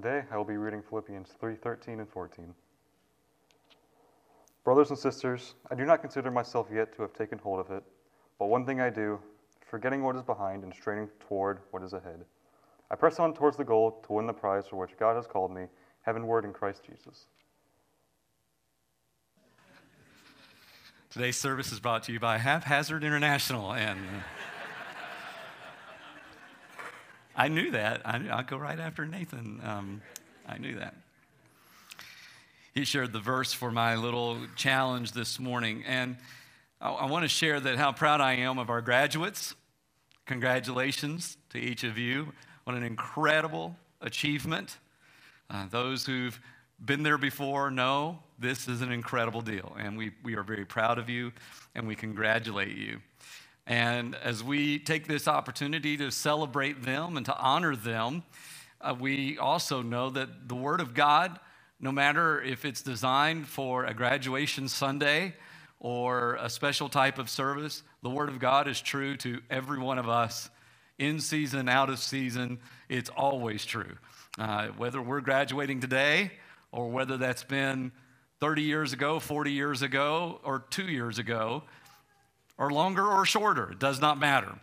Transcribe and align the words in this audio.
Today 0.00 0.22
I 0.30 0.36
will 0.36 0.44
be 0.44 0.56
reading 0.56 0.80
Philippians 0.80 1.34
3:13 1.42 1.98
and 1.98 2.08
14. 2.08 2.54
Brothers 4.62 4.90
and 4.90 4.98
sisters, 4.98 5.56
I 5.72 5.74
do 5.74 5.84
not 5.84 6.02
consider 6.02 6.30
myself 6.30 6.68
yet 6.72 6.94
to 6.94 7.02
have 7.02 7.12
taken 7.12 7.36
hold 7.36 7.58
of 7.58 7.72
it, 7.72 7.82
but 8.38 8.46
one 8.46 8.64
thing 8.64 8.80
I 8.80 8.90
do, 8.90 9.18
forgetting 9.66 10.04
what 10.04 10.14
is 10.14 10.22
behind 10.22 10.62
and 10.62 10.72
straining 10.72 11.08
toward 11.18 11.58
what 11.72 11.82
is 11.82 11.94
ahead. 11.94 12.24
I 12.92 12.94
press 12.94 13.18
on 13.18 13.34
towards 13.34 13.56
the 13.56 13.64
goal 13.64 14.00
to 14.06 14.12
win 14.12 14.28
the 14.28 14.32
prize 14.32 14.68
for 14.68 14.76
which 14.76 14.96
God 14.96 15.16
has 15.16 15.26
called 15.26 15.52
me, 15.52 15.66
heavenward 16.02 16.44
in 16.44 16.52
Christ 16.52 16.84
Jesus. 16.84 17.26
Today's 21.10 21.38
service 21.38 21.72
is 21.72 21.80
brought 21.80 22.04
to 22.04 22.12
you 22.12 22.20
by 22.20 22.38
Haphazard 22.38 23.02
International. 23.02 23.72
And 23.72 23.98
uh, 23.98 24.20
I 27.38 27.46
knew 27.46 27.70
that. 27.70 28.02
I 28.04 28.18
will 28.18 28.42
go 28.42 28.56
right 28.56 28.80
after 28.80 29.06
Nathan. 29.06 29.60
Um, 29.62 30.02
I 30.44 30.58
knew 30.58 30.74
that. 30.80 30.96
He 32.74 32.84
shared 32.84 33.12
the 33.12 33.20
verse 33.20 33.52
for 33.52 33.70
my 33.70 33.94
little 33.94 34.38
challenge 34.56 35.12
this 35.12 35.38
morning. 35.38 35.84
And 35.86 36.16
I, 36.80 36.90
I 36.90 37.06
want 37.06 37.22
to 37.22 37.28
share 37.28 37.60
that 37.60 37.76
how 37.76 37.92
proud 37.92 38.20
I 38.20 38.34
am 38.34 38.58
of 38.58 38.70
our 38.70 38.80
graduates. 38.80 39.54
Congratulations 40.26 41.36
to 41.50 41.58
each 41.58 41.84
of 41.84 41.96
you. 41.96 42.32
What 42.64 42.74
an 42.74 42.82
incredible 42.82 43.76
achievement. 44.00 44.76
Uh, 45.48 45.66
those 45.70 46.04
who've 46.04 46.38
been 46.84 47.04
there 47.04 47.18
before 47.18 47.70
know 47.70 48.18
this 48.40 48.66
is 48.66 48.82
an 48.82 48.90
incredible 48.90 49.42
deal. 49.42 49.76
And 49.78 49.96
we, 49.96 50.10
we 50.24 50.34
are 50.34 50.42
very 50.42 50.64
proud 50.64 50.98
of 50.98 51.08
you 51.08 51.30
and 51.76 51.86
we 51.86 51.94
congratulate 51.94 52.76
you. 52.76 52.98
And 53.68 54.14
as 54.24 54.42
we 54.42 54.78
take 54.78 55.06
this 55.06 55.28
opportunity 55.28 55.98
to 55.98 56.10
celebrate 56.10 56.82
them 56.82 57.18
and 57.18 57.26
to 57.26 57.36
honor 57.36 57.76
them, 57.76 58.22
uh, 58.80 58.94
we 58.98 59.36
also 59.36 59.82
know 59.82 60.08
that 60.08 60.48
the 60.48 60.54
Word 60.54 60.80
of 60.80 60.94
God, 60.94 61.38
no 61.78 61.92
matter 61.92 62.40
if 62.40 62.64
it's 62.64 62.80
designed 62.80 63.46
for 63.46 63.84
a 63.84 63.92
graduation 63.92 64.68
Sunday 64.68 65.34
or 65.80 66.36
a 66.36 66.48
special 66.48 66.88
type 66.88 67.18
of 67.18 67.28
service, 67.28 67.82
the 68.02 68.08
Word 68.08 68.30
of 68.30 68.38
God 68.38 68.68
is 68.68 68.80
true 68.80 69.18
to 69.18 69.40
every 69.50 69.78
one 69.78 69.98
of 69.98 70.08
us 70.08 70.48
in 70.98 71.20
season, 71.20 71.68
out 71.68 71.90
of 71.90 71.98
season. 71.98 72.60
It's 72.88 73.10
always 73.10 73.66
true. 73.66 73.98
Uh, 74.38 74.68
whether 74.78 75.02
we're 75.02 75.20
graduating 75.20 75.80
today 75.80 76.32
or 76.72 76.88
whether 76.88 77.18
that's 77.18 77.44
been 77.44 77.92
30 78.40 78.62
years 78.62 78.94
ago, 78.94 79.20
40 79.20 79.52
years 79.52 79.82
ago, 79.82 80.40
or 80.42 80.64
two 80.70 80.86
years 80.86 81.18
ago, 81.18 81.64
or 82.58 82.70
longer 82.70 83.06
or 83.06 83.24
shorter, 83.24 83.70
it 83.70 83.78
does 83.78 84.00
not 84.00 84.18
matter. 84.18 84.58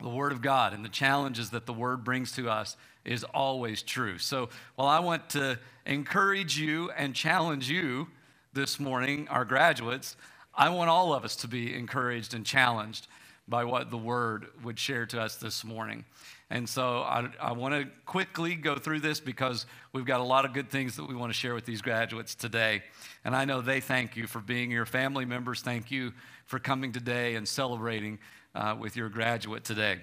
The 0.00 0.08
Word 0.08 0.32
of 0.32 0.40
God 0.40 0.72
and 0.72 0.84
the 0.84 0.88
challenges 0.88 1.50
that 1.50 1.66
the 1.66 1.72
Word 1.74 2.04
brings 2.04 2.32
to 2.32 2.48
us 2.48 2.76
is 3.04 3.24
always 3.24 3.82
true. 3.82 4.18
So, 4.18 4.48
while 4.76 4.88
I 4.88 5.00
want 5.00 5.28
to 5.30 5.58
encourage 5.84 6.58
you 6.58 6.90
and 6.92 7.14
challenge 7.14 7.68
you 7.68 8.08
this 8.52 8.80
morning, 8.80 9.28
our 9.28 9.44
graduates, 9.44 10.16
I 10.54 10.70
want 10.70 10.88
all 10.88 11.12
of 11.12 11.24
us 11.24 11.36
to 11.36 11.48
be 11.48 11.74
encouraged 11.74 12.32
and 12.32 12.46
challenged 12.46 13.08
by 13.46 13.64
what 13.64 13.90
the 13.90 13.98
Word 13.98 14.46
would 14.62 14.78
share 14.78 15.04
to 15.06 15.20
us 15.20 15.36
this 15.36 15.64
morning. 15.64 16.04
And 16.50 16.68
so 16.68 16.98
I, 17.02 17.28
I 17.40 17.52
want 17.52 17.74
to 17.74 17.88
quickly 18.06 18.56
go 18.56 18.74
through 18.74 19.00
this 19.00 19.20
because 19.20 19.66
we've 19.92 20.04
got 20.04 20.20
a 20.20 20.24
lot 20.24 20.44
of 20.44 20.52
good 20.52 20.68
things 20.68 20.96
that 20.96 21.08
we 21.08 21.14
want 21.14 21.32
to 21.32 21.38
share 21.38 21.54
with 21.54 21.64
these 21.64 21.80
graduates 21.80 22.34
today. 22.34 22.82
And 23.24 23.36
I 23.36 23.44
know 23.44 23.60
they 23.60 23.80
thank 23.80 24.16
you 24.16 24.26
for 24.26 24.40
being 24.40 24.70
your 24.72 24.84
family 24.84 25.24
members. 25.24 25.62
Thank 25.62 25.92
you 25.92 26.12
for 26.46 26.58
coming 26.58 26.90
today 26.90 27.36
and 27.36 27.46
celebrating 27.46 28.18
uh, 28.56 28.76
with 28.78 28.96
your 28.96 29.08
graduate 29.08 29.62
today. 29.62 30.00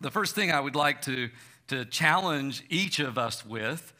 The 0.00 0.10
first 0.10 0.34
thing 0.34 0.50
I 0.50 0.60
would 0.60 0.74
like 0.74 1.02
to, 1.02 1.28
to 1.68 1.84
challenge 1.84 2.64
each 2.70 2.98
of 2.98 3.18
us 3.18 3.44
with, 3.44 3.92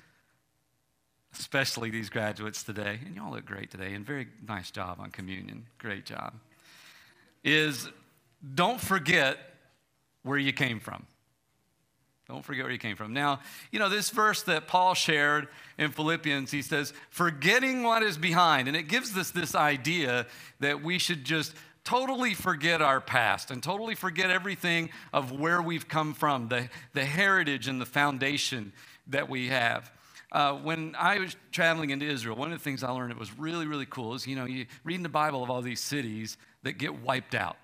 especially 1.38 1.90
these 1.90 2.08
graduates 2.08 2.62
today, 2.62 2.98
and 3.04 3.14
y'all 3.14 3.32
look 3.32 3.44
great 3.44 3.70
today, 3.70 3.92
and 3.92 4.06
very 4.06 4.28
nice 4.48 4.70
job 4.70 5.00
on 5.00 5.10
communion. 5.10 5.66
Great 5.76 6.06
job. 6.06 6.32
Is 7.44 7.90
don't 8.54 8.80
forget 8.80 9.38
where 10.22 10.38
you 10.38 10.54
came 10.54 10.80
from. 10.80 11.04
Don't 12.28 12.44
forget 12.44 12.64
where 12.64 12.72
you 12.72 12.78
came 12.78 12.96
from. 12.96 13.12
Now, 13.12 13.40
you 13.70 13.78
know, 13.78 13.88
this 13.88 14.10
verse 14.10 14.42
that 14.44 14.66
Paul 14.66 14.94
shared 14.94 15.46
in 15.78 15.92
Philippians, 15.92 16.50
he 16.50 16.60
says, 16.60 16.92
forgetting 17.08 17.84
what 17.84 18.02
is 18.02 18.18
behind. 18.18 18.66
And 18.66 18.76
it 18.76 18.88
gives 18.88 19.16
us 19.16 19.30
this 19.30 19.54
idea 19.54 20.26
that 20.58 20.82
we 20.82 20.98
should 20.98 21.24
just 21.24 21.54
totally 21.84 22.34
forget 22.34 22.82
our 22.82 23.00
past 23.00 23.52
and 23.52 23.62
totally 23.62 23.94
forget 23.94 24.28
everything 24.28 24.90
of 25.12 25.30
where 25.30 25.62
we've 25.62 25.86
come 25.86 26.14
from, 26.14 26.48
the, 26.48 26.68
the 26.94 27.04
heritage 27.04 27.68
and 27.68 27.80
the 27.80 27.86
foundation 27.86 28.72
that 29.06 29.28
we 29.28 29.48
have. 29.48 29.92
Uh, 30.32 30.54
when 30.54 30.96
I 30.98 31.20
was 31.20 31.36
traveling 31.52 31.90
into 31.90 32.04
Israel, 32.04 32.36
one 32.36 32.50
of 32.50 32.58
the 32.58 32.64
things 32.64 32.82
I 32.82 32.90
learned 32.90 33.12
that 33.12 33.18
was 33.18 33.38
really, 33.38 33.66
really 33.66 33.86
cool 33.86 34.14
is, 34.14 34.26
you 34.26 34.34
know, 34.34 34.46
you 34.46 34.66
read 34.82 34.96
in 34.96 35.04
the 35.04 35.08
Bible 35.08 35.44
of 35.44 35.50
all 35.50 35.62
these 35.62 35.80
cities 35.80 36.36
that 36.64 36.72
get 36.72 37.00
wiped 37.02 37.36
out. 37.36 37.56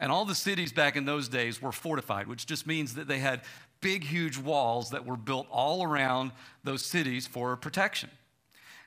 And 0.00 0.12
all 0.12 0.24
the 0.24 0.34
cities 0.34 0.72
back 0.72 0.96
in 0.96 1.04
those 1.04 1.28
days 1.28 1.62
were 1.62 1.72
fortified, 1.72 2.26
which 2.26 2.46
just 2.46 2.66
means 2.66 2.94
that 2.94 3.08
they 3.08 3.18
had 3.18 3.42
big, 3.84 4.02
huge 4.02 4.38
walls 4.38 4.88
that 4.90 5.04
were 5.04 5.16
built 5.16 5.46
all 5.50 5.84
around 5.84 6.32
those 6.64 6.82
cities 6.82 7.26
for 7.26 7.54
protection. 7.54 8.08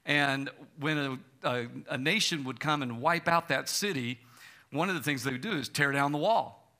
And 0.07 0.49
when 0.79 0.97
a, 0.97 1.19
a, 1.47 1.67
a, 1.91 1.97
nation 1.99 2.43
would 2.45 2.59
come 2.59 2.81
and 2.81 2.99
wipe 2.99 3.27
out 3.27 3.47
that 3.49 3.69
city, 3.69 4.19
one 4.71 4.89
of 4.89 4.95
the 4.95 5.01
things 5.01 5.23
they 5.23 5.31
would 5.31 5.41
do 5.41 5.51
is 5.51 5.69
tear 5.69 5.91
down 5.91 6.13
the 6.13 6.17
wall. 6.17 6.73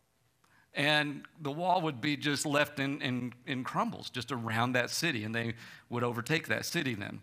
And 0.73 1.25
the 1.39 1.51
wall 1.51 1.81
would 1.81 2.01
be 2.01 2.17
just 2.17 2.44
left 2.44 2.79
in, 2.79 3.03
in, 3.03 3.33
in 3.45 3.63
crumbles 3.63 4.09
just 4.09 4.31
around 4.31 4.72
that 4.72 4.89
city, 4.89 5.23
and 5.23 5.35
they 5.35 5.53
would 5.91 6.03
overtake 6.03 6.47
that 6.47 6.66
city 6.66 6.95
then. 6.95 7.22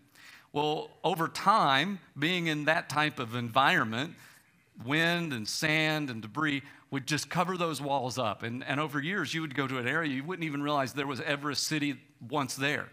Well, 0.53 0.91
over 1.03 1.27
time, 1.27 1.99
being 2.17 2.47
in 2.47 2.63
that 2.65 2.87
type 2.87 3.19
of 3.19 3.35
environment, 3.35 4.15
wind 4.83 5.33
and 5.33 5.47
sand 5.47 6.09
and 6.09 6.21
debris 6.21 6.61
would 6.91 7.07
just 7.07 7.29
cover 7.29 7.57
those 7.57 7.81
walls 7.81 8.17
up. 8.17 8.43
And, 8.43 8.63
and 8.63 8.79
over 8.79 8.99
years, 8.99 9.33
you 9.33 9.41
would 9.41 9.55
go 9.55 9.67
to 9.67 9.77
an 9.77 9.87
area, 9.87 10.11
you 10.11 10.23
wouldn't 10.23 10.45
even 10.45 10.61
realize 10.61 10.93
there 10.93 11.07
was 11.07 11.21
ever 11.21 11.51
a 11.51 11.55
city 11.55 11.97
once 12.29 12.55
there. 12.55 12.89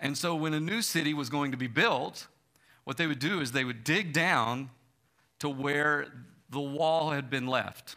And 0.00 0.18
so 0.18 0.34
when 0.34 0.52
a 0.52 0.60
new 0.60 0.82
city 0.82 1.14
was 1.14 1.30
going 1.30 1.52
to 1.52 1.56
be 1.56 1.68
built, 1.68 2.26
what 2.84 2.96
they 2.96 3.06
would 3.06 3.20
do 3.20 3.40
is 3.40 3.52
they 3.52 3.64
would 3.64 3.84
dig 3.84 4.12
down 4.12 4.70
to 5.38 5.48
where 5.48 6.06
the 6.50 6.60
wall 6.60 7.10
had 7.10 7.30
been 7.30 7.46
left. 7.46 7.96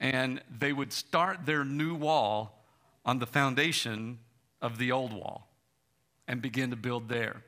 And 0.00 0.40
they 0.58 0.72
would 0.72 0.92
start 0.92 1.44
their 1.44 1.64
new 1.64 1.94
wall 1.94 2.64
on 3.04 3.18
the 3.18 3.26
foundation 3.26 4.18
of 4.60 4.78
the 4.78 4.92
old 4.92 5.12
wall 5.12 5.48
and 6.28 6.40
begin 6.40 6.70
to 6.70 6.76
build 6.76 7.08
there. 7.08 7.42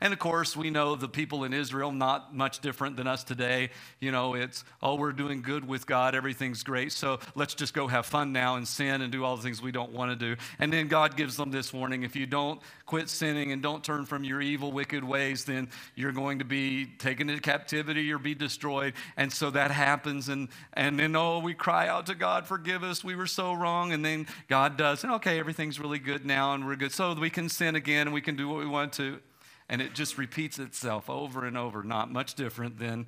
And 0.00 0.12
of 0.12 0.18
course, 0.18 0.56
we 0.56 0.70
know 0.70 0.96
the 0.96 1.08
people 1.08 1.44
in 1.44 1.52
Israel, 1.52 1.92
not 1.92 2.34
much 2.34 2.60
different 2.60 2.96
than 2.96 3.06
us 3.06 3.24
today. 3.24 3.70
You 4.00 4.12
know, 4.12 4.34
it's, 4.34 4.64
oh, 4.82 4.96
we're 4.96 5.12
doing 5.12 5.42
good 5.42 5.66
with 5.66 5.86
God, 5.86 6.14
everything's 6.14 6.62
great, 6.62 6.92
so 6.92 7.18
let's 7.34 7.54
just 7.54 7.74
go 7.74 7.86
have 7.86 8.06
fun 8.06 8.32
now 8.32 8.56
and 8.56 8.66
sin 8.66 9.02
and 9.02 9.12
do 9.12 9.24
all 9.24 9.36
the 9.36 9.42
things 9.42 9.62
we 9.62 9.72
don't 9.72 9.92
want 9.92 10.10
to 10.10 10.16
do. 10.16 10.40
And 10.58 10.72
then 10.72 10.88
God 10.88 11.16
gives 11.16 11.36
them 11.36 11.50
this 11.50 11.72
warning 11.72 12.02
if 12.02 12.16
you 12.16 12.26
don't 12.26 12.60
quit 12.84 13.08
sinning 13.08 13.52
and 13.52 13.62
don't 13.62 13.82
turn 13.82 14.06
from 14.06 14.24
your 14.24 14.40
evil, 14.40 14.72
wicked 14.72 15.02
ways, 15.02 15.44
then 15.44 15.68
you're 15.94 16.12
going 16.12 16.38
to 16.38 16.44
be 16.44 16.86
taken 16.86 17.28
into 17.28 17.42
captivity 17.42 18.12
or 18.12 18.18
be 18.18 18.34
destroyed. 18.34 18.94
And 19.16 19.32
so 19.32 19.50
that 19.50 19.70
happens. 19.70 20.28
And, 20.28 20.48
and 20.72 20.98
then, 20.98 21.16
oh, 21.16 21.40
we 21.40 21.54
cry 21.54 21.88
out 21.88 22.06
to 22.06 22.14
God, 22.14 22.46
forgive 22.46 22.82
us, 22.82 23.02
we 23.02 23.14
were 23.14 23.26
so 23.26 23.52
wrong. 23.52 23.92
And 23.92 24.04
then 24.04 24.26
God 24.48 24.76
does, 24.76 25.02
and 25.04 25.12
okay, 25.14 25.38
everything's 25.38 25.80
really 25.80 25.98
good 25.98 26.24
now 26.24 26.54
and 26.54 26.66
we're 26.66 26.76
good. 26.76 26.92
So 26.92 27.14
we 27.14 27.30
can 27.30 27.48
sin 27.48 27.76
again 27.76 28.06
and 28.06 28.14
we 28.14 28.20
can 28.20 28.36
do 28.36 28.48
what 28.48 28.58
we 28.58 28.66
want 28.66 28.92
to 28.94 29.20
and 29.68 29.82
it 29.82 29.94
just 29.94 30.18
repeats 30.18 30.58
itself 30.58 31.10
over 31.10 31.44
and 31.44 31.56
over, 31.56 31.82
not 31.82 32.12
much 32.12 32.34
different 32.34 32.78
than 32.78 33.06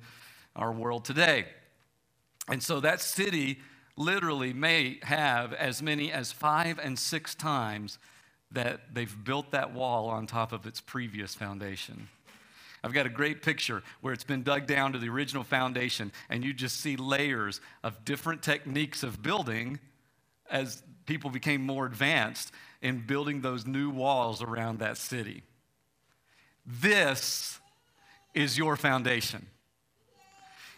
our 0.55 0.71
world 0.71 1.05
today. 1.05 1.45
And 2.47 2.61
so 2.61 2.79
that 2.79 3.01
city 3.01 3.59
literally 3.95 4.53
may 4.53 4.99
have 5.03 5.53
as 5.53 5.81
many 5.81 6.11
as 6.11 6.31
five 6.31 6.79
and 6.79 6.97
six 6.97 7.35
times 7.35 7.99
that 8.51 8.93
they've 8.93 9.23
built 9.23 9.51
that 9.51 9.73
wall 9.73 10.07
on 10.07 10.25
top 10.25 10.51
of 10.51 10.65
its 10.65 10.81
previous 10.81 11.35
foundation. 11.35 12.07
I've 12.83 12.93
got 12.93 13.05
a 13.05 13.09
great 13.09 13.41
picture 13.41 13.83
where 14.01 14.13
it's 14.13 14.23
been 14.23 14.41
dug 14.41 14.65
down 14.65 14.93
to 14.93 14.99
the 14.99 15.09
original 15.09 15.43
foundation, 15.43 16.11
and 16.29 16.43
you 16.43 16.53
just 16.53 16.79
see 16.79 16.95
layers 16.95 17.59
of 17.83 18.05
different 18.05 18.41
techniques 18.41 19.03
of 19.03 19.21
building 19.21 19.79
as 20.49 20.81
people 21.05 21.29
became 21.29 21.61
more 21.61 21.85
advanced 21.85 22.51
in 22.81 23.05
building 23.05 23.41
those 23.41 23.67
new 23.67 23.89
walls 23.89 24.41
around 24.41 24.79
that 24.79 24.97
city. 24.97 25.43
This 26.65 27.59
is 28.33 28.57
your 28.57 28.75
foundation. 28.75 29.47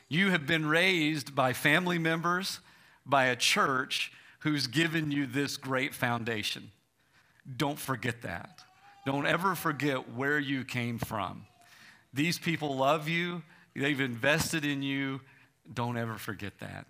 You 0.07 0.31
have 0.31 0.45
been 0.45 0.65
raised 0.65 1.35
by 1.35 1.53
family 1.53 1.97
members, 1.97 2.59
by 3.05 3.25
a 3.25 3.35
church 3.35 4.11
who's 4.39 4.67
given 4.67 5.11
you 5.11 5.25
this 5.25 5.57
great 5.57 5.93
foundation. 5.93 6.71
Don't 7.57 7.79
forget 7.79 8.21
that. 8.23 8.63
Don't 9.05 9.25
ever 9.25 9.55
forget 9.55 10.13
where 10.13 10.37
you 10.37 10.63
came 10.63 10.97
from. 10.99 11.45
These 12.13 12.39
people 12.39 12.75
love 12.75 13.07
you, 13.07 13.41
they've 13.75 13.99
invested 13.99 14.65
in 14.65 14.83
you. 14.83 15.21
Don't 15.73 15.97
ever 15.97 16.17
forget 16.17 16.59
that. 16.59 16.85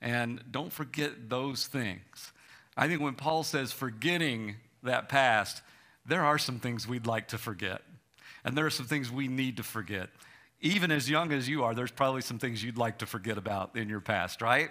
And 0.00 0.42
don't 0.50 0.72
forget 0.72 1.28
those 1.28 1.66
things. 1.66 2.32
I 2.76 2.88
think 2.88 3.00
when 3.00 3.14
Paul 3.14 3.44
says 3.44 3.72
forgetting 3.72 4.56
that 4.82 5.08
past, 5.08 5.62
there 6.04 6.24
are 6.24 6.38
some 6.38 6.58
things 6.58 6.88
we'd 6.88 7.06
like 7.06 7.28
to 7.28 7.38
forget. 7.38 7.82
And 8.46 8.56
there 8.56 8.64
are 8.64 8.70
some 8.70 8.86
things 8.86 9.10
we 9.10 9.26
need 9.26 9.56
to 9.56 9.64
forget. 9.64 10.08
Even 10.60 10.92
as 10.92 11.10
young 11.10 11.32
as 11.32 11.48
you 11.48 11.64
are, 11.64 11.74
there's 11.74 11.90
probably 11.90 12.22
some 12.22 12.38
things 12.38 12.62
you'd 12.62 12.78
like 12.78 12.98
to 12.98 13.06
forget 13.06 13.36
about 13.36 13.76
in 13.76 13.88
your 13.88 14.00
past, 14.00 14.40
right? 14.40 14.70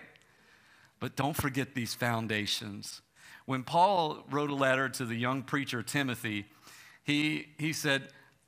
But 1.01 1.17
don't 1.17 1.35
forget 1.35 1.75
these 1.75 1.93
foundations. 1.93 3.01
When 3.45 3.63
Paul 3.63 4.23
wrote 4.31 4.49
a 4.49 4.55
letter 4.55 4.87
to 4.87 5.05
the 5.05 5.15
young 5.15 5.43
preacher 5.43 5.83
Timothy, 5.83 6.45
he, 7.03 7.49
he 7.59 7.73
said, 7.73 8.07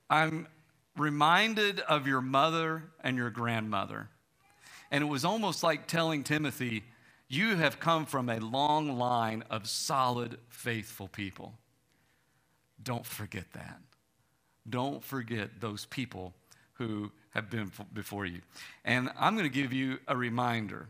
I'm 0.09 0.47
reminded 0.95 1.81
of 1.81 2.07
your 2.07 2.21
mother 2.21 2.85
and 3.03 3.17
your 3.17 3.29
grandmother. 3.29 4.07
And 4.91 5.03
it 5.03 5.07
was 5.07 5.25
almost 5.25 5.61
like 5.61 5.87
telling 5.87 6.23
Timothy, 6.23 6.83
You 7.27 7.57
have 7.57 7.81
come 7.81 8.05
from 8.05 8.29
a 8.29 8.39
long 8.39 8.97
line 8.97 9.43
of 9.49 9.67
solid, 9.67 10.37
faithful 10.47 11.09
people. 11.09 11.53
Don't 12.81 13.05
forget 13.05 13.51
that. 13.51 13.81
Don't 14.69 15.03
forget 15.03 15.59
those 15.59 15.85
people 15.85 16.33
who 16.73 17.11
have 17.31 17.49
been 17.49 17.71
before 17.93 18.25
you. 18.25 18.41
And 18.85 19.09
I'm 19.19 19.35
going 19.35 19.49
to 19.49 19.53
give 19.53 19.73
you 19.73 19.99
a 20.07 20.15
reminder, 20.15 20.87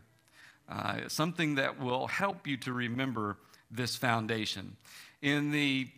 uh, 0.68 1.08
something 1.08 1.56
that 1.56 1.80
will 1.80 2.06
help 2.06 2.46
you 2.46 2.56
to 2.58 2.72
remember 2.72 3.36
this 3.70 3.96
foundation. 3.96 4.76
In 5.22 5.50
the 5.50 5.88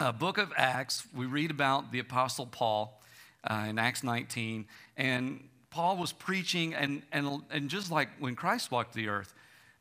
uh, 0.00 0.12
book 0.12 0.38
of 0.38 0.52
Acts, 0.56 1.06
we 1.14 1.26
read 1.26 1.50
about 1.50 1.92
the 1.92 1.98
Apostle 1.98 2.46
Paul 2.46 3.00
uh, 3.44 3.66
in 3.68 3.78
Acts 3.78 4.02
19, 4.02 4.66
and 4.96 5.48
Paul 5.70 5.96
was 5.96 6.12
preaching, 6.12 6.74
and, 6.74 7.02
and, 7.12 7.42
and 7.50 7.68
just 7.68 7.90
like 7.90 8.08
when 8.18 8.34
Christ 8.34 8.70
walked 8.70 8.94
the 8.94 9.08
earth, 9.08 9.34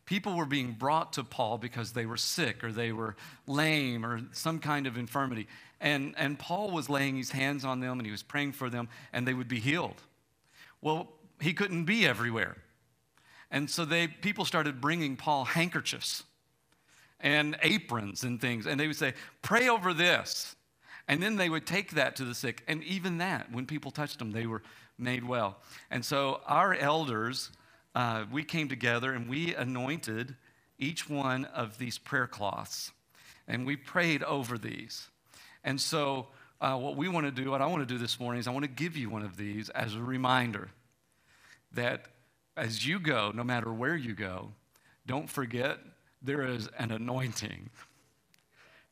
people 0.08 0.34
were 0.34 0.46
being 0.46 0.72
brought 0.72 1.14
to 1.14 1.24
Paul 1.24 1.60
because 1.60 1.92
they 1.92 2.08
were 2.08 2.18
sick 2.18 2.64
or 2.64 2.72
they 2.72 2.92
were 2.92 3.16
lame 3.46 4.04
or 4.04 4.22
some 4.32 4.58
kind 4.58 4.88
of 4.88 4.98
infirmity. 4.98 5.48
And, 5.80 6.16
and 6.18 6.40
Paul 6.40 6.72
was 6.72 6.90
laying 6.90 7.16
his 7.16 7.30
hands 7.30 7.64
on 7.64 7.82
them 7.82 8.00
and 8.00 8.06
he 8.06 8.12
was 8.12 8.24
praying 8.24 8.54
for 8.54 8.70
them, 8.72 8.90
and 9.14 9.28
they 9.28 9.36
would 9.36 9.48
be 9.48 9.60
healed. 9.60 10.02
Well, 10.82 11.10
he 11.40 11.54
couldn't 11.54 11.86
be 11.86 12.08
everywhere. 12.08 12.58
And 13.52 13.70
so 13.70 13.86
they, 13.86 14.08
people 14.08 14.46
started 14.46 14.82
bringing 14.82 15.16
Paul 15.16 15.46
handkerchiefs 15.46 16.24
and 17.20 17.58
aprons 17.62 18.24
and 18.24 18.42
things. 18.42 18.66
And 18.66 18.80
they 18.80 18.88
would 18.88 18.96
say, 18.96 19.14
Pray 19.42 19.70
over 19.70 19.94
this. 19.94 20.56
And 21.10 21.24
then 21.24 21.38
they 21.38 21.50
would 21.50 21.66
take 21.66 21.92
that 21.92 22.18
to 22.18 22.26
the 22.26 22.36
sick. 22.36 22.64
And 22.68 22.84
even 22.84 23.20
that, 23.20 23.52
when 23.52 23.66
people 23.66 23.92
touched 23.92 24.20
them, 24.20 24.32
they 24.32 24.46
were 24.46 24.62
made 24.98 25.24
well. 25.24 25.58
And 25.90 26.04
so 26.04 26.42
our 26.46 26.74
elders, 26.74 27.52
uh, 27.98 28.26
we 28.32 28.44
came 28.44 28.70
together 28.70 29.12
and 29.12 29.28
we 29.28 29.56
anointed 29.56 30.36
each 30.78 31.10
one 31.10 31.46
of 31.46 31.80
these 31.80 31.98
prayer 31.98 32.28
cloths. 32.28 32.92
And 33.48 33.66
we 33.66 33.76
prayed 33.76 34.22
over 34.22 34.60
these. 34.60 35.08
And 35.64 35.82
so, 35.82 36.28
uh, 36.62 36.78
what 36.78 36.96
we 36.96 37.10
want 37.10 37.26
to 37.26 37.32
do, 37.32 37.50
what 37.50 37.60
I 37.60 37.66
want 37.66 37.82
to 37.82 37.92
do 37.92 37.98
this 37.98 38.20
morning, 38.20 38.40
is 38.40 38.48
I 38.48 38.52
want 38.52 38.66
to 38.66 38.72
give 38.72 38.96
you 38.96 39.10
one 39.10 39.24
of 39.24 39.36
these 39.36 39.70
as 39.70 39.96
a 39.96 40.00
reminder 40.00 40.70
that 41.72 42.06
as 42.56 42.86
you 42.86 43.00
go, 43.00 43.32
no 43.34 43.44
matter 43.44 43.74
where 43.74 43.96
you 43.96 44.14
go, 44.14 44.52
don't 45.08 45.28
forget 45.28 45.80
there 46.22 46.44
is 46.44 46.70
an 46.78 46.92
anointing 46.92 47.72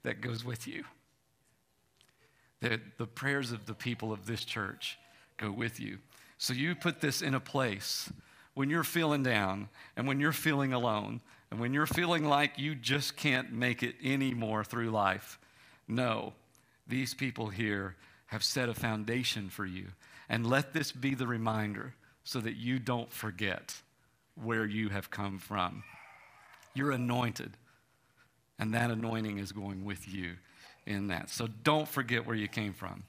that 0.02 0.20
goes 0.20 0.44
with 0.44 0.68
you. 0.68 0.84
That 2.62 2.98
the 2.98 3.06
prayers 3.06 3.52
of 3.52 3.68
the 3.68 3.76
people 3.76 4.12
of 4.12 4.26
this 4.26 4.44
church 4.44 4.98
go 5.38 5.52
with 5.52 5.80
you. 5.80 6.00
So 6.40 6.54
you 6.54 6.74
put 6.74 7.02
this 7.02 7.22
in 7.22 7.36
a 7.36 7.40
place 7.40 8.10
when 8.56 8.70
you're 8.70 8.84
feeling 8.84 9.22
down 9.22 9.70
and 9.96 10.08
when 10.08 10.20
you're 10.20 10.32
feeling 10.32 10.74
alone 10.74 11.22
and 11.52 11.60
when 11.60 11.74
you're 11.74 11.86
feeling 11.86 12.26
like 12.26 12.58
you 12.58 12.74
just 12.74 13.16
can't 13.16 13.52
make 13.54 13.84
it 13.84 13.96
anymore 14.04 14.64
through 14.64 14.90
life. 14.90 15.38
No, 15.88 16.34
these 16.88 17.14
people 17.14 17.50
here 17.50 17.96
have 18.28 18.44
set 18.44 18.70
a 18.70 18.74
foundation 18.74 19.50
for 19.50 19.66
you. 19.66 19.88
And 20.28 20.48
let 20.48 20.74
this 20.74 20.92
be 20.92 21.14
the 21.14 21.28
reminder 21.28 21.94
so 22.24 22.40
that 22.40 22.56
you 22.56 22.80
don't 22.80 23.12
forget 23.12 23.76
where 24.42 24.66
you 24.66 24.90
have 24.90 25.12
come 25.12 25.38
from. 25.38 25.84
You're 26.74 26.92
anointed, 26.92 27.52
and 28.58 28.74
that 28.74 28.90
anointing 28.90 29.38
is 29.38 29.52
going 29.52 29.86
with 29.86 30.12
you 30.12 30.34
in 30.86 31.08
that. 31.08 31.30
So 31.30 31.48
don't 31.64 31.88
forget 31.88 32.26
where 32.26 32.36
you 32.36 32.48
came 32.48 32.74
from. 32.74 33.04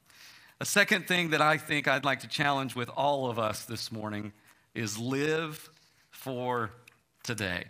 A 0.60 0.64
second 0.64 1.08
thing 1.08 1.30
that 1.30 1.40
I 1.40 1.56
think 1.56 1.88
I'd 1.88 2.04
like 2.04 2.20
to 2.20 2.28
challenge 2.28 2.76
with 2.76 2.90
all 2.90 3.28
of 3.30 3.38
us 3.38 3.64
this 3.64 3.90
morning 3.90 4.32
is 4.76 4.98
live 4.98 5.70
for 6.10 6.70
today. 7.22 7.64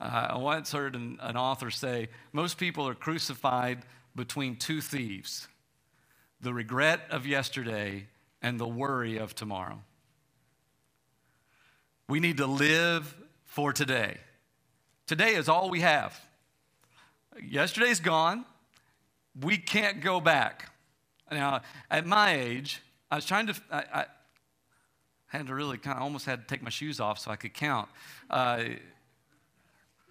Uh, 0.00 0.28
I 0.30 0.38
once 0.38 0.72
heard 0.72 0.96
an, 0.96 1.18
an 1.20 1.36
author 1.36 1.70
say 1.70 2.08
most 2.32 2.56
people 2.56 2.88
are 2.88 2.94
crucified 2.94 3.82
between 4.16 4.56
two 4.56 4.80
thieves 4.80 5.46
the 6.40 6.52
regret 6.52 7.02
of 7.10 7.24
yesterday 7.24 8.08
and 8.40 8.58
the 8.58 8.66
worry 8.66 9.16
of 9.16 9.32
tomorrow. 9.32 9.80
We 12.08 12.18
need 12.18 12.38
to 12.38 12.46
live 12.46 13.14
for 13.44 13.72
today. 13.72 14.16
Today 15.06 15.34
is 15.34 15.48
all 15.48 15.70
we 15.70 15.82
have. 15.82 16.20
Yesterday's 17.40 18.00
gone. 18.00 18.44
We 19.40 19.56
can't 19.56 20.00
go 20.00 20.20
back. 20.20 20.72
Now, 21.30 21.60
at 21.88 22.06
my 22.06 22.34
age, 22.34 22.82
I 23.08 23.16
was 23.16 23.24
trying 23.24 23.46
to, 23.46 23.54
I, 23.70 23.84
I 23.94 24.04
had 25.32 25.46
to 25.46 25.54
really 25.54 25.78
kind 25.78 25.96
of 25.96 26.02
almost 26.02 26.26
had 26.26 26.40
to 26.40 26.46
take 26.46 26.62
my 26.62 26.70
shoes 26.70 27.00
off 27.00 27.18
so 27.18 27.30
I 27.30 27.36
could 27.36 27.54
count. 27.54 27.88
Uh, 28.28 28.64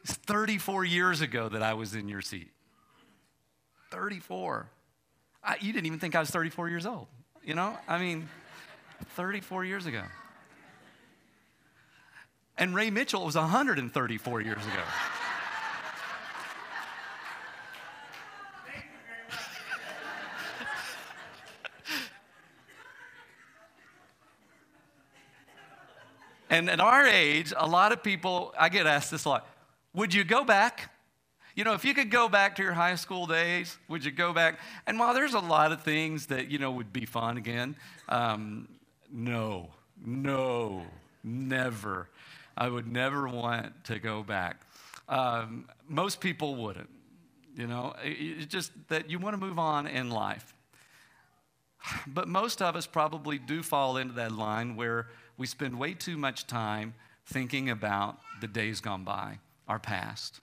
it's 0.04 0.14
34 0.14 0.84
years 0.84 1.22
ago 1.22 1.48
that 1.48 1.62
I 1.62 1.76
was 1.76 1.94
in 1.94 2.08
your 2.08 2.22
seat. 2.22 2.50
34. 3.92 4.68
I, 5.44 5.58
you 5.62 5.74
didn't 5.74 5.86
even 5.86 6.00
think 6.00 6.16
I 6.16 6.20
was 6.20 6.32
34 6.32 6.70
years 6.70 6.86
old. 6.86 7.08
You 7.44 7.54
know, 7.54 7.78
I 7.88 8.00
mean, 8.00 8.28
34 9.16 9.66
years 9.66 9.86
ago. 9.86 10.04
And 12.58 12.76
Ray 12.76 12.90
Mitchell 12.90 13.26
was 13.26 13.36
134 13.36 14.42
years 14.42 14.58
ago. 14.58 14.84
And 26.52 26.70
at 26.70 26.80
our 26.80 27.08
age, 27.08 27.54
a 27.58 27.66
lot 27.66 27.92
of 27.92 28.04
people, 28.04 28.54
I 28.60 28.70
get 28.70 28.86
asked 28.86 29.10
this 29.10 29.26
a 29.26 29.30
lot 29.30 29.48
would 29.94 30.14
you 30.14 30.24
go 30.24 30.44
back? 30.46 30.90
You 31.56 31.66
know, 31.66 31.74
if 31.74 31.84
you 31.84 31.94
could 31.94 32.10
go 32.10 32.30
back 32.30 32.56
to 32.56 32.64
your 32.64 32.72
high 32.72 32.96
school 32.96 33.26
days, 33.26 33.78
would 33.90 34.06
you 34.06 34.12
go 34.12 34.32
back? 34.32 34.60
And 34.88 34.98
while 35.00 35.14
there's 35.14 35.34
a 35.34 35.40
lot 35.40 35.74
of 35.74 35.82
things 35.82 36.28
that, 36.28 36.50
you 36.50 36.60
know, 36.60 36.72
would 36.72 36.94
be 36.94 37.06
fun 37.06 37.36
again, 37.36 37.76
um, 38.08 38.70
no, 39.12 39.70
no, 40.06 40.86
never. 41.24 42.08
I 42.56 42.70
would 42.70 42.88
never 42.88 43.28
want 43.28 43.84
to 43.86 44.00
go 44.00 44.24
back. 44.24 44.62
Um, 45.10 45.66
most 45.90 46.22
people 46.22 46.56
wouldn't. 46.56 46.90
You 47.58 47.68
know, 47.68 47.96
it's 48.02 48.46
just 48.46 48.72
that 48.88 49.10
you 49.10 49.20
want 49.20 49.34
to 49.34 49.46
move 49.46 49.60
on 49.60 49.88
in 49.88 50.10
life. 50.10 50.54
But 52.08 52.28
most 52.30 52.62
of 52.62 52.76
us 52.76 52.88
probably 52.88 53.38
do 53.38 53.62
fall 53.62 53.98
into 53.98 54.14
that 54.16 54.32
line 54.32 54.78
where 54.78 55.08
we 55.42 55.48
spend 55.48 55.80
way 55.80 55.92
too 55.92 56.18
much 56.18 56.46
time 56.46 56.94
thinking 57.26 57.72
about 57.72 58.20
the 58.42 58.48
days 58.48 58.80
gone 58.80 59.04
by, 59.04 59.40
our 59.68 59.80
past. 59.80 60.40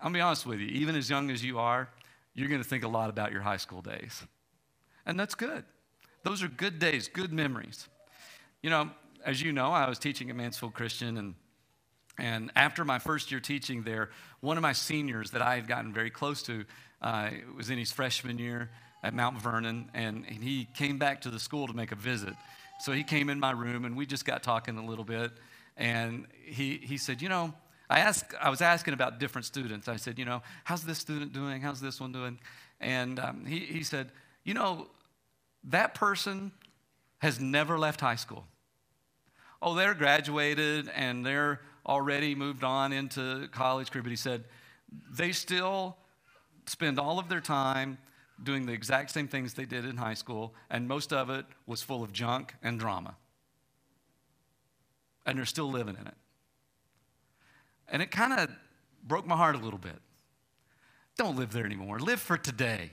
I'll 0.00 0.12
be 0.12 0.20
honest 0.20 0.46
with 0.46 0.60
you, 0.60 0.68
even 0.68 0.94
as 0.94 1.10
young 1.10 1.32
as 1.32 1.42
you 1.42 1.58
are, 1.58 1.88
you're 2.32 2.46
going 2.46 2.62
to 2.62 2.68
think 2.68 2.84
a 2.84 2.88
lot 2.88 3.10
about 3.10 3.32
your 3.32 3.40
high 3.40 3.56
school 3.56 3.82
days. 3.82 4.22
And 5.04 5.18
that's 5.18 5.34
good. 5.34 5.64
Those 6.22 6.44
are 6.44 6.48
good 6.48 6.78
days, 6.78 7.08
good 7.08 7.32
memories. 7.32 7.88
You 8.62 8.70
know, 8.70 8.90
as 9.26 9.42
you 9.42 9.50
know, 9.50 9.72
I 9.72 9.88
was 9.88 9.98
teaching 9.98 10.30
at 10.30 10.36
Mansfield 10.36 10.74
Christian, 10.74 11.18
and, 11.18 11.34
and 12.20 12.52
after 12.54 12.84
my 12.84 13.00
first 13.00 13.32
year 13.32 13.40
teaching 13.40 13.82
there, 13.82 14.10
one 14.38 14.58
of 14.58 14.62
my 14.62 14.74
seniors 14.74 15.32
that 15.32 15.42
I 15.42 15.56
had 15.56 15.66
gotten 15.66 15.92
very 15.92 16.10
close 16.10 16.40
to 16.44 16.64
uh, 17.02 17.30
was 17.56 17.68
in 17.68 17.78
his 17.78 17.90
freshman 17.90 18.38
year 18.38 18.70
at 19.02 19.12
Mount 19.12 19.42
Vernon, 19.42 19.90
and, 19.92 20.24
and 20.28 20.44
he 20.44 20.68
came 20.76 20.98
back 20.98 21.22
to 21.22 21.30
the 21.30 21.40
school 21.40 21.66
to 21.66 21.72
make 21.72 21.90
a 21.90 21.96
visit. 21.96 22.34
So 22.80 22.92
he 22.92 23.02
came 23.04 23.28
in 23.28 23.38
my 23.38 23.50
room, 23.52 23.84
and 23.84 23.96
we 23.96 24.06
just 24.06 24.24
got 24.24 24.42
talking 24.42 24.78
a 24.78 24.84
little 24.84 25.04
bit, 25.04 25.32
and 25.76 26.26
he, 26.44 26.80
he 26.82 26.96
said, 26.96 27.22
You 27.22 27.28
know, 27.28 27.54
I, 27.88 28.00
asked, 28.00 28.34
I 28.40 28.50
was 28.50 28.60
asking 28.60 28.94
about 28.94 29.18
different 29.18 29.44
students. 29.44 29.88
I 29.88 29.96
said, 29.96 30.18
You 30.18 30.24
know, 30.24 30.42
how's 30.64 30.84
this 30.84 30.98
student 30.98 31.32
doing? 31.32 31.60
How's 31.62 31.80
this 31.80 32.00
one 32.00 32.12
doing? 32.12 32.38
And 32.80 33.18
um, 33.18 33.44
he, 33.44 33.60
he 33.60 33.82
said, 33.82 34.10
You 34.44 34.54
know, 34.54 34.88
that 35.64 35.94
person 35.94 36.52
has 37.18 37.38
never 37.38 37.78
left 37.78 38.00
high 38.00 38.16
school 38.16 38.46
oh, 39.62 39.74
they're 39.74 39.94
graduated 39.94 40.88
and 40.94 41.24
they're 41.24 41.60
already 41.86 42.34
moved 42.34 42.64
on 42.64 42.92
into 42.92 43.48
college 43.52 43.90
career. 43.90 44.02
But 44.02 44.10
he 44.10 44.16
said, 44.16 44.44
they 45.10 45.32
still 45.32 45.96
spend 46.66 46.98
all 46.98 47.18
of 47.18 47.28
their 47.28 47.40
time 47.40 47.98
doing 48.42 48.66
the 48.66 48.72
exact 48.72 49.10
same 49.10 49.28
things 49.28 49.54
they 49.54 49.64
did 49.64 49.84
in 49.84 49.96
high 49.96 50.14
school, 50.14 50.54
and 50.70 50.88
most 50.88 51.12
of 51.12 51.30
it 51.30 51.44
was 51.66 51.82
full 51.82 52.02
of 52.02 52.12
junk 52.12 52.54
and 52.62 52.78
drama. 52.78 53.16
And 55.26 55.38
they're 55.38 55.44
still 55.44 55.70
living 55.70 55.96
in 56.00 56.06
it. 56.06 56.14
And 57.88 58.02
it 58.02 58.10
kind 58.10 58.32
of 58.32 58.50
broke 59.06 59.26
my 59.26 59.36
heart 59.36 59.56
a 59.56 59.58
little 59.58 59.78
bit. 59.78 59.98
Don't 61.16 61.36
live 61.36 61.52
there 61.52 61.66
anymore. 61.66 61.98
Live 61.98 62.20
for 62.20 62.38
today. 62.38 62.90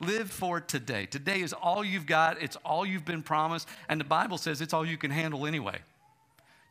Live 0.00 0.30
for 0.30 0.60
today. 0.60 1.06
Today 1.06 1.40
is 1.40 1.52
all 1.52 1.84
you've 1.84 2.06
got, 2.06 2.42
it's 2.42 2.56
all 2.56 2.84
you've 2.84 3.04
been 3.04 3.22
promised, 3.22 3.68
and 3.88 4.00
the 4.00 4.04
Bible 4.04 4.36
says 4.36 4.60
it's 4.60 4.74
all 4.74 4.84
you 4.84 4.98
can 4.98 5.10
handle 5.10 5.46
anyway. 5.46 5.78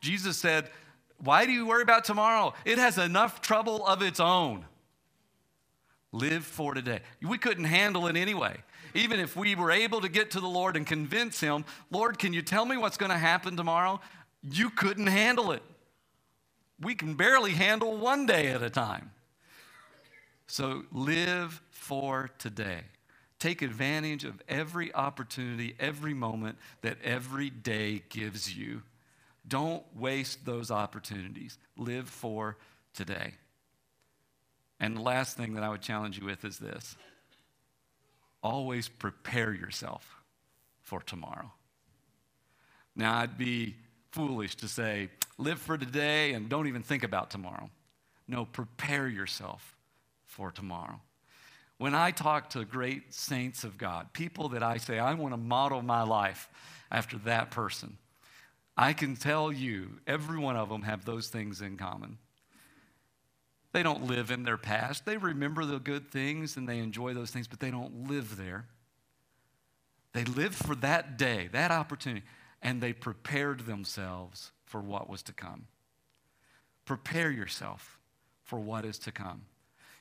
Jesus 0.00 0.36
said, 0.36 0.70
Why 1.18 1.46
do 1.46 1.52
you 1.52 1.66
worry 1.66 1.82
about 1.82 2.04
tomorrow? 2.04 2.54
It 2.64 2.78
has 2.78 2.98
enough 2.98 3.40
trouble 3.40 3.84
of 3.86 4.02
its 4.02 4.20
own. 4.20 4.64
Live 6.16 6.46
for 6.46 6.72
today. 6.72 7.00
We 7.20 7.36
couldn't 7.36 7.64
handle 7.64 8.06
it 8.06 8.16
anyway. 8.16 8.56
Even 8.94 9.20
if 9.20 9.36
we 9.36 9.54
were 9.54 9.70
able 9.70 10.00
to 10.00 10.08
get 10.08 10.30
to 10.30 10.40
the 10.40 10.48
Lord 10.48 10.74
and 10.74 10.86
convince 10.86 11.40
Him, 11.40 11.66
Lord, 11.90 12.18
can 12.18 12.32
you 12.32 12.40
tell 12.40 12.64
me 12.64 12.78
what's 12.78 12.96
going 12.96 13.10
to 13.10 13.18
happen 13.18 13.54
tomorrow? 13.54 14.00
You 14.42 14.70
couldn't 14.70 15.08
handle 15.08 15.52
it. 15.52 15.62
We 16.80 16.94
can 16.94 17.14
barely 17.16 17.52
handle 17.52 17.98
one 17.98 18.24
day 18.24 18.48
at 18.48 18.62
a 18.62 18.70
time. 18.70 19.10
So 20.46 20.84
live 20.90 21.60
for 21.68 22.30
today. 22.38 22.80
Take 23.38 23.60
advantage 23.60 24.24
of 24.24 24.40
every 24.48 24.94
opportunity, 24.94 25.74
every 25.78 26.14
moment 26.14 26.56
that 26.80 26.96
every 27.04 27.50
day 27.50 28.04
gives 28.08 28.56
you. 28.56 28.80
Don't 29.46 29.84
waste 29.94 30.46
those 30.46 30.70
opportunities. 30.70 31.58
Live 31.76 32.08
for 32.08 32.56
today. 32.94 33.34
And 34.78 34.96
the 34.96 35.02
last 35.02 35.36
thing 35.36 35.54
that 35.54 35.62
I 35.62 35.68
would 35.68 35.82
challenge 35.82 36.18
you 36.18 36.26
with 36.26 36.44
is 36.44 36.58
this 36.58 36.96
always 38.42 38.88
prepare 38.88 39.52
yourself 39.52 40.22
for 40.82 41.00
tomorrow. 41.00 41.50
Now, 42.94 43.18
I'd 43.18 43.36
be 43.36 43.74
foolish 44.12 44.54
to 44.56 44.68
say, 44.68 45.10
live 45.36 45.58
for 45.58 45.76
today 45.76 46.32
and 46.32 46.48
don't 46.48 46.68
even 46.68 46.82
think 46.82 47.02
about 47.02 47.30
tomorrow. 47.30 47.68
No, 48.28 48.44
prepare 48.44 49.08
yourself 49.08 49.76
for 50.24 50.50
tomorrow. 50.50 51.00
When 51.78 51.94
I 51.94 52.10
talk 52.10 52.50
to 52.50 52.64
great 52.64 53.12
saints 53.12 53.64
of 53.64 53.76
God, 53.76 54.12
people 54.12 54.48
that 54.50 54.62
I 54.62 54.78
say, 54.78 54.98
I 54.98 55.12
want 55.14 55.34
to 55.34 55.38
model 55.38 55.82
my 55.82 56.02
life 56.04 56.48
after 56.90 57.18
that 57.18 57.50
person, 57.50 57.98
I 58.76 58.92
can 58.92 59.16
tell 59.16 59.52
you, 59.52 60.00
every 60.06 60.38
one 60.38 60.56
of 60.56 60.68
them 60.68 60.82
have 60.82 61.04
those 61.04 61.28
things 61.28 61.60
in 61.60 61.76
common. 61.76 62.18
They 63.76 63.82
don't 63.82 64.06
live 64.06 64.30
in 64.30 64.44
their 64.44 64.56
past. 64.56 65.04
They 65.04 65.18
remember 65.18 65.66
the 65.66 65.78
good 65.78 66.10
things 66.10 66.56
and 66.56 66.66
they 66.66 66.78
enjoy 66.78 67.12
those 67.12 67.30
things, 67.30 67.46
but 67.46 67.60
they 67.60 67.70
don't 67.70 68.08
live 68.08 68.38
there. 68.38 68.64
They 70.14 70.24
live 70.24 70.54
for 70.54 70.74
that 70.76 71.18
day, 71.18 71.50
that 71.52 71.70
opportunity, 71.70 72.24
and 72.62 72.80
they 72.80 72.94
prepared 72.94 73.66
themselves 73.66 74.52
for 74.64 74.80
what 74.80 75.10
was 75.10 75.22
to 75.24 75.34
come. 75.34 75.66
Prepare 76.86 77.30
yourself 77.30 77.98
for 78.44 78.58
what 78.58 78.86
is 78.86 78.98
to 79.00 79.12
come. 79.12 79.42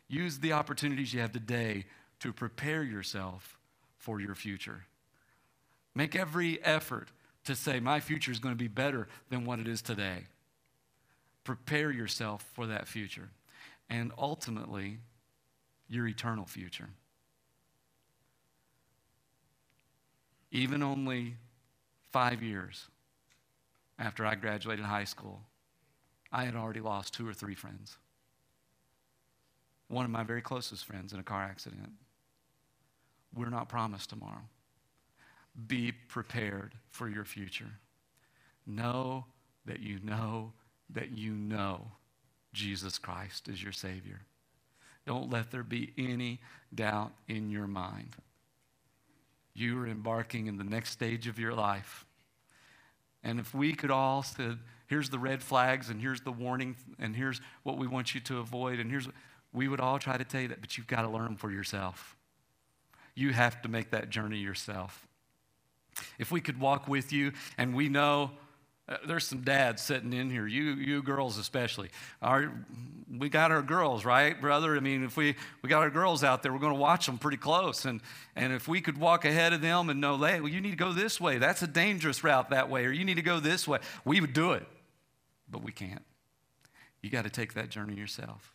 Use 0.08 0.39
the 0.39 0.53
opportunities 0.53 1.13
you 1.13 1.20
have 1.20 1.34
today 1.34 1.84
to 2.22 2.32
prepare 2.32 2.82
yourself 2.82 3.58
for 3.98 4.22
your 4.22 4.36
future. 4.36 4.86
Make 5.94 6.15
every 6.15 6.63
effort 6.63 7.10
to 7.44 7.55
say, 7.58 7.82
My 7.82 8.00
future 8.00 8.32
is 8.32 8.39
going 8.39 8.55
to 8.55 8.58
be 8.58 8.70
better 8.70 9.10
than 9.29 9.44
what 9.44 9.60
it 9.60 9.67
is 9.67 9.82
today. 9.82 10.27
Prepare 11.44 11.91
yourself 11.91 12.46
for 12.53 12.67
that 12.67 12.88
future 12.88 13.32
and 13.89 14.12
ultimately 14.18 15.00
your 15.88 16.08
eternal 16.08 16.46
future. 16.46 16.89
Even 20.51 20.82
only 20.82 21.36
five 22.12 22.42
years 22.42 22.88
after 24.00 24.25
I 24.25 24.36
graduated 24.36 24.86
high 24.86 25.04
school, 25.04 25.42
I 26.32 26.46
had 26.46 26.56
already 26.56 26.80
lost 26.80 27.13
two 27.13 27.27
or 27.27 27.34
three 27.34 27.56
friends. 27.56 27.98
One 29.88 30.06
of 30.06 30.12
my 30.12 30.24
very 30.24 30.42
closest 30.42 30.86
friends 30.86 31.13
in 31.13 31.20
a 31.20 31.24
car 31.24 31.44
accident. 31.44 31.92
We're 33.34 33.50
not 33.50 33.70
promised 33.70 34.10
tomorrow. 34.10 34.42
Be 35.68 35.92
prepared 35.92 36.74
for 36.89 37.08
your 37.08 37.25
future. 37.25 37.80
Know 38.65 39.25
that 39.65 39.80
you 39.80 40.00
know 40.01 40.54
that 40.89 41.12
you 41.12 41.34
know 41.34 41.92
Jesus 42.56 42.98
Christ 42.98 43.48
is 43.48 43.62
your 43.62 43.74
Savior. 43.74 44.22
Don't 45.06 45.30
let 45.30 45.52
there 45.52 45.64
be 45.64 45.94
any 45.98 46.40
doubt 46.74 47.12
in 47.28 47.52
your 47.52 47.68
mind. 47.68 48.16
You 49.54 49.80
are 49.80 49.88
embarking 49.88 50.48
in 50.48 50.58
the 50.58 50.64
next 50.64 50.92
stage 50.92 51.28
of 51.28 51.38
your 51.38 51.54
life. 51.54 52.06
And 53.24 53.40
if 53.40 53.54
we 53.54 53.74
could 53.74 53.92
all 53.92 54.24
say, 54.24 54.52
here's 54.88 55.10
the 55.10 55.20
red 55.20 55.44
flags, 55.44 55.90
and 55.90 56.02
here's 56.02 56.22
the 56.22 56.32
warning, 56.32 56.76
and 56.98 57.16
here's 57.16 57.42
what 57.64 57.78
we 57.78 57.88
want 57.88 58.16
you 58.16 58.22
to 58.22 58.40
avoid, 58.40 58.80
and 58.80 58.90
here's, 58.90 59.08
we 59.54 59.68
would 59.68 59.80
all 59.80 60.00
try 60.00 60.18
to 60.18 60.24
tell 60.24 60.42
you 60.42 60.48
that, 60.48 60.62
but 60.62 60.78
you've 60.78 60.88
got 60.88 61.02
to 61.02 61.10
learn 61.10 61.36
for 61.36 61.52
yourself. 61.52 62.16
You 63.16 63.34
have 63.34 63.62
to 63.62 63.70
make 63.70 63.92
that 63.92 64.10
journey 64.10 64.38
yourself. 64.38 65.08
If 66.20 66.32
we 66.32 66.42
could 66.42 66.60
walk 66.60 66.88
with 66.88 67.14
you, 67.14 67.34
and 67.58 67.76
we 67.76 67.90
know 67.90 68.32
uh, 68.88 68.98
there's 69.08 69.25
some 69.25 69.42
dads 69.42 69.82
sitting 69.82 70.13
in 70.13 70.30
here, 70.30 70.46
you, 70.46 70.74
you 70.74 71.01
girls 71.01 71.39
especially. 71.39 71.89
Our, 72.22 72.51
we 73.18 73.30
got 73.30 73.51
our 73.51 73.63
girls, 73.63 74.06
right, 74.06 74.39
brother? 74.39 74.75
I 74.75 74.80
mean, 74.80 75.04
if 75.04 75.18
we, 75.18 75.36
we 75.63 75.70
got 75.70 75.82
our 75.82 75.89
girls 75.89 76.24
out 76.24 76.44
there, 76.44 76.54
we're 76.54 76.60
going 76.60 76.75
to 76.75 76.80
watch 76.80 77.08
them 77.08 77.18
pretty 77.18 77.38
close. 77.38 77.86
And, 77.86 78.01
and 78.36 78.54
if 78.54 78.68
we 78.68 78.82
could 78.82 79.00
walk 79.00 79.25
ahead 79.25 79.54
of 79.54 79.62
them 79.62 79.89
and 79.89 80.00
know, 80.00 80.18
hey, 80.18 80.39
well, 80.39 80.51
you 80.51 80.62
need 80.62 80.72
to 80.72 80.75
go 80.77 80.94
this 80.94 81.20
way. 81.20 81.39
That's 81.39 81.63
a 81.63 81.68
dangerous 81.68 82.24
route 82.24 82.51
that 82.51 82.70
way, 82.70 82.86
or 82.86 82.92
you 82.92 83.06
need 83.06 83.15
to 83.15 83.24
go 83.24 83.39
this 83.39 83.68
way, 83.68 83.80
we 84.04 84.22
would 84.22 84.34
do 84.34 84.51
it. 84.51 84.68
But 85.50 85.63
we 85.63 85.72
can't. 85.72 86.04
You 87.01 87.10
got 87.10 87.24
to 87.24 87.30
take 87.32 87.56
that 87.56 87.70
journey 87.70 87.96
yourself. 87.96 88.54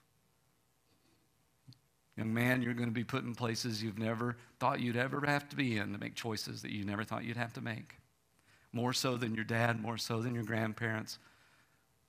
Young 2.16 2.32
man, 2.32 2.62
you're 2.62 2.74
going 2.74 2.88
to 2.88 2.94
be 2.94 3.04
put 3.04 3.24
in 3.24 3.34
places 3.34 3.82
you've 3.82 3.98
never 3.98 4.36
thought 4.60 4.78
you'd 4.78 4.96
ever 4.96 5.22
have 5.26 5.48
to 5.48 5.56
be 5.56 5.76
in 5.76 5.92
to 5.92 5.98
make 5.98 6.14
choices 6.14 6.62
that 6.62 6.70
you 6.70 6.84
never 6.84 7.02
thought 7.02 7.24
you'd 7.24 7.36
have 7.36 7.52
to 7.54 7.60
make 7.60 7.94
more 8.72 8.92
so 8.92 9.16
than 9.16 9.34
your 9.34 9.44
dad, 9.44 9.80
more 9.80 9.98
so 9.98 10.20
than 10.20 10.34
your 10.34 10.44
grandparents, 10.44 11.18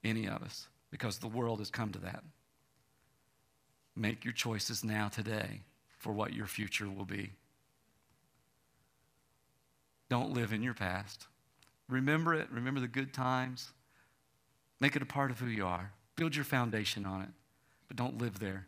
any 0.03 0.27
of 0.27 0.41
us, 0.43 0.67
because 0.89 1.17
the 1.17 1.27
world 1.27 1.59
has 1.59 1.69
come 1.69 1.91
to 1.91 1.99
that. 1.99 2.23
Make 3.95 4.23
your 4.23 4.33
choices 4.33 4.83
now, 4.83 5.09
today, 5.09 5.61
for 5.97 6.13
what 6.13 6.33
your 6.33 6.47
future 6.47 6.89
will 6.89 7.05
be. 7.05 7.31
Don't 10.09 10.33
live 10.33 10.53
in 10.53 10.61
your 10.61 10.73
past. 10.73 11.27
Remember 11.87 12.33
it, 12.33 12.49
remember 12.51 12.79
the 12.79 12.87
good 12.87 13.13
times. 13.13 13.71
Make 14.79 14.95
it 14.95 15.01
a 15.01 15.05
part 15.05 15.31
of 15.31 15.39
who 15.39 15.47
you 15.47 15.65
are. 15.65 15.91
Build 16.15 16.35
your 16.35 16.45
foundation 16.45 17.05
on 17.05 17.21
it, 17.21 17.29
but 17.87 17.97
don't 17.97 18.17
live 18.17 18.39
there. 18.39 18.67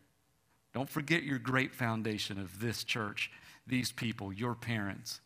Don't 0.74 0.90
forget 0.90 1.24
your 1.24 1.40
great 1.40 1.74
foundation 1.74 2.40
of 2.40 2.60
this 2.60 2.84
church, 2.84 3.32
these 3.68 3.92
people, 3.92 4.34
your 4.34 4.56
parents, 4.56 5.22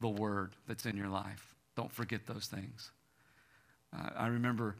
the 0.00 0.08
word 0.08 0.54
that's 0.66 0.86
in 0.86 0.96
your 0.96 1.08
life. 1.08 1.51
Don't 1.76 1.92
forget 1.92 2.26
those 2.26 2.46
things. 2.46 2.90
Uh, 3.94 4.10
I 4.16 4.26
remember 4.28 4.76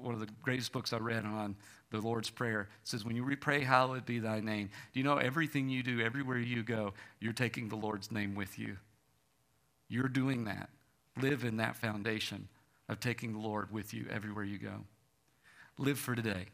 one 0.00 0.14
of 0.14 0.20
the 0.20 0.28
greatest 0.42 0.72
books 0.72 0.92
I 0.92 0.98
read 0.98 1.24
on 1.24 1.56
the 1.90 2.00
Lord's 2.00 2.30
Prayer 2.30 2.68
says, 2.84 3.04
When 3.04 3.16
you 3.16 3.36
pray, 3.36 3.62
hallowed 3.62 4.06
be 4.06 4.18
thy 4.18 4.40
name. 4.40 4.70
Do 4.92 5.00
you 5.00 5.04
know 5.04 5.16
everything 5.16 5.68
you 5.68 5.82
do, 5.82 6.00
everywhere 6.00 6.38
you 6.38 6.62
go, 6.62 6.94
you're 7.20 7.32
taking 7.32 7.68
the 7.68 7.76
Lord's 7.76 8.10
name 8.10 8.34
with 8.34 8.58
you? 8.58 8.76
You're 9.88 10.08
doing 10.08 10.44
that. 10.44 10.68
Live 11.20 11.44
in 11.44 11.56
that 11.58 11.76
foundation 11.76 12.48
of 12.88 13.00
taking 13.00 13.32
the 13.32 13.38
Lord 13.38 13.72
with 13.72 13.92
you 13.92 14.06
everywhere 14.10 14.44
you 14.44 14.58
go. 14.58 14.84
Live 15.78 15.98
for 15.98 16.14
today. 16.14 16.46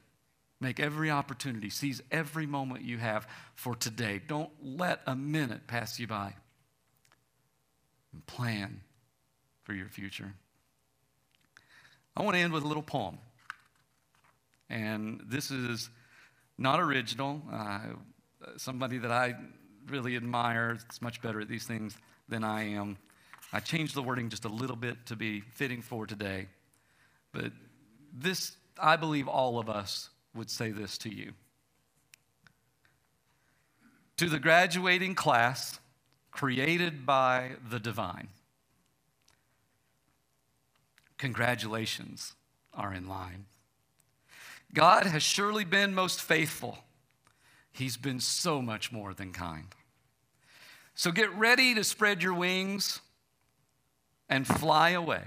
Make 0.60 0.80
every 0.80 1.10
opportunity, 1.10 1.68
seize 1.68 2.00
every 2.10 2.46
moment 2.46 2.84
you 2.84 2.98
have 2.98 3.26
for 3.54 3.74
today. 3.74 4.20
Don't 4.26 4.50
let 4.62 5.00
a 5.06 5.14
minute 5.16 5.66
pass 5.66 5.98
you 5.98 6.06
by 6.06 6.34
and 8.14 8.24
plan 8.26 8.80
for 9.64 9.74
your 9.74 9.88
future. 9.88 10.32
I 12.16 12.22
want 12.22 12.36
to 12.36 12.40
end 12.40 12.52
with 12.52 12.62
a 12.62 12.66
little 12.66 12.82
poem. 12.82 13.18
And 14.70 15.20
this 15.26 15.50
is 15.50 15.90
not 16.56 16.80
original. 16.80 17.42
Uh, 17.52 17.80
somebody 18.56 18.98
that 18.98 19.10
I 19.10 19.34
really 19.88 20.16
admire 20.16 20.78
is 20.78 21.02
much 21.02 21.20
better 21.20 21.40
at 21.40 21.48
these 21.48 21.64
things 21.64 21.96
than 22.28 22.44
I 22.44 22.62
am. 22.74 22.96
I 23.52 23.60
changed 23.60 23.94
the 23.94 24.02
wording 24.02 24.30
just 24.30 24.44
a 24.44 24.48
little 24.48 24.76
bit 24.76 25.06
to 25.06 25.16
be 25.16 25.40
fitting 25.40 25.82
for 25.82 26.06
today. 26.06 26.46
But 27.32 27.52
this, 28.12 28.56
I 28.78 28.96
believe 28.96 29.28
all 29.28 29.58
of 29.58 29.68
us 29.68 30.08
would 30.34 30.50
say 30.50 30.70
this 30.70 30.96
to 30.98 31.14
you. 31.14 31.32
To 34.18 34.28
the 34.28 34.38
graduating 34.38 35.16
class, 35.16 35.80
created 36.34 37.06
by 37.06 37.52
the 37.70 37.78
divine. 37.78 38.26
Congratulations 41.16 42.34
are 42.74 42.92
in 42.92 43.08
line. 43.08 43.44
God 44.74 45.06
has 45.06 45.22
surely 45.22 45.64
been 45.64 45.94
most 45.94 46.20
faithful. 46.20 46.78
He's 47.70 47.96
been 47.96 48.18
so 48.18 48.60
much 48.60 48.90
more 48.90 49.14
than 49.14 49.32
kind. 49.32 49.68
So 50.96 51.12
get 51.12 51.32
ready 51.36 51.72
to 51.76 51.84
spread 51.84 52.20
your 52.20 52.34
wings 52.34 53.00
and 54.28 54.44
fly 54.44 54.90
away. 54.90 55.22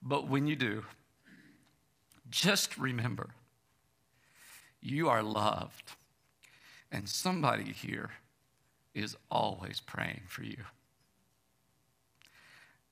But 0.00 0.28
when 0.28 0.46
you 0.46 0.54
do, 0.54 0.84
just 2.30 2.78
remember 2.78 3.30
you 4.80 5.08
are 5.08 5.24
loved, 5.24 5.90
And 6.92 7.08
somebody 7.08 7.72
here 7.72 8.10
is 8.94 9.16
always 9.30 9.80
praying 9.80 10.22
for 10.28 10.42
you. 10.42 10.58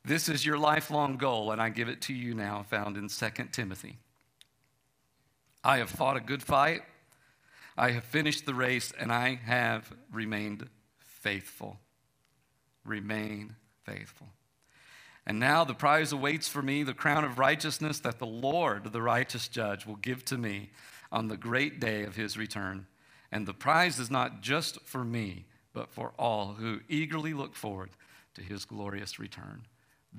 This 0.05 0.29
is 0.29 0.45
your 0.45 0.59
lifelong 0.59 1.17
goal, 1.17 1.53
and 1.53 1.63
I 1.63 1.69
give 1.69 1.89
it 1.89 2.01
to 2.03 2.13
you 2.13 2.35
now, 2.35 2.65
found 2.69 2.97
in 2.97 3.09
2 3.09 3.29
Timothy. 3.53 3.99
I 5.63 5.79
have 5.79 5.91
fought 5.91 6.17
a 6.17 6.21
good 6.21 6.43
fight, 6.43 6.83
I 7.77 7.93
have 7.93 8.05
finished 8.05 8.45
the 8.45 8.55
race, 8.55 8.93
and 8.99 9.13
I 9.13 9.37
have 9.47 9.93
remained 10.13 10.69
faithful. 10.99 11.79
Remain 12.85 13.55
faithful. 13.85 14.29
And 15.25 15.39
now 15.39 15.65
the 15.65 15.75
prize 15.75 16.13
awaits 16.13 16.49
for 16.49 16.63
me, 16.63 16.83
the 16.83 16.95
crown 16.95 17.25
of 17.25 17.39
righteousness 17.39 18.01
that 18.01 18.19
the 18.19 18.27
Lord, 18.27 18.93
the 18.93 19.03
righteous 19.03 19.47
judge, 19.47 19.87
will 19.87 19.97
give 19.97 20.25
to 20.27 20.37
me 20.37 20.71
on 21.13 21.29
the 21.29 21.37
great 21.37 21.79
day 21.79 22.03
of 22.03 22.17
his 22.17 22.37
return. 22.37 22.87
And 23.31 23.47
the 23.47 23.55
prize 23.55 24.01
is 24.01 24.11
not 24.11 24.43
just 24.43 24.81
for 24.81 25.05
me, 25.05 25.47
but 25.73 25.91
for 25.91 26.13
all 26.19 26.55
who 26.55 26.81
eagerly 26.89 27.35
look 27.35 27.55
forward 27.55 27.91
to 28.35 28.43
his 28.43 28.65
glorious 28.65 29.19
return. 29.19 29.63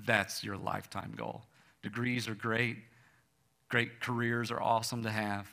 That's 0.05 0.43
your 0.43 0.57
lifetime 0.57 1.13
goal. 1.15 1.43
Degrees 1.81 2.27
are 2.27 2.36
great, 2.36 2.77
great 3.69 4.00
careers 4.00 4.51
are 4.51 4.62
awesome 4.62 5.03
to 5.03 5.12
have, 5.12 5.48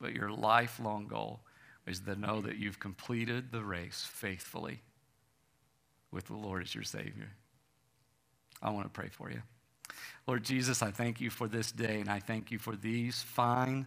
but 0.00 0.12
your 0.12 0.30
lifelong 0.30 1.06
goal 1.06 1.40
is 1.86 2.00
to 2.00 2.14
know 2.14 2.40
that 2.40 2.56
you've 2.56 2.78
completed 2.78 3.50
the 3.50 3.62
race 3.62 4.06
faithfully 4.08 4.80
with 6.12 6.26
the 6.26 6.36
Lord 6.36 6.62
as 6.62 6.74
your 6.74 6.84
Savior. 6.84 7.30
I 8.62 8.70
want 8.70 8.84
to 8.84 8.90
pray 8.90 9.08
for 9.08 9.30
you. 9.30 9.42
Lord 10.26 10.44
Jesus, 10.44 10.82
I 10.82 10.90
thank 10.90 11.20
you 11.20 11.30
for 11.30 11.48
this 11.48 11.72
day, 11.72 12.00
and 12.00 12.08
I 12.08 12.20
thank 12.20 12.50
you 12.50 12.58
for 12.58 12.76
these 12.76 13.22
fine 13.22 13.86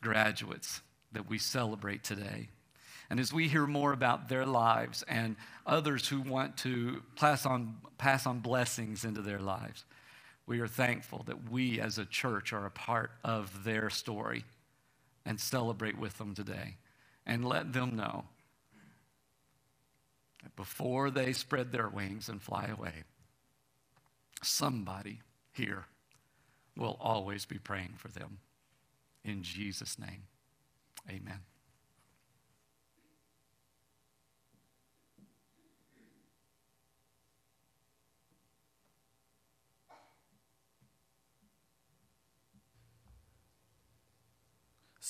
graduates 0.00 0.80
that 1.12 1.28
we 1.28 1.38
celebrate 1.38 2.04
today. 2.04 2.48
And 3.10 3.18
as 3.18 3.32
we 3.32 3.48
hear 3.48 3.66
more 3.66 3.92
about 3.92 4.28
their 4.28 4.46
lives 4.46 5.02
and 5.08 5.34
others 5.66 6.08
who 6.08 6.20
want 6.20 6.56
to 6.58 7.02
pass 7.16 7.44
on, 7.44 7.76
pass 7.98 8.24
on 8.24 8.38
blessings 8.38 9.04
into 9.04 9.20
their 9.20 9.40
lives, 9.40 9.84
we 10.46 10.60
are 10.60 10.68
thankful 10.68 11.24
that 11.26 11.50
we 11.50 11.80
as 11.80 11.98
a 11.98 12.04
church 12.04 12.52
are 12.52 12.66
a 12.66 12.70
part 12.70 13.10
of 13.24 13.64
their 13.64 13.90
story 13.90 14.44
and 15.26 15.40
celebrate 15.40 15.98
with 15.98 16.18
them 16.18 16.34
today. 16.34 16.76
And 17.26 17.44
let 17.44 17.72
them 17.72 17.96
know 17.96 18.24
that 20.42 20.56
before 20.56 21.10
they 21.10 21.32
spread 21.32 21.70
their 21.70 21.88
wings 21.88 22.28
and 22.28 22.40
fly 22.40 22.66
away, 22.66 23.04
somebody 24.42 25.20
here 25.52 25.84
will 26.76 26.96
always 27.00 27.44
be 27.44 27.58
praying 27.58 27.94
for 27.98 28.08
them. 28.08 28.38
In 29.24 29.42
Jesus' 29.42 29.98
name, 29.98 30.22
amen. 31.08 31.40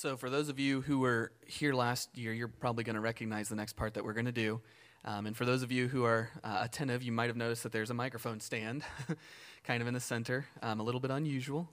So, 0.01 0.17
for 0.17 0.31
those 0.31 0.49
of 0.49 0.59
you 0.59 0.81
who 0.81 0.97
were 0.97 1.31
here 1.45 1.75
last 1.75 2.17
year, 2.17 2.33
you're 2.33 2.47
probably 2.47 2.83
going 2.83 2.95
to 2.95 2.99
recognize 2.99 3.49
the 3.49 3.55
next 3.55 3.73
part 3.73 3.93
that 3.93 4.03
we're 4.03 4.13
going 4.13 4.25
to 4.25 4.31
do. 4.31 4.59
Um, 5.05 5.27
and 5.27 5.37
for 5.37 5.45
those 5.45 5.61
of 5.61 5.71
you 5.71 5.87
who 5.87 6.05
are 6.05 6.31
uh, 6.43 6.61
attentive, 6.63 7.03
you 7.03 7.11
might 7.11 7.27
have 7.27 7.37
noticed 7.37 7.61
that 7.61 7.71
there's 7.71 7.91
a 7.91 7.93
microphone 7.93 8.39
stand 8.39 8.83
kind 9.63 9.79
of 9.79 9.87
in 9.87 9.93
the 9.93 9.99
center, 9.99 10.47
um, 10.63 10.79
a 10.79 10.83
little 10.83 10.99
bit 10.99 11.11
unusual. 11.11 11.69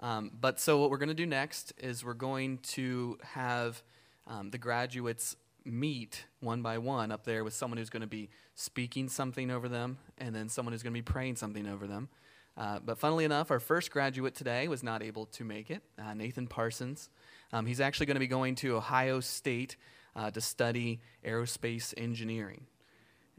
Um, 0.00 0.32
but 0.38 0.60
so, 0.60 0.78
what 0.78 0.90
we're 0.90 0.98
going 0.98 1.08
to 1.08 1.14
do 1.14 1.24
next 1.24 1.72
is 1.78 2.04
we're 2.04 2.12
going 2.12 2.58
to 2.74 3.16
have 3.22 3.82
um, 4.26 4.50
the 4.50 4.58
graduates 4.58 5.34
meet 5.64 6.26
one 6.40 6.60
by 6.60 6.76
one 6.76 7.10
up 7.10 7.24
there 7.24 7.42
with 7.42 7.54
someone 7.54 7.78
who's 7.78 7.88
going 7.88 8.02
to 8.02 8.06
be 8.06 8.28
speaking 8.54 9.08
something 9.08 9.50
over 9.50 9.66
them 9.66 9.96
and 10.18 10.34
then 10.34 10.50
someone 10.50 10.74
who's 10.74 10.82
going 10.82 10.92
to 10.92 10.98
be 10.98 11.00
praying 11.00 11.36
something 11.36 11.66
over 11.66 11.86
them. 11.86 12.10
Uh, 12.54 12.80
but 12.84 12.98
funnily 12.98 13.24
enough, 13.24 13.50
our 13.50 13.60
first 13.60 13.90
graduate 13.90 14.34
today 14.34 14.68
was 14.68 14.82
not 14.82 15.02
able 15.02 15.24
to 15.24 15.42
make 15.42 15.70
it, 15.70 15.82
uh, 15.98 16.12
Nathan 16.12 16.46
Parsons. 16.46 17.08
Um, 17.52 17.66
he's 17.66 17.80
actually 17.80 18.06
going 18.06 18.16
to 18.16 18.20
be 18.20 18.26
going 18.26 18.54
to 18.56 18.76
Ohio 18.76 19.20
State 19.20 19.76
uh, 20.14 20.30
to 20.30 20.40
study 20.40 21.00
aerospace 21.24 21.94
engineering. 21.96 22.66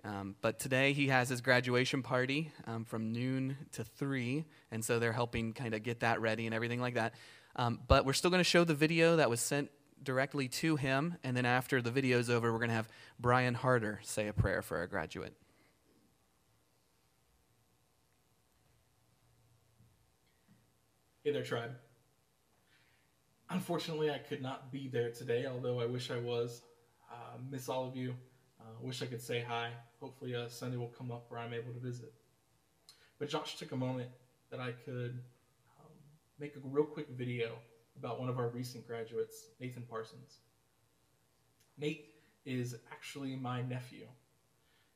Um, 0.03 0.35
but 0.41 0.59
today 0.59 0.93
he 0.93 1.07
has 1.07 1.27
his 1.29 1.41
graduation 1.41 2.03
party 2.03 2.51
um, 2.65 2.85
from 2.85 3.11
noon 3.11 3.57
to 3.73 3.83
3, 3.83 4.45
and 4.71 4.85
so 4.85 4.99
they're 4.99 5.11
helping 5.11 5.53
kind 5.53 5.73
of 5.73 5.83
get 5.83 6.01
that 6.01 6.21
ready 6.21 6.45
and 6.45 6.55
everything 6.55 6.79
like 6.79 6.93
that. 6.93 7.13
Um, 7.55 7.79
but 7.87 8.05
we're 8.05 8.13
still 8.13 8.29
going 8.29 8.39
to 8.39 8.49
show 8.49 8.63
the 8.63 8.75
video 8.75 9.15
that 9.17 9.29
was 9.29 9.41
sent 9.41 9.69
directly 10.03 10.47
to 10.47 10.75
him, 10.75 11.17
and 11.23 11.35
then 11.35 11.45
after 11.45 11.81
the 11.81 11.91
video 11.91 12.19
is 12.19 12.29
over, 12.29 12.51
we're 12.51 12.59
going 12.59 12.69
to 12.69 12.75
have 12.75 12.87
Brian 13.19 13.55
Harder 13.55 13.99
say 14.03 14.27
a 14.27 14.33
prayer 14.33 14.61
for 14.61 14.77
our 14.77 14.87
graduate. 14.87 15.33
Hey 21.23 21.33
there, 21.33 21.43
tribe. 21.43 21.86
Unfortunately, 23.49 24.11
I 24.11 24.17
could 24.17 24.41
not 24.41 24.71
be 24.71 24.89
there 24.89 25.09
today, 25.09 25.45
although 25.45 25.79
I 25.79 25.85
wish 25.85 26.11
I 26.11 26.17
was. 26.17 26.63
Uh, 27.09 27.37
miss 27.49 27.69
all 27.69 27.87
of 27.87 27.95
you. 27.95 28.13
Uh, 28.59 28.63
wish 28.81 29.01
I 29.01 29.05
could 29.05 29.21
say 29.21 29.41
hi. 29.47 29.69
Hopefully, 30.01 30.35
uh, 30.35 30.49
Sunday 30.49 30.75
will 30.75 30.93
come 30.97 31.11
up 31.11 31.25
where 31.29 31.39
I'm 31.39 31.53
able 31.53 31.71
to 31.71 31.79
visit. 31.79 32.13
But 33.19 33.29
Josh 33.29 33.55
took 33.55 33.71
a 33.71 33.77
moment 33.77 34.09
that 34.51 34.59
I 34.59 34.71
could 34.71 35.21
um, 35.79 35.91
make 36.39 36.55
a 36.57 36.59
real 36.63 36.83
quick 36.83 37.07
video 37.09 37.53
about 37.97 38.19
one 38.19 38.27
of 38.27 38.37
our 38.37 38.49
recent 38.49 38.85
graduates, 38.85 39.47
Nathan 39.61 39.83
Parsons. 39.89 40.39
Nate 41.77 42.13
is 42.45 42.75
actually 42.91 43.35
my 43.37 43.61
nephew. 43.61 44.07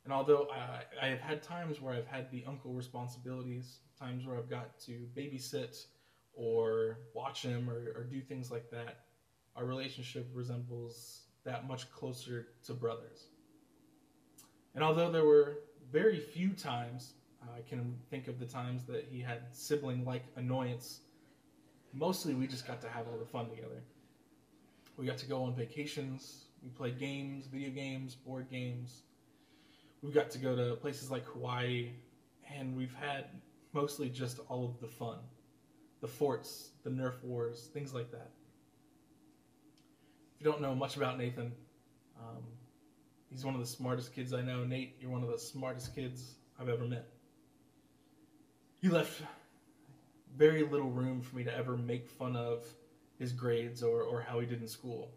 And 0.04 0.12
although 0.12 0.48
I, 0.52 1.06
I 1.06 1.08
have 1.08 1.22
had 1.22 1.42
times 1.42 1.80
where 1.80 1.94
I've 1.94 2.08
had 2.08 2.30
the 2.32 2.44
uncle 2.46 2.74
responsibilities, 2.74 3.80
times 3.98 4.26
where 4.26 4.38
I've 4.38 4.50
got 4.50 4.78
to 4.82 5.08
babysit 5.16 5.86
or 6.34 7.00
watch 7.14 7.44
him 7.44 7.70
or, 7.70 7.94
or 7.96 8.04
do 8.04 8.22
things 8.22 8.52
like 8.52 8.70
that, 8.72 9.06
our 9.56 9.66
relationship 9.66 10.30
resembles 10.34 11.24
that 11.44 11.68
much 11.68 11.92
closer 11.92 12.48
to 12.66 12.74
brothers. 12.74 13.28
And 14.76 14.84
although 14.84 15.12
there 15.12 15.26
were 15.26 15.60
very 15.92 16.20
few 16.20 16.50
times, 16.50 17.14
uh, 17.44 17.58
I 17.58 17.70
can 17.70 17.98
think 18.10 18.28
of 18.28 18.40
the 18.40 18.46
times 18.46 18.86
that 18.86 19.08
he 19.10 19.20
had 19.20 19.40
sibling 19.52 20.06
like 20.06 20.24
annoyance, 20.36 21.02
mostly 21.94 22.34
we 22.34 22.48
just 22.48 22.66
got 22.66 22.82
to 22.82 22.90
have 22.90 23.08
all 23.08 23.18
the 23.18 23.26
fun 23.26 23.50
together. 23.50 23.84
We 24.98 25.06
got 25.06 25.18
to 25.20 25.26
go 25.26 25.44
on 25.44 25.56
vacations, 25.56 26.46
we 26.64 26.70
played 26.70 27.00
games, 27.00 27.48
video 27.48 27.72
games, 27.72 28.16
board 28.16 28.50
games. 28.50 29.02
We 30.02 30.12
got 30.12 30.30
to 30.32 30.38
go 30.38 30.56
to 30.56 30.76
places 30.76 31.12
like 31.12 31.26
Hawaii, 31.26 31.92
and 32.56 32.76
we've 32.76 32.94
had 32.94 33.26
mostly 33.74 34.10
just 34.10 34.40
all 34.48 34.66
of 34.66 34.80
the 34.80 34.88
fun 34.88 35.18
the 36.02 36.08
forts, 36.08 36.72
the 36.84 36.90
Nerf 36.90 37.24
wars, 37.24 37.70
things 37.74 37.94
like 37.94 38.12
that. 38.12 38.32
If 40.36 40.46
you 40.46 40.52
don't 40.52 40.62
know 40.62 40.74
much 40.74 40.98
about 40.98 41.18
Nathan, 41.18 41.52
um, 42.20 42.44
he's 43.30 43.46
one 43.46 43.54
of 43.54 43.62
the 43.62 43.68
smartest 43.68 44.14
kids 44.14 44.34
I 44.34 44.42
know. 44.42 44.64
Nate, 44.64 44.96
you're 45.00 45.12
one 45.12 45.24
of 45.24 45.30
the 45.30 45.38
smartest 45.38 45.96
kids 45.96 46.36
I've 46.60 46.70
ever 46.70 46.86
met. 46.86 47.08
You 48.82 48.92
left 48.92 49.22
very 50.36 50.64
little 50.64 50.90
room 50.90 51.22
for 51.22 51.36
me 51.36 51.44
to 51.44 51.56
ever 51.56 51.78
make 51.78 52.08
fun 52.08 52.36
of 52.36 52.66
his 53.20 53.32
grades 53.32 53.84
or, 53.84 54.02
or 54.02 54.22
how 54.22 54.40
he 54.40 54.48
did 54.48 54.62
in 54.62 54.68
school. 54.68 55.12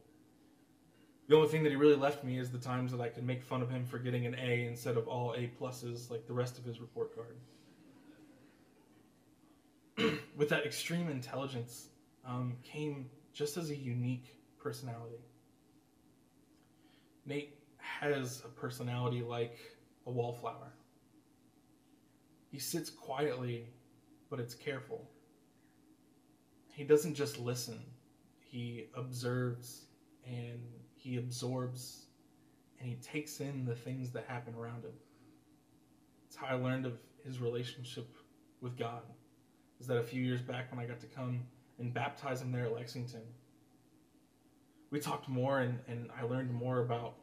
The 1.29 1.37
only 1.37 1.49
thing 1.49 1.63
that 1.63 1.71
he 1.71 1.77
really 1.77 1.97
left 1.97 2.23
me 2.23 2.39
is 2.39 2.51
the 2.51 2.59
times 2.59 2.93
that 2.93 3.01
I 3.01 3.09
could 3.09 3.25
make 3.25 3.43
fun 3.43 3.63
of 3.63 3.71
him 3.71 3.87
for 3.87 3.99
getting 3.99 4.27
an 4.27 4.37
A 4.39 4.67
instead 4.67 4.99
of 4.99 5.09
all 5.09 5.33
A 5.33 5.51
pluses 5.59 6.11
like 6.11 6.27
the 6.27 6.35
rest 6.35 6.59
of 6.59 6.65
his 6.65 6.81
report 6.81 7.15
card. 7.15 7.37
With 10.37 10.49
that 10.49 10.67
extreme 10.67 11.09
intelligence 11.09 11.89
um, 12.27 12.55
came 12.63 13.07
just 13.33 13.57
as 13.57 13.71
a 13.71 13.77
unique 13.77 14.37
personality. 14.59 15.25
Nate 17.27 17.59
has 17.79 18.43
a 18.45 18.49
personality 18.49 19.23
like 19.23 19.59
a 20.07 20.11
wallflower. 20.11 20.73
He 22.51 22.59
sits 22.59 22.91
quietly, 22.91 23.69
but 24.31 24.41
it's 24.41 24.55
careful. 24.55 25.09
He 26.73 26.85
doesn't 26.85 27.15
just 27.15 27.39
listen, 27.39 27.81
he 28.41 28.87
observes 28.95 29.87
and 30.27 30.61
he 30.97 31.19
absorbs 31.19 32.07
and 32.81 32.89
he 32.89 32.97
takes 32.97 33.41
in 33.41 33.65
the 33.65 33.75
things 33.75 34.11
that 34.11 34.25
happen 34.27 34.55
around 34.55 34.85
him. 34.85 34.93
It's 36.27 36.37
how 36.37 36.47
I 36.47 36.55
learned 36.55 36.87
of 36.87 36.99
his 37.25 37.41
relationship 37.41 38.09
with 38.61 38.77
God 38.77 39.03
is 39.81 39.87
that 39.87 39.97
a 39.97 40.03
few 40.03 40.23
years 40.23 40.41
back 40.41 40.71
when 40.71 40.81
I 40.81 40.87
got 40.87 41.01
to 41.01 41.07
come 41.07 41.41
and 41.79 41.93
baptize 41.93 42.41
him 42.41 42.53
there 42.53 42.65
at 42.65 42.73
Lexington, 42.75 43.23
we 44.91 45.01
talked 45.01 45.29
more 45.29 45.61
and, 45.61 45.79
and 45.89 46.11
I 46.19 46.25
learned 46.25 46.53
more 46.53 46.81
about 46.81 47.15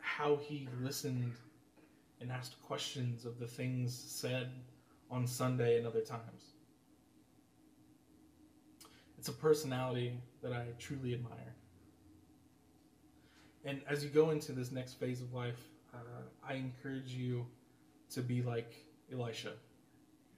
how 0.00 0.36
he 0.36 0.68
listened 0.80 1.32
and 2.20 2.30
asked 2.30 2.62
questions 2.62 3.24
of 3.24 3.38
the 3.38 3.46
things 3.46 3.94
said 3.94 4.50
on 5.10 5.26
Sunday 5.26 5.78
and 5.78 5.86
other 5.86 6.00
times. 6.00 6.52
It's 9.18 9.28
a 9.28 9.32
personality 9.32 10.20
that 10.42 10.52
I 10.52 10.66
truly 10.78 11.14
admire. 11.14 11.54
And 13.64 13.80
as 13.88 14.04
you 14.04 14.10
go 14.10 14.30
into 14.30 14.52
this 14.52 14.70
next 14.70 14.94
phase 14.94 15.22
of 15.22 15.32
life, 15.32 15.60
uh, 15.94 15.98
I 16.46 16.54
encourage 16.54 17.12
you 17.12 17.46
to 18.10 18.20
be 18.20 18.42
like 18.42 18.74
Elisha. 19.12 19.52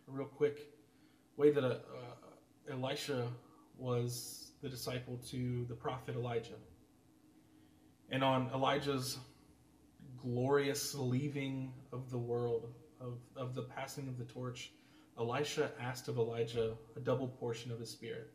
Real 0.07 0.27
quick 0.27 0.76
way 1.37 1.51
that 1.51 1.65
uh, 1.65 1.69
uh, 1.69 2.73
Elisha 2.73 3.29
was 3.79 4.53
the 4.63 4.69
disciple 4.69 5.19
to 5.31 5.67
the 5.69 5.75
prophet 5.75 6.15
Elijah. 6.17 6.59
And 8.11 8.25
on 8.25 8.51
Elijah's 8.55 9.19
glorious 10.17 10.95
leaving 10.95 11.73
of 11.93 12.11
the 12.11 12.19
world, 12.19 12.73
of, 13.01 13.19
of 13.37 13.55
the 13.55 13.63
passing 13.63 14.09
of 14.09 14.19
the 14.19 14.25
torch, 14.25 14.73
Elisha 15.19 15.71
asked 15.81 16.09
of 16.09 16.19
Elijah 16.19 16.75
a 16.97 17.01
double 17.01 17.29
portion 17.29 17.71
of 17.71 17.79
his 17.79 17.91
spirit. 17.91 18.31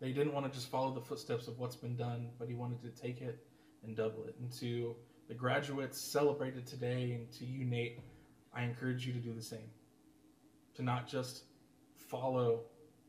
They 0.00 0.12
didn't 0.12 0.32
want 0.32 0.46
to 0.46 0.52
just 0.52 0.70
follow 0.70 0.92
the 0.92 1.00
footsteps 1.00 1.46
of 1.46 1.58
what's 1.58 1.76
been 1.76 1.96
done, 1.96 2.30
but 2.38 2.48
he 2.48 2.54
wanted 2.54 2.82
to 2.82 2.88
take 2.88 3.20
it 3.20 3.46
and 3.84 3.96
double 3.96 4.24
it. 4.24 4.34
And 4.40 4.50
to 4.54 4.96
the 5.28 5.34
graduates 5.34 6.00
celebrated 6.00 6.66
today, 6.66 7.12
and 7.12 7.30
to 7.32 7.44
you, 7.44 7.64
Nate, 7.64 8.00
I 8.54 8.64
encourage 8.64 9.06
you 9.06 9.12
to 9.12 9.18
do 9.18 9.32
the 9.32 9.42
same. 9.42 9.70
To 10.76 10.82
not 10.82 11.06
just 11.06 11.44
follow 11.96 12.60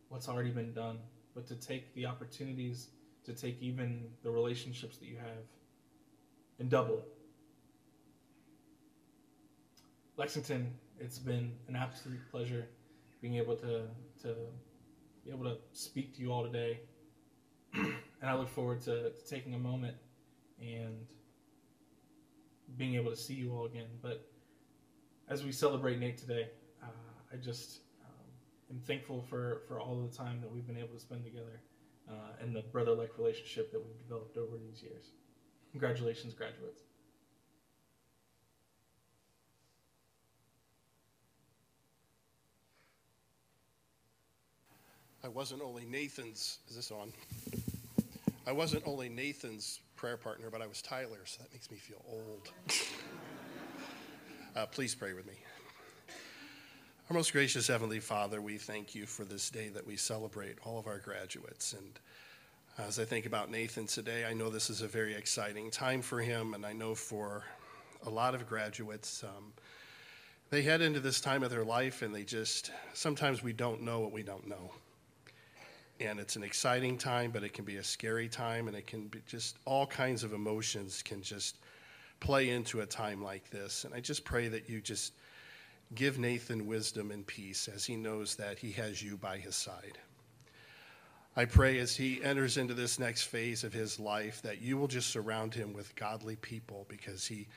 what's 0.10 0.28
already 0.28 0.52
been 0.52 0.73
done, 0.73 0.99
but 1.34 1.47
to 1.47 1.56
take 1.56 1.93
the 1.95 2.06
opportunities, 2.06 2.89
to 3.26 3.34
take 3.34 3.62
even 3.62 4.04
the 4.21 4.30
relationships 4.30 4.97
that 4.97 5.08
you 5.08 5.17
have 5.17 5.45
and 6.60 6.69
double 6.69 6.99
it. 6.99 7.08
Lexington, 10.17 10.73
it's 10.99 11.17
been 11.17 11.52
an 11.67 11.76
absolute 11.76 12.19
pleasure 12.30 12.67
being 13.21 13.36
able 13.36 13.56
to, 13.56 13.84
to 14.21 14.36
be 15.26 15.32
able 15.32 15.45
to 15.45 15.58
speak 15.71 16.15
to 16.15 16.21
you 16.21 16.32
all 16.32 16.43
today. 16.43 16.82
and 17.73 17.95
I 18.21 18.36
look 18.36 18.49
forward 18.49 18.82
to, 18.82 19.12
to 19.12 19.26
taking 19.28 19.56
a 19.56 19.60
moment 19.60 19.95
and 20.62 21.08
being 22.78 22.95
able 22.95 23.12
to 23.12 23.17
see 23.17 23.34
you 23.34 23.54
all 23.54 23.65
again. 23.65 23.88
But 24.02 24.30
as 25.30 25.43
we 25.43 25.52
celebrate 25.52 25.99
Nate 25.99 26.17
today, 26.17 26.49
I 27.34 27.38
just 27.38 27.80
um, 28.06 28.76
am 28.76 28.82
thankful 28.86 29.24
for, 29.30 29.62
for 29.67 29.80
all 29.80 30.08
the 30.08 30.15
time 30.15 30.39
that 30.41 30.54
we've 30.54 30.67
been 30.67 30.78
able 30.78 30.93
to 30.93 31.00
spend 31.00 31.24
together 31.24 31.62
uh, 32.10 32.41
and 32.41 32.56
the 32.56 32.62
brother 32.62 32.93
like 32.93 33.17
relationship 33.17 33.72
that 33.72 33.84
we've 33.84 33.98
developed 33.98 34.38
over 34.38 34.58
these 34.58 34.84
years. 34.84 35.06
Congratulations, 35.72 36.34
graduates. 36.34 36.82
I 45.24 45.30
wasn't 45.30 45.62
only 45.62 45.86
Nathan's, 45.86 46.60
is 46.69 46.76
this 46.76 46.91
on? 46.91 47.13
I 48.46 48.52
wasn't 48.52 48.84
only 48.86 49.08
Nathan's 49.08 49.80
prayer 49.96 50.17
partner, 50.17 50.50
but 50.52 50.62
I 50.62 50.67
was 50.67 50.82
Tyler, 50.82 51.22
so 51.24 51.41
that 51.41 51.52
makes 51.54 51.72
me 51.72 51.78
feel 51.78 52.04
old. 52.06 52.52
uh, 54.56 54.65
please 54.65 54.93
pray 54.93 55.13
with 55.13 55.26
me. 55.26 55.34
Our 57.09 57.15
most 57.15 57.33
gracious 57.33 57.67
Heavenly 57.67 57.99
Father, 57.99 58.41
we 58.41 58.57
thank 58.57 58.95
you 58.95 59.05
for 59.05 59.25
this 59.25 59.49
day 59.49 59.67
that 59.69 59.85
we 59.85 59.97
celebrate 59.97 60.55
all 60.63 60.79
of 60.79 60.87
our 60.87 60.99
graduates. 60.99 61.73
And 61.73 61.99
as 62.77 62.97
I 62.97 63.03
think 63.03 63.25
about 63.25 63.51
Nathan 63.51 63.87
today, 63.87 64.23
I 64.25 64.33
know 64.33 64.49
this 64.49 64.69
is 64.69 64.81
a 64.81 64.87
very 64.87 65.13
exciting 65.13 65.69
time 65.69 66.01
for 66.01 66.21
him, 66.21 66.53
and 66.53 66.65
I 66.65 66.71
know 66.71 66.95
for 66.95 67.43
a 68.05 68.09
lot 68.09 68.35
of 68.35 68.47
graduates, 68.47 69.21
um, 69.23 69.51
they 70.49 70.61
head 70.61 70.81
into 70.81 71.01
this 71.01 71.19
time 71.19 71.43
of 71.43 71.49
their 71.49 71.65
life 71.65 72.03
and 72.03 72.15
they 72.15 72.23
just, 72.23 72.71
sometimes 72.93 73.43
we 73.43 73.51
don't 73.51 73.81
know 73.81 73.99
what 73.99 74.13
we 74.13 74.23
don't 74.23 74.47
know 74.47 74.71
and 75.99 76.19
it's 76.19 76.35
an 76.35 76.43
exciting 76.43 76.97
time, 76.97 77.31
but 77.31 77.43
it 77.43 77.53
can 77.53 77.65
be 77.65 77.77
a 77.77 77.83
scary 77.83 78.27
time, 78.27 78.67
and 78.67 78.75
it 78.75 78.87
can 78.87 79.07
be 79.07 79.19
just 79.27 79.57
all 79.65 79.85
kinds 79.85 80.23
of 80.23 80.33
emotions 80.33 81.01
can 81.03 81.21
just 81.21 81.57
play 82.19 82.49
into 82.49 82.81
a 82.81 82.85
time 82.85 83.21
like 83.21 83.49
this. 83.49 83.85
And 83.85 83.93
I 83.93 83.99
just 83.99 84.25
pray 84.25 84.47
that 84.47 84.69
you 84.69 84.81
just 84.81 85.13
give 85.95 86.17
Nathan 86.17 86.67
wisdom 86.67 87.12
and 87.12 87.25
peace 87.25 87.67
as 87.67 87.86
he 87.86 87.95
knows 87.95 88.36
that 88.36 88.60
he 88.60 88.71
has 88.73 89.01
you 89.01 89.17
by 89.17 89.38
his 89.38 89.56
side. 89.56 89.97
I 91.36 91.45
pray 91.45 91.79
as 91.79 91.95
he 91.95 92.23
enters 92.23 92.58
into 92.58 92.73
this 92.73 92.99
next 92.99 93.23
phase 93.23 93.63
of 93.63 93.73
his 93.73 93.99
life 93.99 94.41
that 94.43 94.62
you 94.62 94.77
will 94.77 94.88
just 94.88 95.10
surround 95.10 95.53
him 95.53 95.73
with 95.73 95.95
godly 95.95 96.36
people 96.36 96.86
because 96.88 97.25
he 97.25 97.47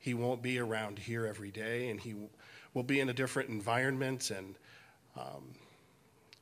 he 0.00 0.14
won't 0.14 0.42
be 0.42 0.58
around 0.58 0.98
here 0.98 1.26
every 1.26 1.50
day 1.50 1.90
and 1.90 2.00
he 2.00 2.14
will 2.72 2.82
be 2.82 3.00
in 3.00 3.10
a 3.10 3.12
different 3.12 3.50
environment 3.50 4.30
and 4.30 4.56
um, 5.16 5.54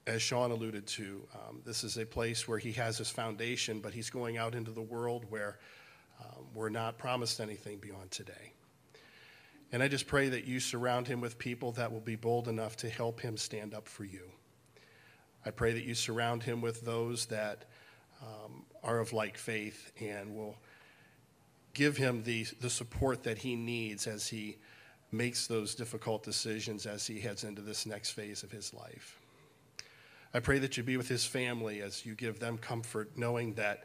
as 0.09 0.23
Sean 0.23 0.51
alluded 0.51 0.87
to, 0.87 1.23
um, 1.35 1.61
this 1.67 1.85
is 1.85 1.99
a 1.99 2.07
place 2.07 2.49
where 2.49 2.59
he 2.59 2.73
has 2.73 2.97
his 2.97 3.11
foundation, 3.11 3.81
but 3.81 3.93
he's 3.93 4.09
going 4.09 4.39
out 4.39 4.55
into 4.55 4.71
the 4.71 4.81
world 4.81 5.27
where 5.29 5.59
um, 6.21 6.47
we're 6.55 6.71
not 6.71 6.97
promised 6.97 7.41
anything 7.41 7.79
beyond 7.79 8.11
today. 8.11 8.53
And 9.71 9.83
I 9.83 9.89
just 9.89 10.07
pray 10.07 10.29
that 10.31 10.47
you 10.47 10.61
surround 10.61 11.09
him 11.09 11.21
with 11.21 11.39
people 11.39 11.73
that 11.73 11.93
will 11.93 12.01
be 12.01 12.17
bold 12.17 12.49
enough 12.49 12.77
to 12.79 12.89
help 12.89 13.21
him 13.21 13.37
stand 13.37 13.75
up 13.75 13.87
for 13.87 14.05
you. 14.05 14.31
I 15.45 15.51
pray 15.51 15.73
that 15.73 15.85
you 15.85 15.95
surround 15.95 16.43
him 16.43 16.61
with 16.61 16.83
those 16.83 17.27
that 17.27 17.67
um, 18.23 18.65
are 18.83 18.99
of 18.99 19.13
like 19.13 19.37
faith 19.37 19.93
and 20.01 20.35
will 20.35 20.57
give 21.75 21.97
him 21.97 22.23
the, 22.23 22.45
the 22.61 22.71
support 22.71 23.23
that 23.25 23.39
he 23.39 23.55
needs 23.55 24.07
as 24.07 24.27
he 24.27 24.57
makes 25.13 25.47
those 25.47 25.75
difficult 25.75 26.23
decisions 26.23 26.87
as 26.87 27.07
he 27.07 27.21
heads 27.21 27.45
into 27.45 27.63
this 27.63 27.87
next 27.87 28.11
phase 28.11 28.43
of 28.43 28.51
his 28.51 28.75
life. 28.75 29.19
I 30.35 30.41
pray 30.41 30.59
that 30.59 30.77
you 30.77 30.83
be 30.83 30.97
with 30.97 31.09
his 31.09 31.25
family 31.25 31.81
as 31.81 32.05
you 32.05 32.15
give 32.15 32.41
them 32.41 32.59
comfort, 32.59 33.17
knowing 33.17 33.55
that 33.55 33.85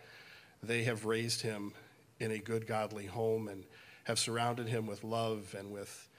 they 0.62 0.84
have 0.84 1.06
raised 1.06 1.42
him 1.42 1.74
in 2.20 2.32
a 2.32 2.40
good, 2.40 2.68
godly 2.68 3.06
home 3.06 3.48
and 3.48 3.64
have 4.04 4.20
surrounded 4.20 4.68
him 4.68 4.86
with 4.86 5.04
love 5.04 5.56
and 5.58 5.72
with, 5.72 6.10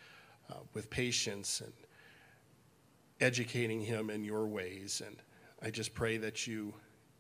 uh, 0.51 0.61
with 0.73 0.91
patience 0.91 1.61
and 1.61 1.73
educating 3.21 3.81
him 3.81 4.11
in 4.11 4.25
your 4.25 4.47
ways. 4.47 5.03
And 5.05 5.17
I 5.63 5.71
just 5.71 5.95
pray 5.95 6.17
that 6.19 6.47
you 6.47 6.75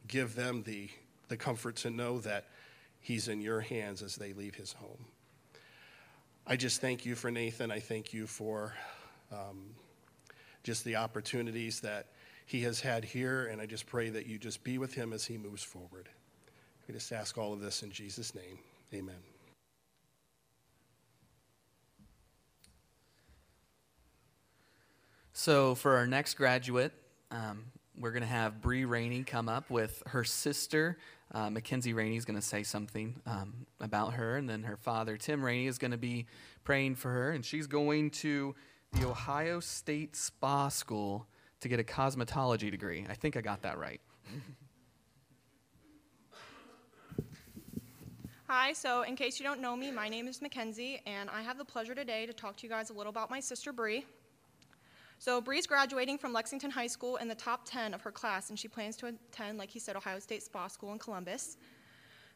give 0.09 0.35
them 0.35 0.63
the, 0.63 0.89
the 1.29 1.37
comfort 1.37 1.77
to 1.77 1.91
know 1.91 2.19
that 2.21 2.47
he's 3.01 3.29
in 3.29 3.41
your 3.41 3.61
hands 3.61 4.03
as 4.03 4.17
they 4.17 4.33
leave 4.33 4.55
his 4.55 4.73
home. 4.73 5.05
I 6.47 6.57
just 6.57 6.81
thank 6.81 7.07
you 7.07 7.15
for 7.15 7.31
Nathan. 7.31 7.71
I 7.71 7.81
thank 7.81 8.13
you 8.13 8.27
for 8.27 8.75
um, 9.33 9.75
just 10.63 10.85
the 10.85 10.97
opportunities 10.97 11.81
that 11.81 12.09
he 12.47 12.61
has 12.63 12.81
had 12.81 13.05
here, 13.05 13.47
and 13.47 13.61
I 13.61 13.67
just 13.67 13.87
pray 13.87 14.11
that 14.11 14.27
you 14.27 14.39
just 14.39 14.63
be 14.63 14.77
with 14.77 14.93
him 14.93 15.15
as 15.15 15.25
he 15.25 15.39
moves 15.39 15.63
forward. 15.63 16.09
We 16.87 16.93
just 16.93 17.13
ask 17.13 17.39
all 17.39 17.55
of 17.55 17.61
this 17.61 17.83
in 17.83 17.91
Jesus' 17.91 18.35
name. 18.35 18.59
Amen. 18.93 19.34
So, 25.37 25.75
for 25.75 25.97
our 25.97 26.07
next 26.07 26.35
graduate, 26.35 26.93
um, 27.33 27.65
we're 27.99 28.13
going 28.13 28.23
to 28.23 28.29
have 28.29 28.61
Bree 28.61 28.85
Rainey 28.85 29.25
come 29.25 29.49
up 29.49 29.69
with 29.69 30.01
her 30.07 30.23
sister. 30.23 30.97
Uh, 31.33 31.51
Mackenzie 31.51 31.93
Rainey 31.93 32.17
is 32.17 32.25
going 32.25 32.39
to 32.39 32.47
say 32.47 32.63
something 32.63 33.21
um, 33.27 33.67
about 33.81 34.15
her, 34.15 34.37
and 34.37 34.49
then 34.49 34.63
her 34.63 34.77
father, 34.77 35.17
Tim 35.17 35.45
Rainey, 35.45 35.67
is 35.67 35.77
going 35.77 35.91
to 35.91 35.99
be 35.99 36.27
praying 36.63 36.95
for 36.95 37.11
her, 37.11 37.33
and 37.33 37.45
she's 37.45 37.67
going 37.67 38.11
to 38.11 38.55
the 38.93 39.09
Ohio 39.09 39.59
State 39.59 40.15
Spa 40.15 40.69
School 40.69 41.27
to 41.63 41.69
get 41.69 41.81
a 41.81 41.85
cosmetology 41.85 42.71
degree. 42.71 43.05
I 43.11 43.15
think 43.15 43.37
I 43.37 43.41
got 43.41 43.63
that 43.63 43.77
right. 43.77 44.01
Hi, 48.47 48.73
so 48.73 49.03
in 49.03 49.17
case 49.17 49.41
you 49.41 49.45
don't 49.45 49.61
know 49.61 49.75
me, 49.75 49.91
my 49.91 50.09
name 50.09 50.29
is 50.29 50.41
Mackenzie, 50.41 51.03
and 51.07 51.29
I 51.29 51.43
have 51.43 51.59
the 51.59 51.65
pleasure 51.65 51.97
today 51.97 52.25
to 52.25 52.33
talk 52.33 52.57
to 52.59 52.63
you 52.63 52.69
guys 52.69 52.91
a 52.91 52.93
little 52.93 53.11
about 53.11 53.31
my 53.31 53.41
sister 53.41 53.73
Bree. 53.73 54.05
So 55.25 55.41
Bree's 55.41 55.67
graduating 55.67 56.19
from 56.19 56.35
Lexington 56.35 56.71
High 56.71 56.87
School 56.87 57.17
in 57.17 57.29
the 57.29 57.35
top 57.35 57.63
10 57.65 57.95
of 57.95 58.03
her 58.03 58.13
class, 58.13 58.51
and 58.51 58.59
she 58.59 58.69
plans 58.69 58.95
to 58.97 59.07
attend, 59.07 59.57
like 59.57 59.71
he 59.71 59.79
said, 59.79 59.97
Ohio 59.97 60.19
State 60.19 60.43
Spa 60.43 60.69
School 60.69 60.93
in 60.93 60.99
Columbus. 60.99 61.57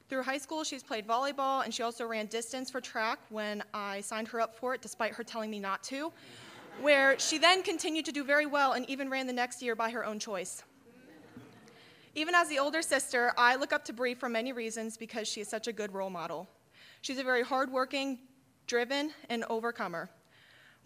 Through 0.09 0.23
high 0.23 0.39
school, 0.39 0.65
she's 0.65 0.83
played 0.83 1.07
volleyball, 1.07 1.63
and 1.63 1.75
she 1.75 1.83
also 1.83 2.07
ran 2.07 2.29
distance 2.29 2.71
for 2.71 2.81
track 2.81 3.19
when 3.29 3.63
I 3.75 4.01
signed 4.01 4.29
her 4.29 4.41
up 4.41 4.57
for 4.57 4.75
it, 4.75 4.81
despite 4.81 5.13
her 5.13 5.23
telling 5.23 5.51
me 5.51 5.61
not 5.61 5.83
to 5.83 6.11
where 6.81 7.19
she 7.19 7.37
then 7.37 7.63
continued 7.63 8.07
to 8.07 8.13
do 8.13 8.25
very 8.25 8.47
well 8.47 8.73
and 8.73 8.89
even 8.89 9.11
ran 9.11 9.27
the 9.27 9.35
next 9.35 9.61
year 9.61 9.77
by 9.77 9.91
her 9.91 10.07
own 10.07 10.19
choice. 10.19 10.63
Even 12.15 12.35
as 12.35 12.49
the 12.49 12.59
older 12.59 12.81
sister, 12.81 13.35
I 13.37 13.57
look 13.57 13.75
up 13.75 13.85
to 13.85 13.93
Bree 13.93 14.15
for 14.15 14.31
many 14.31 14.55
reasons 14.55 14.97
because 14.97 15.29
she 15.29 15.43
is 15.43 15.49
such 15.49 15.69
a 15.69 15.75
good 15.75 15.93
role 15.93 16.09
model. 16.09 16.49
She's 17.03 17.19
a 17.19 17.23
very 17.23 17.43
hardworking, 17.43 18.19
driven, 18.67 19.11
and 19.29 19.45
overcomer. 19.51 20.09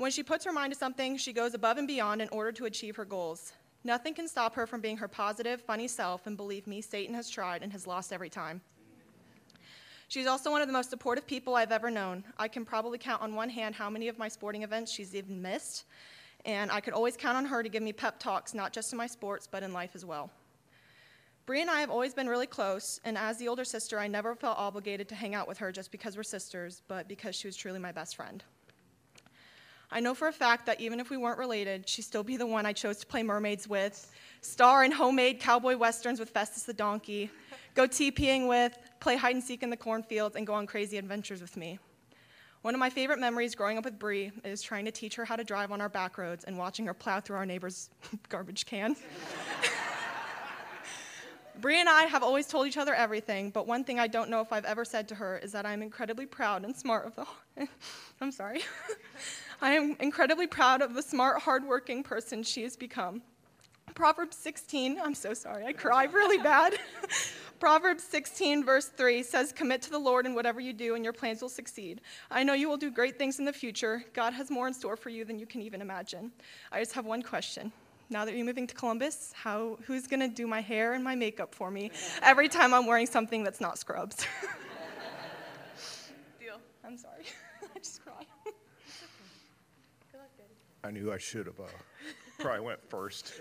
When 0.02 0.10
she 0.10 0.24
puts 0.24 0.44
her 0.46 0.52
mind 0.52 0.72
to 0.72 0.76
something, 0.76 1.16
she 1.16 1.32
goes 1.32 1.54
above 1.54 1.78
and 1.78 1.86
beyond 1.86 2.20
in 2.20 2.28
order 2.30 2.50
to 2.50 2.64
achieve 2.64 2.96
her 2.96 3.04
goals. 3.04 3.52
Nothing 3.84 4.14
can 4.14 4.26
stop 4.26 4.52
her 4.56 4.66
from 4.66 4.80
being 4.80 4.96
her 4.96 5.06
positive, 5.06 5.60
funny 5.60 5.86
self, 5.86 6.26
and 6.26 6.36
believe 6.36 6.66
me, 6.66 6.80
Satan 6.80 7.14
has 7.14 7.30
tried 7.30 7.62
and 7.62 7.70
has 7.70 7.86
lost 7.86 8.12
every 8.12 8.28
time. 8.28 8.60
She's 10.08 10.26
also 10.26 10.50
one 10.50 10.60
of 10.60 10.66
the 10.66 10.72
most 10.72 10.90
supportive 10.90 11.24
people 11.24 11.54
I've 11.54 11.70
ever 11.70 11.88
known. 11.88 12.24
I 12.36 12.48
can 12.48 12.64
probably 12.64 12.98
count 12.98 13.22
on 13.22 13.36
one 13.36 13.48
hand 13.48 13.76
how 13.76 13.88
many 13.88 14.08
of 14.08 14.18
my 14.18 14.26
sporting 14.26 14.64
events 14.64 14.90
she's 14.90 15.14
even 15.14 15.40
missed, 15.40 15.84
and 16.44 16.72
I 16.72 16.80
could 16.80 16.94
always 16.94 17.16
count 17.16 17.36
on 17.36 17.44
her 17.44 17.62
to 17.62 17.68
give 17.68 17.84
me 17.84 17.92
pep 17.92 18.18
talks, 18.18 18.54
not 18.54 18.72
just 18.72 18.90
in 18.92 18.96
my 18.96 19.06
sports, 19.06 19.46
but 19.48 19.62
in 19.62 19.72
life 19.72 19.92
as 19.94 20.04
well. 20.04 20.32
Bree 21.46 21.60
and 21.60 21.70
I 21.70 21.78
have 21.78 21.90
always 21.90 22.12
been 22.12 22.26
really 22.26 22.48
close, 22.48 23.00
and 23.04 23.16
as 23.16 23.38
the 23.38 23.46
older 23.46 23.64
sister, 23.64 24.00
I 24.00 24.08
never 24.08 24.34
felt 24.34 24.58
obligated 24.58 25.08
to 25.10 25.14
hang 25.14 25.36
out 25.36 25.46
with 25.46 25.58
her 25.58 25.70
just 25.70 25.92
because 25.92 26.16
we're 26.16 26.24
sisters, 26.24 26.82
but 26.88 27.06
because 27.06 27.36
she 27.36 27.46
was 27.46 27.54
truly 27.54 27.78
my 27.78 27.92
best 27.92 28.16
friend. 28.16 28.42
I 29.94 30.00
know 30.00 30.14
for 30.14 30.28
a 30.28 30.32
fact 30.32 30.64
that 30.66 30.80
even 30.80 31.00
if 31.00 31.10
we 31.10 31.18
weren't 31.18 31.38
related, 31.38 31.86
she'd 31.86 32.02
still 32.02 32.22
be 32.22 32.38
the 32.38 32.46
one 32.46 32.64
I 32.64 32.72
chose 32.72 32.96
to 32.98 33.06
play 33.06 33.22
mermaids 33.22 33.68
with, 33.68 34.10
star 34.40 34.84
in 34.84 34.90
homemade 34.90 35.38
cowboy 35.38 35.76
westerns 35.76 36.18
with 36.18 36.30
Festus 36.30 36.62
the 36.62 36.72
donkey, 36.72 37.30
go 37.74 37.86
TPing 37.86 38.48
with, 38.48 38.76
play 39.00 39.16
hide 39.16 39.34
and 39.34 39.44
seek 39.44 39.62
in 39.62 39.68
the 39.68 39.76
cornfields, 39.76 40.34
and 40.34 40.46
go 40.46 40.54
on 40.54 40.66
crazy 40.66 40.96
adventures 40.96 41.42
with 41.42 41.58
me. 41.58 41.78
One 42.62 42.74
of 42.74 42.80
my 42.80 42.88
favorite 42.88 43.18
memories 43.18 43.54
growing 43.54 43.76
up 43.76 43.84
with 43.84 43.98
Bree 43.98 44.32
is 44.44 44.62
trying 44.62 44.86
to 44.86 44.90
teach 44.90 45.14
her 45.16 45.26
how 45.26 45.36
to 45.36 45.44
drive 45.44 45.70
on 45.72 45.82
our 45.82 45.90
back 45.90 46.16
roads 46.16 46.44
and 46.44 46.56
watching 46.56 46.86
her 46.86 46.94
plow 46.94 47.20
through 47.20 47.36
our 47.36 47.44
neighbor's 47.44 47.90
garbage 48.30 48.64
can. 48.64 48.96
Bree 51.60 51.80
and 51.80 51.88
I 51.88 52.04
have 52.04 52.22
always 52.22 52.46
told 52.46 52.66
each 52.66 52.78
other 52.78 52.94
everything, 52.94 53.50
but 53.50 53.66
one 53.66 53.84
thing 53.84 54.00
I 54.00 54.06
don't 54.06 54.30
know 54.30 54.40
if 54.40 54.52
I've 54.52 54.64
ever 54.64 54.84
said 54.84 55.06
to 55.08 55.14
her 55.16 55.38
is 55.38 55.52
that 55.52 55.66
I'm 55.66 55.82
incredibly 55.82 56.24
proud 56.24 56.64
and 56.64 56.74
smart 56.74 57.06
of 57.06 57.14
the. 57.14 57.68
I'm 58.20 58.32
sorry. 58.32 58.62
I 59.62 59.72
am 59.72 59.96
incredibly 60.00 60.48
proud 60.48 60.82
of 60.82 60.92
the 60.92 61.02
smart, 61.02 61.40
hardworking 61.40 62.02
person 62.02 62.42
she 62.42 62.64
has 62.64 62.76
become. 62.76 63.22
Proverbs 63.94 64.36
16, 64.36 64.98
I'm 65.00 65.14
so 65.14 65.34
sorry, 65.34 65.64
I 65.64 65.72
cry 65.72 66.04
really 66.04 66.38
bad. 66.38 66.74
Proverbs 67.60 68.02
16, 68.02 68.64
verse 68.64 68.88
3 68.88 69.22
says, 69.22 69.52
Commit 69.52 69.80
to 69.82 69.90
the 69.90 69.98
Lord 69.98 70.26
in 70.26 70.34
whatever 70.34 70.60
you 70.60 70.72
do, 70.72 70.96
and 70.96 71.04
your 71.04 71.12
plans 71.12 71.40
will 71.40 71.48
succeed. 71.48 72.00
I 72.28 72.42
know 72.42 72.54
you 72.54 72.68
will 72.68 72.76
do 72.76 72.90
great 72.90 73.18
things 73.18 73.38
in 73.38 73.44
the 73.44 73.52
future. 73.52 74.04
God 74.14 74.32
has 74.32 74.50
more 74.50 74.66
in 74.66 74.74
store 74.74 74.96
for 74.96 75.10
you 75.10 75.24
than 75.24 75.38
you 75.38 75.46
can 75.46 75.62
even 75.62 75.80
imagine. 75.80 76.32
I 76.72 76.80
just 76.80 76.92
have 76.94 77.06
one 77.06 77.22
question 77.22 77.70
now 78.10 78.24
that 78.24 78.34
you're 78.34 78.44
moving 78.44 78.66
to 78.66 78.74
Columbus, 78.74 79.32
how, 79.34 79.78
who's 79.86 80.08
going 80.08 80.20
to 80.20 80.28
do 80.28 80.46
my 80.46 80.60
hair 80.60 80.92
and 80.94 81.02
my 81.02 81.14
makeup 81.14 81.54
for 81.54 81.70
me 81.70 81.90
every 82.22 82.48
time 82.48 82.74
I'm 82.74 82.86
wearing 82.86 83.06
something 83.06 83.44
that's 83.44 83.60
not 83.60 83.78
scrubs? 83.78 84.26
Deal. 86.40 86.58
I'm 86.84 86.98
sorry. 86.98 87.24
I 87.74 87.78
just 87.78 88.04
cry. 88.04 88.21
I 90.84 90.90
knew 90.90 91.12
I 91.12 91.18
should 91.18 91.46
have 91.46 91.60
uh, 91.60 91.68
probably 92.40 92.66
went 92.66 92.80
first. 92.88 93.34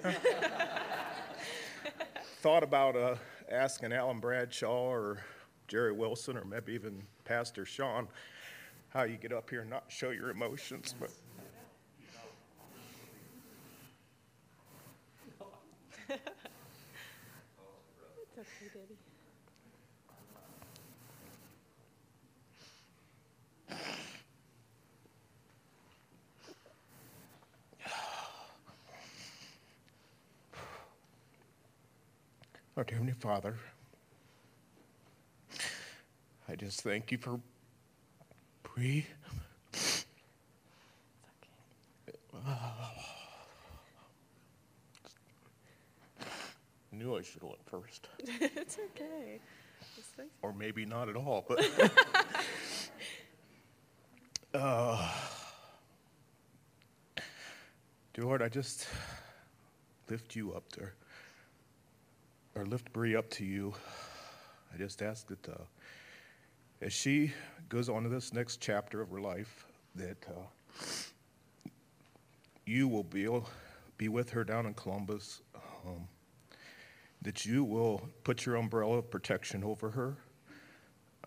Thought 2.41 2.63
about 2.63 2.95
uh, 2.95 3.15
asking 3.49 3.93
Alan 3.93 4.19
Bradshaw 4.19 4.89
or 4.89 5.23
Jerry 5.67 5.91
Wilson 5.91 6.38
or 6.38 6.45
maybe 6.45 6.73
even 6.73 7.01
Pastor 7.25 7.65
Sean 7.65 8.08
how 8.89 9.04
you 9.04 9.17
get 9.17 9.32
up 9.32 9.49
here 9.49 9.62
and 9.62 9.69
not 9.69 9.86
show 9.88 10.10
your 10.12 10.30
emotions, 10.30 10.93
but 10.99 11.10
Our 32.82 32.86
Heavenly 32.89 33.13
Father, 33.13 33.56
I 36.50 36.56
just 36.56 36.82
thank 36.82 37.12
you 37.12 37.20
for 37.20 37.39
Bree. 38.63 39.06
I 42.34 42.50
knew 46.91 47.15
I 47.15 47.22
should 47.22 47.44
have 47.44 47.52
went 47.52 47.63
first. 47.70 48.08
it's 48.41 48.80
okay. 48.96 49.39
Or 50.41 50.52
maybe 50.52 50.84
not 50.84 51.08
at 51.08 51.15
all, 51.15 51.46
but. 51.48 51.63
uh, 54.56 55.12
dear 58.15 58.26
Lord, 58.26 58.41
I 58.41 58.50
just 58.50 58.88
lift 60.10 60.36
you 60.36 60.54
up 60.54 60.63
there 60.72 60.96
or 62.56 62.66
lift 62.66 62.92
Bree 62.92 63.16
up 63.16 63.30
to 63.32 63.46
you. 63.46 63.74
I 64.74 64.78
just 64.78 65.02
ask 65.02 65.28
that 65.28 65.50
uh, 65.50 65.64
as 66.82 66.94
she 66.94 67.32
goes 67.70 67.90
on 67.90 68.04
to 68.04 68.10
this 68.10 68.34
next 68.34 68.60
chapter 68.60 69.02
of 69.02 69.10
her 69.10 69.22
life, 69.22 69.66
that 69.96 70.26
uh, 70.28 71.70
you 72.66 72.88
will 72.88 73.04
be, 73.04 73.28
be 73.98 74.08
with 74.10 74.30
her 74.32 74.44
down 74.44 74.66
in 74.66 74.74
Columbus, 74.74 75.42
um, 75.86 76.08
that 77.22 77.46
you 77.46 77.64
will 77.64 78.02
put 78.24 78.46
your 78.46 78.56
umbrella 78.56 78.98
of 78.98 79.10
protection 79.12 79.64
over 79.64 79.90
her. 79.92 80.18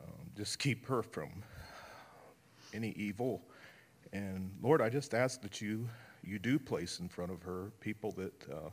Um, 0.01 0.31
just 0.37 0.59
keep 0.59 0.87
her 0.87 1.03
from 1.03 1.31
any 2.73 2.91
evil. 2.97 3.43
And 4.13 4.51
Lord, 4.63 4.81
I 4.83 4.89
just 4.89 5.15
ask 5.15 5.41
that 5.43 5.61
you, 5.61 5.89
you 6.23 6.39
do 6.39 6.59
place 6.59 7.01
in 7.01 7.09
front 7.09 7.31
of 7.31 7.43
her 7.43 7.71
people 7.81 8.13
that 8.13 8.49
uh, 8.51 8.71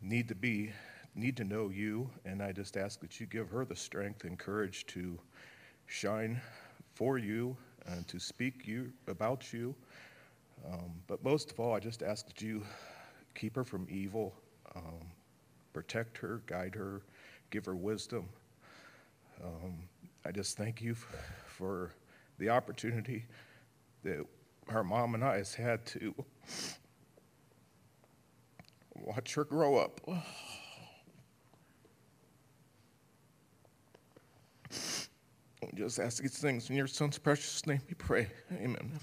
need 0.00 0.28
to 0.28 0.34
be 0.34 0.72
need 1.16 1.36
to 1.38 1.44
know 1.44 1.70
you, 1.70 2.08
and 2.24 2.42
I 2.42 2.52
just 2.52 2.76
ask 2.76 3.00
that 3.00 3.18
you 3.18 3.26
give 3.26 3.48
her 3.50 3.64
the 3.64 3.74
strength 3.74 4.24
and 4.24 4.38
courage 4.38 4.86
to 4.88 5.18
shine 5.86 6.40
for 6.94 7.18
you 7.18 7.56
and 7.86 8.06
to 8.08 8.18
speak 8.18 8.66
you 8.66 8.92
about 9.08 9.52
you. 9.52 9.74
Um, 10.70 10.92
but 11.06 11.22
most 11.24 11.50
of 11.52 11.60
all, 11.60 11.74
I 11.74 11.80
just 11.80 12.02
ask 12.02 12.26
that 12.26 12.42
you 12.42 12.62
keep 13.34 13.56
her 13.56 13.64
from 13.64 13.86
evil, 13.90 14.34
um, 14.74 15.10
protect 15.72 16.18
her, 16.18 16.42
guide 16.46 16.74
her, 16.74 17.02
give 17.50 17.64
her 17.66 17.76
wisdom. 17.76 18.28
Um, 19.42 19.78
I 20.24 20.32
just 20.32 20.56
thank 20.56 20.82
you 20.82 20.92
f- 20.92 21.06
for 21.46 21.92
the 22.38 22.48
opportunity 22.48 23.24
that 24.02 24.24
her 24.68 24.82
mom 24.82 25.14
and 25.14 25.22
I 25.22 25.36
has 25.36 25.54
had 25.54 25.84
to 25.86 26.14
watch 28.94 29.34
her 29.34 29.44
grow 29.44 29.76
up. 29.76 30.00
We 35.62 35.78
just 35.78 35.98
ask 35.98 36.22
these 36.22 36.38
things 36.38 36.68
in 36.70 36.76
your 36.76 36.86
son's 36.86 37.18
precious 37.18 37.66
name 37.66 37.80
we 37.88 37.94
pray. 37.94 38.28
Amen. 38.52 39.00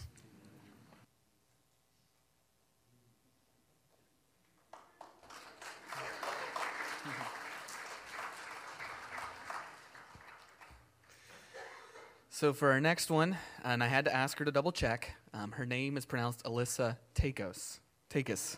So 12.30 12.52
for 12.52 12.72
our 12.72 12.82
next 12.82 13.10
one, 13.10 13.38
and 13.64 13.84
I 13.84 13.88
had 13.88 14.06
to 14.06 14.14
ask 14.14 14.38
her 14.40 14.46
to 14.46 14.52
double 14.52 14.72
check. 14.72 15.16
Um, 15.34 15.54
her 15.54 15.66
name 15.66 15.98
is 15.98 16.06
pronounced 16.06 16.44
Alyssa 16.44 16.98
Takos. 17.16 17.80
Takos. 18.10 18.58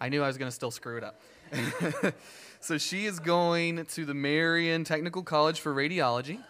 I 0.00 0.08
knew 0.08 0.22
I 0.22 0.26
was 0.26 0.38
going 0.38 0.48
to 0.48 0.54
still 0.54 0.70
screw 0.70 0.96
it 0.96 1.04
up. 1.04 1.20
so 2.60 2.78
she 2.78 3.06
is 3.06 3.20
going 3.20 3.84
to 3.84 4.04
the 4.04 4.14
Marion 4.14 4.84
Technical 4.84 5.22
College 5.22 5.60
for 5.60 5.74
Radiology 5.74 6.40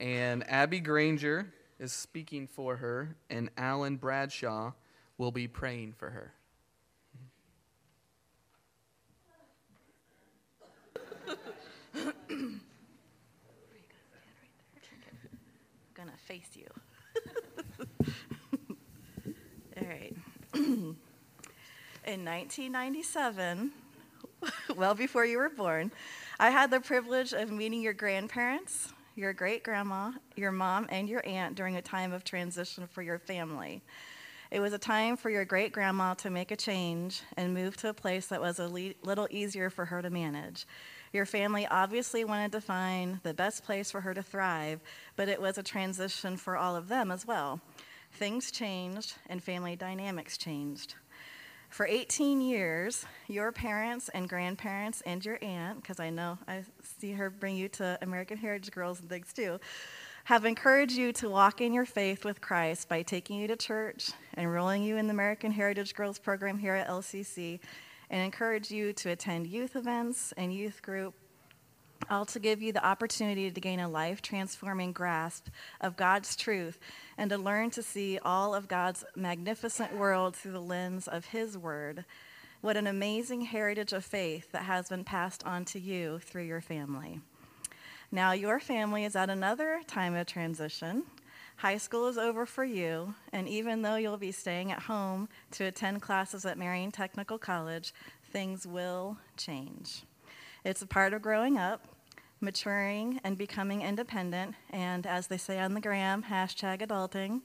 and 0.00 0.48
Abby 0.50 0.80
Granger 0.80 1.52
is 1.78 1.92
speaking 1.92 2.46
for 2.46 2.76
her, 2.76 3.14
and 3.28 3.50
Alan 3.56 3.96
Bradshaw 3.96 4.72
will 5.18 5.30
be 5.30 5.46
praying 5.46 5.92
for 5.92 6.08
her. 6.10 6.32
Gonna 15.94 16.12
face 16.26 16.48
you. 16.54 16.66
All 19.76 19.86
right. 19.86 20.16
In 20.54 20.96
1997, 22.24 23.70
well 24.76 24.94
before 24.94 25.26
you 25.26 25.36
were 25.36 25.50
born, 25.50 25.92
I 26.38 26.48
had 26.50 26.70
the 26.70 26.80
privilege 26.80 27.34
of 27.34 27.50
meeting 27.50 27.82
your 27.82 27.92
grandparents, 27.92 28.94
your 29.14 29.32
great 29.32 29.62
grandma, 29.62 30.12
your 30.36 30.52
mom, 30.52 30.86
and 30.90 31.08
your 31.08 31.26
aunt 31.26 31.54
during 31.54 31.76
a 31.76 31.82
time 31.82 32.12
of 32.12 32.24
transition 32.24 32.86
for 32.86 33.02
your 33.02 33.18
family. 33.18 33.82
It 34.50 34.60
was 34.60 34.72
a 34.72 34.78
time 34.78 35.16
for 35.16 35.30
your 35.30 35.44
great 35.44 35.72
grandma 35.72 36.14
to 36.14 36.30
make 36.30 36.50
a 36.50 36.56
change 36.56 37.22
and 37.36 37.54
move 37.54 37.76
to 37.78 37.88
a 37.88 37.94
place 37.94 38.26
that 38.26 38.40
was 38.40 38.58
a 38.58 38.68
le- 38.68 38.94
little 39.04 39.28
easier 39.30 39.70
for 39.70 39.84
her 39.84 40.02
to 40.02 40.10
manage. 40.10 40.66
Your 41.12 41.24
family 41.24 41.66
obviously 41.68 42.24
wanted 42.24 42.52
to 42.52 42.60
find 42.60 43.20
the 43.22 43.34
best 43.34 43.64
place 43.64 43.90
for 43.90 44.00
her 44.00 44.12
to 44.12 44.22
thrive, 44.22 44.80
but 45.14 45.28
it 45.28 45.40
was 45.40 45.56
a 45.56 45.62
transition 45.62 46.36
for 46.36 46.56
all 46.56 46.74
of 46.74 46.88
them 46.88 47.12
as 47.12 47.26
well. 47.26 47.60
Things 48.12 48.50
changed 48.50 49.14
and 49.28 49.42
family 49.42 49.76
dynamics 49.76 50.36
changed. 50.36 50.94
For 51.70 51.86
18 51.86 52.40
years, 52.40 53.06
your 53.28 53.52
parents 53.52 54.08
and 54.08 54.28
grandparents 54.28 55.02
and 55.02 55.24
your 55.24 55.38
aunt, 55.40 55.80
because 55.80 56.00
I 56.00 56.10
know 56.10 56.36
I 56.48 56.64
see 56.98 57.12
her 57.12 57.30
bring 57.30 57.56
you 57.56 57.68
to 57.68 57.96
American 58.02 58.36
Heritage 58.36 58.72
Girls 58.72 58.98
and 58.98 59.08
things 59.08 59.32
too, 59.32 59.60
have 60.24 60.44
encouraged 60.44 60.96
you 60.96 61.12
to 61.12 61.30
walk 61.30 61.60
in 61.60 61.72
your 61.72 61.86
faith 61.86 62.24
with 62.24 62.40
Christ 62.40 62.88
by 62.88 63.02
taking 63.02 63.38
you 63.38 63.46
to 63.46 63.54
church, 63.54 64.10
enrolling 64.36 64.82
you 64.82 64.96
in 64.96 65.06
the 65.06 65.12
American 65.12 65.52
Heritage 65.52 65.94
Girls 65.94 66.18
program 66.18 66.58
here 66.58 66.74
at 66.74 66.88
LCC, 66.88 67.60
and 68.10 68.20
encourage 68.20 68.72
you 68.72 68.92
to 68.94 69.10
attend 69.10 69.46
youth 69.46 69.76
events 69.76 70.34
and 70.36 70.52
youth 70.52 70.82
group 70.82 71.14
all 72.08 72.24
to 72.26 72.38
give 72.38 72.62
you 72.62 72.72
the 72.72 72.84
opportunity 72.84 73.50
to 73.50 73.60
gain 73.60 73.80
a 73.80 73.88
life 73.88 74.22
transforming 74.22 74.92
grasp 74.92 75.48
of 75.80 75.96
God's 75.96 76.36
truth 76.36 76.78
and 77.18 77.30
to 77.30 77.38
learn 77.38 77.70
to 77.70 77.82
see 77.82 78.18
all 78.24 78.54
of 78.54 78.68
God's 78.68 79.04
magnificent 79.14 79.96
world 79.96 80.34
through 80.34 80.52
the 80.52 80.60
lens 80.60 81.06
of 81.08 81.26
His 81.26 81.58
Word. 81.58 82.04
What 82.60 82.76
an 82.76 82.86
amazing 82.86 83.42
heritage 83.42 83.92
of 83.92 84.04
faith 84.04 84.52
that 84.52 84.64
has 84.64 84.88
been 84.88 85.04
passed 85.04 85.44
on 85.46 85.64
to 85.66 85.80
you 85.80 86.18
through 86.20 86.44
your 86.44 86.60
family. 86.60 87.20
Now, 88.12 88.32
your 88.32 88.60
family 88.60 89.04
is 89.04 89.14
at 89.14 89.30
another 89.30 89.82
time 89.86 90.14
of 90.14 90.26
transition. 90.26 91.04
High 91.56 91.76
school 91.76 92.08
is 92.08 92.18
over 92.18 92.46
for 92.46 92.64
you, 92.64 93.14
and 93.32 93.46
even 93.46 93.82
though 93.82 93.96
you'll 93.96 94.16
be 94.16 94.32
staying 94.32 94.72
at 94.72 94.82
home 94.82 95.28
to 95.52 95.64
attend 95.64 96.02
classes 96.02 96.44
at 96.44 96.58
Marion 96.58 96.90
Technical 96.90 97.38
College, 97.38 97.92
things 98.32 98.66
will 98.66 99.18
change. 99.36 100.02
It's 100.64 100.82
a 100.82 100.86
part 100.86 101.14
of 101.14 101.22
growing 101.22 101.56
up, 101.56 101.86
maturing, 102.40 103.20
and 103.24 103.36
becoming 103.36 103.82
independent, 103.82 104.54
and 104.70 105.06
as 105.06 105.26
they 105.26 105.36
say 105.36 105.58
on 105.58 105.74
the 105.74 105.80
gram, 105.80 106.22
hashtag 106.22 106.80
adulting. 106.86 107.42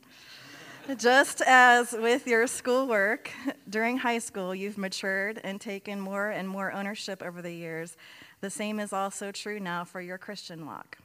Just 0.98 1.42
as 1.42 1.94
with 1.94 2.28
your 2.28 2.46
schoolwork 2.46 3.32
during 3.70 3.98
high 3.98 4.20
school, 4.20 4.54
you've 4.54 4.78
matured 4.78 5.42
and 5.44 5.60
taken 5.60 6.00
more 6.00 6.30
and 6.30 6.48
more 6.48 6.72
ownership 6.72 7.24
over 7.24 7.42
the 7.42 7.52
years, 7.52 7.98
the 8.42 8.50
same 8.50 8.80
is 8.80 8.94
also 8.94 9.32
true 9.32 9.60
now 9.60 9.84
for 9.84 10.00
your 10.00 10.20
Christian 10.20 10.66
walk. 10.66 11.00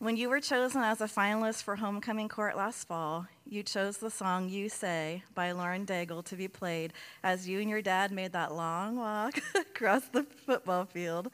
When 0.00 0.16
you 0.16 0.28
were 0.28 0.40
chosen 0.40 0.80
as 0.80 1.00
a 1.00 1.06
finalist 1.06 1.64
for 1.64 1.74
Homecoming 1.74 2.28
Court 2.28 2.56
last 2.56 2.86
fall, 2.86 3.26
you 3.44 3.64
chose 3.64 3.98
the 3.98 4.12
song 4.12 4.48
You 4.48 4.68
Say 4.68 5.24
by 5.34 5.50
Lauren 5.50 5.84
Daigle 5.84 6.24
to 6.26 6.36
be 6.36 6.46
played 6.46 6.92
as 7.24 7.48
you 7.48 7.60
and 7.60 7.68
your 7.68 7.82
dad 7.82 8.12
made 8.12 8.30
that 8.30 8.54
long 8.54 8.96
walk 8.96 9.40
across 9.54 10.06
the 10.06 10.22
football 10.22 10.84
field. 10.84 11.32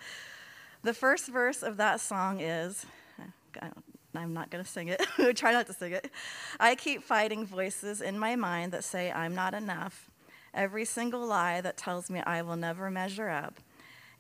The 0.84 0.92
first 0.92 1.28
verse 1.28 1.62
of 1.62 1.78
that 1.78 1.98
song 2.02 2.40
is 2.40 2.84
I'm 4.14 4.34
not 4.34 4.50
going 4.50 4.62
to 4.62 4.70
sing 4.70 4.88
it. 4.88 5.02
Try 5.34 5.52
not 5.52 5.66
to 5.68 5.72
sing 5.72 5.92
it. 5.92 6.10
I 6.60 6.74
keep 6.74 7.02
fighting 7.02 7.46
voices 7.46 8.02
in 8.02 8.18
my 8.18 8.36
mind 8.36 8.72
that 8.72 8.84
say 8.84 9.10
I'm 9.10 9.34
not 9.34 9.54
enough. 9.54 10.10
Every 10.52 10.84
single 10.84 11.26
lie 11.26 11.62
that 11.62 11.78
tells 11.78 12.10
me 12.10 12.20
I 12.20 12.42
will 12.42 12.56
never 12.56 12.90
measure 12.90 13.30
up. 13.30 13.60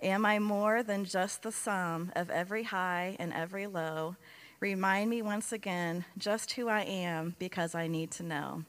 Am 0.02 0.24
I 0.24 0.38
more 0.38 0.82
than 0.82 1.04
just 1.04 1.42
the 1.42 1.52
sum 1.52 2.10
of 2.16 2.30
every 2.30 2.62
high 2.62 3.16
and 3.18 3.34
every 3.34 3.66
low? 3.66 4.16
Remind 4.58 5.10
me 5.10 5.20
once 5.20 5.52
again 5.52 6.06
just 6.16 6.52
who 6.52 6.68
I 6.68 6.80
am 6.80 7.36
because 7.38 7.74
I 7.74 7.88
need 7.88 8.10
to 8.12 8.22
know. 8.22 8.64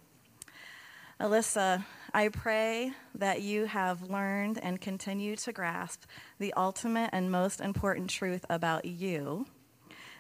Alyssa, 1.20 1.86
I 2.16 2.30
pray 2.30 2.94
that 3.16 3.42
you 3.42 3.66
have 3.66 4.10
learned 4.10 4.58
and 4.64 4.80
continue 4.80 5.36
to 5.36 5.52
grasp 5.52 6.04
the 6.40 6.54
ultimate 6.54 7.10
and 7.12 7.30
most 7.30 7.60
important 7.60 8.10
truth 8.10 8.46
about 8.50 8.86
you 8.86 9.48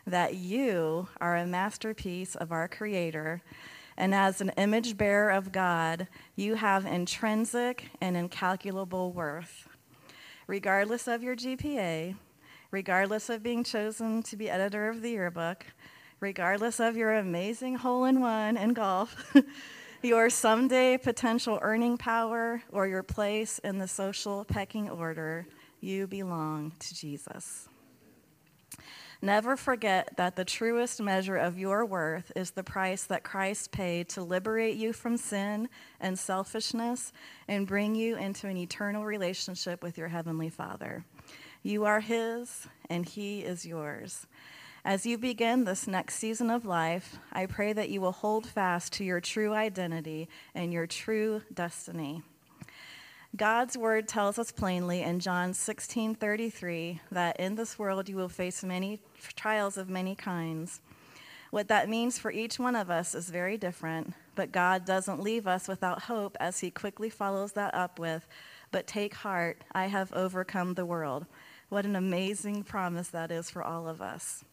that 0.05 0.35
you 0.35 1.07
are 1.21 1.37
a 1.37 1.47
masterpiece 1.47 2.35
of 2.35 2.51
our 2.51 2.67
Creator, 2.67 3.41
and 3.95 4.13
as 4.13 4.41
an 4.41 4.49
image 4.57 4.97
bearer 4.97 5.29
of 5.29 5.53
God, 5.53 6.09
you 6.35 6.55
have 6.55 6.85
intrinsic 6.85 7.85
and 8.01 8.17
incalculable 8.17 9.13
worth. 9.13 9.69
Regardless 10.47 11.07
of 11.07 11.23
your 11.23 11.37
GPA, 11.37 12.17
regardless 12.71 13.29
of 13.29 13.41
being 13.41 13.63
chosen 13.63 14.21
to 14.23 14.35
be 14.35 14.49
editor 14.49 14.89
of 14.89 15.01
the 15.01 15.11
yearbook, 15.11 15.65
regardless 16.19 16.81
of 16.81 16.97
your 16.97 17.13
amazing 17.13 17.75
hole 17.75 18.03
in 18.03 18.19
one 18.19 18.57
in 18.57 18.73
golf, 18.73 19.33
your 20.05 20.29
someday 20.29 20.97
potential 20.97 21.59
earning 21.61 21.97
power, 21.97 22.61
or 22.71 22.87
your 22.87 23.03
place 23.03 23.59
in 23.59 23.79
the 23.79 23.87
social 23.87 24.45
pecking 24.45 24.89
order, 24.89 25.47
you 25.81 26.07
belong 26.07 26.71
to 26.79 26.95
Jesus. 26.95 27.67
Never 29.21 29.57
forget 29.57 30.15
that 30.17 30.35
the 30.35 30.45
truest 30.45 31.01
measure 31.01 31.37
of 31.37 31.57
your 31.57 31.85
worth 31.85 32.31
is 32.35 32.51
the 32.51 32.63
price 32.63 33.05
that 33.05 33.23
Christ 33.23 33.71
paid 33.71 34.07
to 34.09 34.21
liberate 34.21 34.75
you 34.75 34.93
from 34.93 35.17
sin 35.17 35.69
and 35.99 36.19
selfishness 36.19 37.11
and 37.47 37.65
bring 37.65 37.95
you 37.95 38.17
into 38.17 38.47
an 38.47 38.57
eternal 38.57 39.03
relationship 39.03 39.81
with 39.81 39.97
your 39.97 40.09
Heavenly 40.09 40.49
Father. 40.49 41.03
You 41.63 41.85
are 41.85 42.01
His, 42.01 42.67
and 42.89 43.05
He 43.05 43.41
is 43.41 43.65
yours. 43.65 44.27
As 44.87 45.03
you 45.03 45.17
begin 45.17 45.63
this 45.63 45.87
next 45.87 46.13
season 46.13 46.51
of 46.51 46.63
life, 46.63 47.17
I 47.33 47.47
pray 47.47 47.73
that 47.73 47.89
you 47.89 48.01
will 48.01 48.11
hold 48.11 48.45
fast 48.45 48.93
to 48.93 49.03
your 49.03 49.19
true 49.19 49.51
identity 49.51 50.29
and 50.53 50.71
your 50.71 50.85
true 50.85 51.41
destiny. 51.51 52.21
God's 53.35 53.75
word 53.75 54.07
tells 54.07 54.37
us 54.37 54.51
plainly 54.51 55.01
in 55.01 55.19
John 55.19 55.55
16:33 55.55 57.01
that 57.09 57.39
in 57.39 57.55
this 57.55 57.79
world 57.79 58.07
you 58.07 58.15
will 58.15 58.29
face 58.29 58.63
many 58.63 58.99
trials 59.35 59.75
of 59.75 59.89
many 59.89 60.13
kinds. 60.13 60.81
What 61.49 61.67
that 61.67 61.89
means 61.89 62.19
for 62.19 62.29
each 62.29 62.59
one 62.59 62.75
of 62.75 62.91
us 62.91 63.15
is 63.15 63.31
very 63.31 63.57
different, 63.57 64.13
but 64.35 64.51
God 64.51 64.85
doesn't 64.85 65.19
leave 65.19 65.47
us 65.47 65.67
without 65.67 66.03
hope 66.03 66.37
as 66.39 66.59
he 66.59 66.69
quickly 66.69 67.09
follows 67.09 67.53
that 67.53 67.73
up 67.73 67.97
with, 67.97 68.27
"But 68.69 68.85
take 68.85 69.15
heart, 69.15 69.63
I 69.71 69.87
have 69.87 70.13
overcome 70.13 70.75
the 70.75 70.85
world." 70.85 71.25
What 71.69 71.85
an 71.85 71.95
amazing 71.95 72.65
promise 72.65 73.07
that 73.07 73.31
is 73.31 73.49
for 73.49 73.63
all 73.63 73.87
of 73.87 73.99
us. 73.99 74.45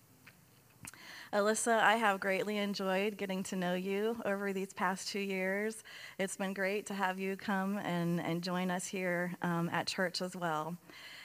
Alyssa, 1.32 1.78
I 1.78 1.94
have 1.94 2.20
greatly 2.20 2.58
enjoyed 2.58 3.16
getting 3.16 3.42
to 3.44 3.56
know 3.56 3.72
you 3.72 4.20
over 4.26 4.52
these 4.52 4.74
past 4.74 5.08
two 5.08 5.18
years. 5.18 5.82
It's 6.18 6.36
been 6.36 6.52
great 6.52 6.84
to 6.86 6.94
have 6.94 7.18
you 7.18 7.36
come 7.36 7.78
and, 7.78 8.20
and 8.20 8.42
join 8.42 8.70
us 8.70 8.86
here 8.86 9.34
um, 9.40 9.70
at 9.72 9.86
church 9.86 10.20
as 10.20 10.36
well. 10.36 10.76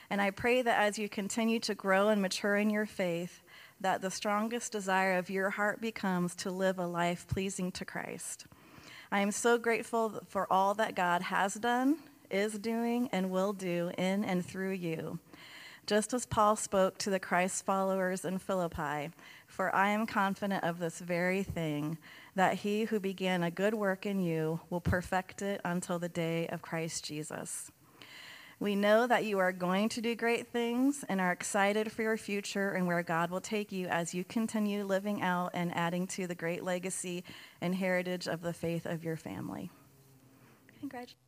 And 0.10 0.22
I 0.22 0.32
pray 0.32 0.62
that 0.62 0.80
as 0.80 0.98
you 0.98 1.10
continue 1.10 1.60
to 1.60 1.76
grow 1.76 2.08
and 2.08 2.22
mature 2.22 2.56
in 2.56 2.70
your 2.70 2.86
faith, 2.86 3.42
that 3.82 4.02
the 4.02 4.10
strongest 4.10 4.72
desire 4.72 5.18
of 5.18 5.30
your 5.30 5.50
heart 5.50 5.82
becomes 5.82 6.36
to 6.36 6.52
live 6.52 6.80
a 6.80 6.88
life 6.88 7.28
pleasing 7.28 7.70
to 7.74 7.84
Christ. 7.84 8.46
I 9.12 9.20
am 9.20 9.32
so 9.32 9.58
grateful 9.58 10.22
for 10.30 10.48
all 10.52 10.74
that 10.76 10.96
God 10.96 11.24
has 11.24 11.56
done, 11.56 11.98
is 12.32 12.58
doing, 12.58 13.10
and 13.12 13.30
will 13.30 13.52
do 13.52 13.92
in 13.98 14.24
and 14.24 14.46
through 14.46 14.72
you. 14.72 15.20
Just 15.86 16.14
as 16.14 16.26
Paul 16.26 16.58
spoke 16.58 16.98
to 16.98 17.10
the 17.10 17.20
Christ 17.20 17.66
followers 17.66 18.26
in 18.26 18.40
Philippi, 18.40 19.10
for 19.48 19.74
I 19.74 19.90
am 19.90 20.06
confident 20.06 20.64
of 20.64 20.78
this 20.78 21.00
very 21.00 21.42
thing, 21.42 21.98
that 22.36 22.56
he 22.56 22.84
who 22.84 23.00
began 23.00 23.42
a 23.42 23.50
good 23.50 23.74
work 23.74 24.06
in 24.06 24.20
you 24.20 24.60
will 24.70 24.82
perfect 24.82 25.42
it 25.42 25.62
until 25.66 25.98
the 25.98 26.10
day 26.10 26.48
of 26.48 26.62
Christ 26.62 27.06
Jesus. 27.06 27.72
We 28.60 28.76
know 28.76 29.06
that 29.06 29.24
you 29.24 29.38
are 29.38 29.52
going 29.52 29.90
to 29.90 30.02
do 30.02 30.16
great 30.16 30.48
things 30.48 31.06
and 31.08 31.22
are 31.22 31.32
excited 31.32 31.92
for 31.92 32.02
your 32.02 32.18
future 32.18 32.72
and 32.72 32.88
where 32.88 33.04
God 33.04 33.30
will 33.30 33.42
take 33.42 33.72
you 33.72 33.88
as 33.88 34.16
you 34.16 34.24
continue 34.24 34.84
living 34.84 35.22
out 35.22 35.52
and 35.54 35.74
adding 35.76 36.08
to 36.08 36.26
the 36.26 36.36
great 36.36 36.64
legacy 36.64 37.24
and 37.62 37.76
heritage 37.76 38.28
of 38.28 38.42
the 38.42 38.54
faith 38.54 38.88
of 38.88 39.04
your 39.04 39.16
family. 39.16 39.70
Congratulations. 40.80 41.27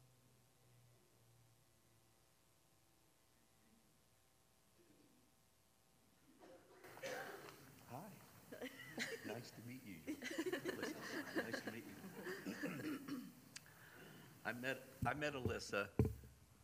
I 14.49 14.53
met, 14.61 14.79
I 15.05 15.13
met 15.13 15.35
Alyssa 15.35 15.85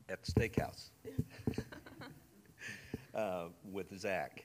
at 0.09 0.23
Steakhouse 0.23 0.89
uh, 3.13 3.43
with 3.71 3.95
Zach. 3.99 4.43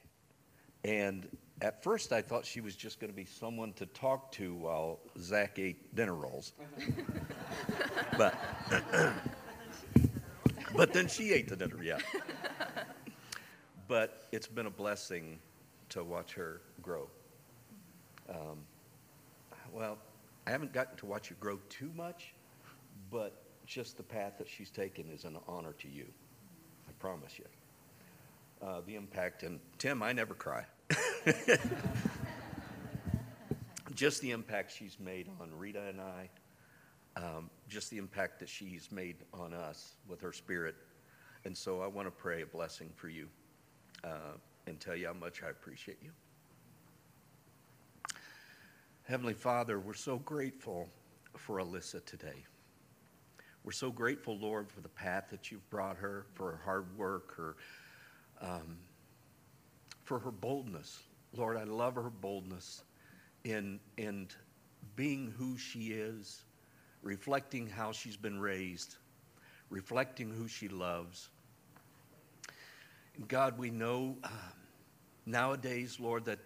And 0.85 1.27
at 1.63 1.83
first, 1.83 2.13
I 2.13 2.21
thought 2.21 2.45
she 2.45 2.61
was 2.61 2.77
just 2.77 3.01
going 3.01 3.11
to 3.11 3.17
be 3.17 3.25
someone 3.25 3.73
to 3.75 3.87
talk 3.87 4.31
to 4.33 4.53
while 4.53 4.99
Zach 5.19 5.59
ate 5.59 5.95
dinner 5.95 6.15
rolls. 6.15 6.53
but, 8.19 8.35
but 10.77 10.93
then 10.93 11.09
she 11.09 11.33
ate 11.33 11.49
the 11.49 11.57
dinner, 11.57 11.83
yeah. 11.83 11.99
But 13.89 14.29
it's 14.33 14.47
been 14.47 14.67
a 14.67 14.71
blessing 14.71 15.39
to 15.89 16.05
watch 16.05 16.35
her 16.35 16.61
grow. 16.83 17.09
Um, 18.29 18.59
well, 19.73 19.97
I 20.47 20.51
haven't 20.51 20.73
gotten 20.75 20.97
to 20.99 21.07
watch 21.07 21.31
you 21.31 21.37
grow 21.41 21.59
too 21.69 21.91
much, 21.97 22.35
but 23.11 23.43
just 23.67 23.97
the 23.97 24.03
path 24.03 24.39
that 24.39 24.49
she's 24.49 24.71
taken 24.71 25.09
is 25.11 25.25
an 25.25 25.37
honor 25.47 25.73
to 25.75 25.89
you. 25.89 26.07
I 26.89 26.93
promise 26.99 27.39
you. 27.39 27.45
Uh, 28.63 28.81
the 28.87 28.95
impact, 28.95 29.43
and 29.43 29.59
Tim, 29.79 30.03
I 30.03 30.13
never 30.13 30.35
cry. 30.35 30.67
just 33.95 34.21
the 34.21 34.31
impact 34.33 34.73
she's 34.77 34.99
made 35.01 35.29
on 35.41 35.51
Rita 35.57 35.83
and 35.89 36.01
I, 36.01 36.29
um, 37.17 37.51
just 37.69 37.91
the 37.91 37.99
impact 37.99 38.41
that 38.41 38.49
she's 38.49 38.91
made 38.93 39.17
on 39.33 39.55
us 39.55 39.95
with 40.09 40.21
her 40.21 40.33
spirit. 40.33 40.75
And 41.45 41.57
so 41.57 41.81
I 41.81 41.87
want 41.87 42.07
to 42.07 42.13
pray 42.13 42.43
a 42.43 42.47
blessing 42.47 42.91
for 42.97 43.09
you 43.09 43.29
uh, 44.05 44.37
and 44.67 44.79
tell 44.79 44.95
you 44.95 45.07
how 45.07 45.15
much 45.15 45.43
I 45.43 45.51
appreciate 45.51 45.99
you. 46.03 46.11
Heavenly 49.05 49.35
Father, 49.35 49.81
we're 49.81 49.95
so 49.95 50.19
grateful 50.19 50.89
for 51.37 51.59
Alyssa 51.59 52.05
today. 52.05 52.45
We're 53.65 53.73
so 53.73 53.91
grateful, 53.91 54.39
Lord, 54.39 54.71
for 54.71 54.81
the 54.81 54.89
path 54.89 55.25
that 55.31 55.51
you've 55.51 55.69
brought 55.71 55.97
her, 55.99 56.27
for 56.35 56.53
her 56.53 56.61
hard 56.65 56.97
work, 56.97 57.37
her, 57.37 57.57
um, 58.41 58.79
for 60.05 60.19
her 60.19 60.31
boldness. 60.31 61.03
Lord, 61.37 61.57
I 61.57 61.65
love 61.65 61.95
her 61.95 62.11
boldness 62.11 62.83
in, 63.45 63.79
in 63.97 64.29
being 64.97 65.33
who 65.37 65.59
she 65.59 65.93
is, 65.93 66.45
reflecting 67.03 67.67
how 67.67 67.93
she's 67.93 68.17
been 68.17 68.41
raised, 68.41 68.97
reflecting 69.69 70.31
who 70.31 70.49
she 70.49 70.69
loves. 70.69 71.29
God, 73.29 73.59
we 73.59 73.71
know 73.71 74.17
uh, 74.25 74.29
nowadays, 75.27 75.99
Lord, 76.01 76.25
that 76.25 76.39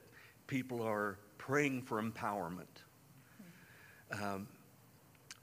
people 0.47 0.83
are 0.83 1.19
praying 1.39 1.83
for 1.83 2.03
empowerment. 2.03 2.83
Um, 4.13 4.49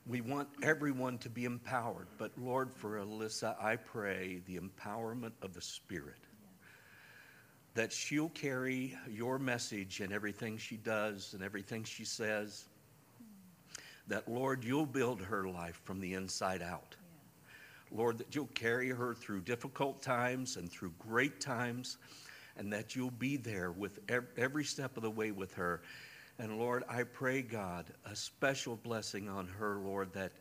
we 0.07 0.21
want 0.21 0.47
everyone 0.63 1.17
to 1.19 1.29
be 1.29 1.45
empowered, 1.45 2.07
but 2.17 2.31
Lord, 2.37 2.73
for 2.73 2.97
Alyssa, 2.99 3.55
I 3.61 3.75
pray 3.75 4.41
the 4.47 4.59
empowerment 4.59 5.33
of 5.41 5.53
the 5.53 5.61
Spirit. 5.61 6.17
That 7.75 7.93
she'll 7.93 8.29
carry 8.29 8.97
your 9.09 9.39
message 9.39 10.01
in 10.01 10.11
everything 10.11 10.57
she 10.57 10.75
does 10.75 11.33
and 11.33 11.43
everything 11.43 11.83
she 11.83 12.03
says. 12.03 12.65
That, 14.07 14.27
Lord, 14.27 14.63
you'll 14.63 14.87
build 14.87 15.21
her 15.21 15.47
life 15.47 15.79
from 15.85 16.01
the 16.01 16.15
inside 16.15 16.61
out. 16.61 16.95
Lord, 17.91 18.17
that 18.17 18.33
you'll 18.33 18.47
carry 18.47 18.89
her 18.89 19.13
through 19.13 19.41
difficult 19.41 20.01
times 20.01 20.57
and 20.57 20.69
through 20.69 20.93
great 20.97 21.39
times, 21.39 21.97
and 22.57 22.73
that 22.73 22.95
you'll 22.95 23.11
be 23.11 23.37
there 23.37 23.71
with 23.71 23.99
every 24.37 24.63
step 24.63 24.97
of 24.97 25.03
the 25.03 25.11
way 25.11 25.31
with 25.31 25.53
her. 25.53 25.81
And 26.39 26.57
Lord, 26.57 26.83
I 26.89 27.03
pray, 27.03 27.41
God, 27.41 27.85
a 28.05 28.15
special 28.15 28.75
blessing 28.75 29.29
on 29.29 29.47
her, 29.47 29.77
Lord, 29.77 30.11
that 30.13 30.31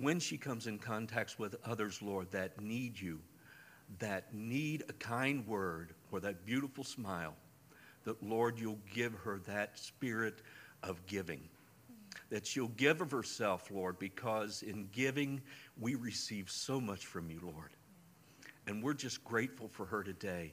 when 0.00 0.18
she 0.18 0.36
comes 0.36 0.66
in 0.66 0.78
contact 0.78 1.38
with 1.38 1.56
others, 1.64 2.02
Lord, 2.02 2.30
that 2.32 2.60
need 2.60 2.98
you, 2.98 3.20
that 3.98 4.34
need 4.34 4.82
a 4.88 4.92
kind 4.94 5.46
word 5.46 5.94
or 6.10 6.20
that 6.20 6.44
beautiful 6.44 6.82
smile, 6.82 7.34
that, 8.04 8.22
Lord, 8.22 8.58
you'll 8.58 8.80
give 8.92 9.14
her 9.14 9.40
that 9.46 9.78
spirit 9.78 10.42
of 10.82 11.04
giving. 11.06 11.40
That 12.30 12.46
she'll 12.46 12.68
give 12.68 13.00
of 13.00 13.10
herself, 13.10 13.70
Lord, 13.70 13.98
because 13.98 14.62
in 14.62 14.88
giving, 14.90 15.40
we 15.78 15.94
receive 15.94 16.50
so 16.50 16.80
much 16.80 17.06
from 17.06 17.30
you, 17.30 17.40
Lord. 17.42 17.70
And 18.66 18.82
we're 18.82 18.94
just 18.94 19.22
grateful 19.24 19.68
for 19.68 19.84
her 19.86 20.02
today. 20.02 20.52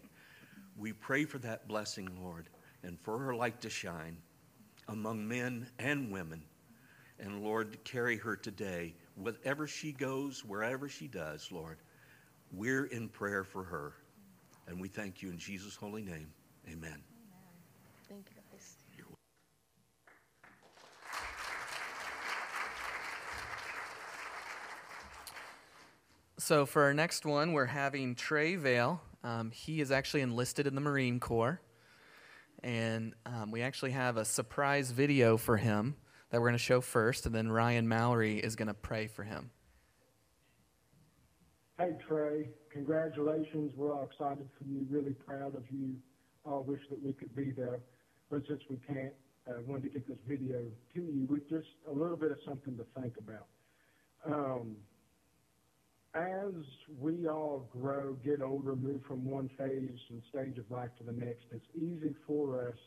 We 0.77 0.93
pray 0.93 1.25
for 1.25 1.39
that 1.39 1.67
blessing, 1.67 2.09
Lord, 2.21 2.49
and 2.83 2.99
for 2.99 3.17
her 3.17 3.33
light 3.33 3.61
to 3.61 3.69
shine 3.69 4.17
among 4.91 5.27
men 5.27 5.67
and 5.79 6.11
women. 6.11 6.43
And 7.19 7.43
Lord, 7.43 7.77
carry 7.83 8.17
her 8.17 8.35
today, 8.35 8.93
wherever 9.15 9.67
she 9.67 9.91
goes, 9.91 10.43
wherever 10.43 10.89
she 10.89 11.07
does, 11.07 11.51
Lord. 11.51 11.77
We're 12.51 12.85
in 12.85 13.07
prayer 13.07 13.43
for 13.43 13.63
her. 13.63 13.93
And 14.67 14.79
we 14.79 14.89
thank 14.89 15.21
you 15.21 15.29
in 15.29 15.37
Jesus' 15.37 15.75
holy 15.75 16.01
name. 16.01 16.27
Amen. 16.67 16.89
Amen. 16.89 17.01
Thank 18.09 18.27
you, 18.29 18.35
guys. 18.35 18.75
So, 26.37 26.65
for 26.65 26.81
our 26.83 26.93
next 26.93 27.25
one, 27.25 27.53
we're 27.53 27.67
having 27.67 28.15
Trey 28.15 28.55
Vale. 28.55 29.01
Um, 29.23 29.51
he 29.51 29.79
is 29.79 29.91
actually 29.91 30.21
enlisted 30.21 30.65
in 30.65 30.73
the 30.73 30.81
Marine 30.81 31.19
Corps. 31.19 31.61
And 32.63 33.13
um, 33.25 33.51
we 33.51 33.61
actually 33.61 33.91
have 33.91 34.17
a 34.17 34.25
surprise 34.25 34.91
video 34.91 35.37
for 35.37 35.57
him 35.57 35.95
that 36.29 36.39
we're 36.39 36.47
going 36.47 36.57
to 36.57 36.63
show 36.63 36.81
first, 36.81 37.25
and 37.25 37.35
then 37.35 37.51
Ryan 37.51 37.87
Mallory 37.87 38.37
is 38.37 38.55
going 38.55 38.67
to 38.67 38.73
pray 38.73 39.07
for 39.07 39.23
him. 39.23 39.51
Hey, 41.77 41.91
Trey, 42.07 42.49
congratulations. 42.71 43.73
We're 43.75 43.93
all 43.93 44.03
excited 44.03 44.47
for 44.57 44.65
you, 44.65 44.85
really 44.89 45.13
proud 45.25 45.55
of 45.55 45.63
you. 45.71 45.95
All 46.45 46.63
wish 46.63 46.81
that 46.89 47.03
we 47.03 47.13
could 47.13 47.35
be 47.35 47.51
there, 47.51 47.79
but 48.29 48.43
since 48.47 48.61
we 48.69 48.77
can't, 48.87 49.13
I 49.47 49.51
uh, 49.51 49.61
wanted 49.65 49.83
to 49.83 49.89
get 49.89 50.07
this 50.07 50.17
video 50.27 50.61
to 50.93 51.01
you 51.01 51.25
with 51.27 51.49
just 51.49 51.67
a 51.89 51.91
little 51.91 52.15
bit 52.15 52.31
of 52.31 52.37
something 52.45 52.77
to 52.77 52.85
think 53.01 53.13
about. 53.17 53.47
Um, 54.25 54.75
as 56.13 56.53
we 56.99 57.27
all 57.27 57.67
grow, 57.71 58.13
get 58.23 58.41
older, 58.41 58.75
move 58.75 59.01
from 59.07 59.25
one 59.25 59.49
phase 59.57 59.99
and 60.09 60.21
stage 60.29 60.57
of 60.57 60.69
life 60.69 60.89
to 60.97 61.03
the 61.03 61.13
next, 61.13 61.45
it's 61.51 61.65
easy 61.75 62.13
for 62.27 62.67
us 62.67 62.77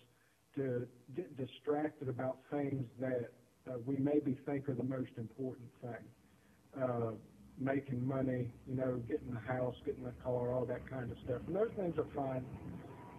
to 0.57 0.87
get 1.17 1.37
distracted 1.37 2.09
about 2.09 2.39
things 2.51 2.85
that 3.01 3.31
uh, 3.69 3.77
we 3.87 3.97
maybe 3.97 4.37
think 4.47 4.69
are 4.69 4.75
the 4.75 4.85
most 4.85 5.11
important 5.17 5.69
thing. 5.81 6.83
Uh, 6.83 7.13
making 7.59 8.07
money, 8.07 8.51
you 8.69 8.75
know, 8.75 9.01
getting 9.09 9.35
a 9.35 9.53
house, 9.53 9.77
getting 9.87 10.05
a 10.07 10.25
car, 10.25 10.53
all 10.53 10.65
that 10.65 10.89
kind 10.91 11.11
of 11.11 11.17
stuff. 11.25 11.41
And 11.47 11.55
those 11.55 11.71
things 11.77 11.95
are 11.99 12.07
fine. 12.15 12.45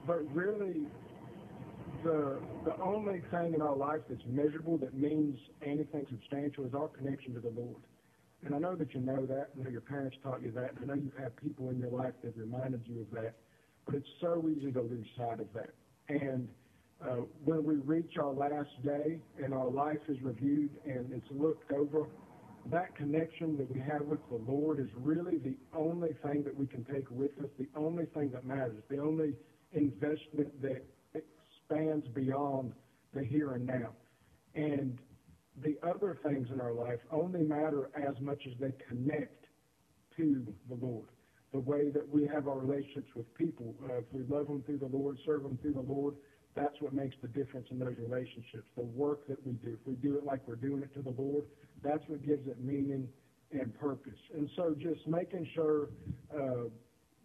But 0.05 0.23
really, 0.35 0.87
the 2.03 2.39
the 2.65 2.77
only 2.81 3.21
thing 3.31 3.53
in 3.53 3.61
our 3.61 3.75
life 3.75 4.01
that's 4.09 4.21
measurable 4.27 4.77
that 4.79 4.93
means 4.93 5.37
anything 5.61 6.05
substantial 6.09 6.65
is 6.65 6.73
our 6.73 6.89
connection 6.89 7.33
to 7.35 7.39
the 7.39 7.49
Lord. 7.49 7.81
And 8.45 8.53
I 8.53 8.59
know 8.59 8.75
that 8.75 8.93
you 8.93 8.99
know 9.01 9.25
that. 9.25 9.49
I 9.59 9.63
know 9.63 9.69
your 9.71 9.81
parents 9.81 10.15
taught 10.23 10.43
you 10.43 10.51
that. 10.51 10.71
I 10.79 10.85
know 10.85 10.93
you've 10.93 11.17
had 11.17 11.35
people 11.37 11.69
in 11.71 11.79
your 11.79 11.89
life 11.89 12.13
that 12.23 12.37
reminded 12.37 12.81
you 12.85 13.01
of 13.01 13.11
that. 13.21 13.33
But 13.85 13.95
it's 13.95 14.09
so 14.21 14.47
easy 14.47 14.71
to 14.71 14.81
lose 14.81 15.07
sight 15.17 15.39
of 15.39 15.47
that. 15.53 15.71
And 16.09 16.47
uh, 17.03 17.23
when 17.43 17.63
we 17.63 17.75
reach 17.77 18.13
our 18.19 18.31
last 18.31 18.69
day 18.83 19.19
and 19.43 19.53
our 19.53 19.69
life 19.69 19.97
is 20.07 20.21
reviewed 20.21 20.69
and 20.85 21.11
it's 21.11 21.27
looked 21.31 21.71
over, 21.71 22.07
that 22.71 22.95
connection 22.95 23.57
that 23.57 23.71
we 23.71 23.79
have 23.79 24.01
with 24.01 24.19
the 24.29 24.51
Lord 24.51 24.79
is 24.79 24.87
really 24.95 25.37
the 25.37 25.55
only 25.75 26.15
thing 26.23 26.43
that 26.43 26.55
we 26.55 26.67
can 26.67 26.83
take 26.85 27.09
with 27.09 27.31
us, 27.39 27.49
the 27.59 27.67
only 27.75 28.05
thing 28.13 28.31
that 28.31 28.45
matters, 28.45 28.81
the 28.89 28.99
only 28.99 29.33
investment 29.73 30.61
that 30.61 30.83
expands 31.13 32.07
beyond 32.09 32.73
the 33.13 33.23
here 33.23 33.53
and 33.53 33.65
now. 33.65 33.89
And 34.55 34.97
the 35.63 35.77
other 35.83 36.17
things 36.23 36.47
in 36.51 36.59
our 36.59 36.73
life 36.73 36.99
only 37.11 37.43
matter 37.43 37.89
as 37.95 38.19
much 38.19 38.41
as 38.47 38.53
they 38.59 38.71
connect 38.87 39.45
to 40.17 40.45
the 40.69 40.75
Lord. 40.75 41.07
The 41.53 41.59
way 41.59 41.89
that 41.89 42.07
we 42.07 42.27
have 42.27 42.47
our 42.47 42.59
relationships 42.59 43.09
with 43.15 43.33
people, 43.35 43.75
uh, 43.89 43.99
if 43.99 44.05
we 44.11 44.23
love 44.23 44.47
them 44.47 44.63
through 44.65 44.79
the 44.79 44.87
Lord, 44.87 45.17
serve 45.25 45.43
them 45.43 45.57
through 45.61 45.73
the 45.73 45.81
Lord, 45.81 46.15
that's 46.55 46.75
what 46.79 46.93
makes 46.93 47.15
the 47.21 47.27
difference 47.27 47.67
in 47.69 47.79
those 47.79 47.95
relationships. 47.97 48.67
The 48.75 48.83
work 48.83 49.27
that 49.27 49.45
we 49.45 49.53
do, 49.53 49.77
if 49.79 49.85
we 49.85 49.95
do 49.95 50.17
it 50.17 50.25
like 50.25 50.47
we're 50.47 50.55
doing 50.55 50.81
it 50.83 50.93
to 50.95 51.01
the 51.01 51.13
Lord, 51.21 51.45
that's 51.83 52.03
what 52.07 52.25
gives 52.25 52.47
it 52.47 52.63
meaning 52.63 53.07
and 53.51 53.77
purpose. 53.79 54.19
And 54.33 54.49
so 54.55 54.75
just 54.77 55.05
making 55.07 55.47
sure 55.53 55.89
uh, 56.33 56.69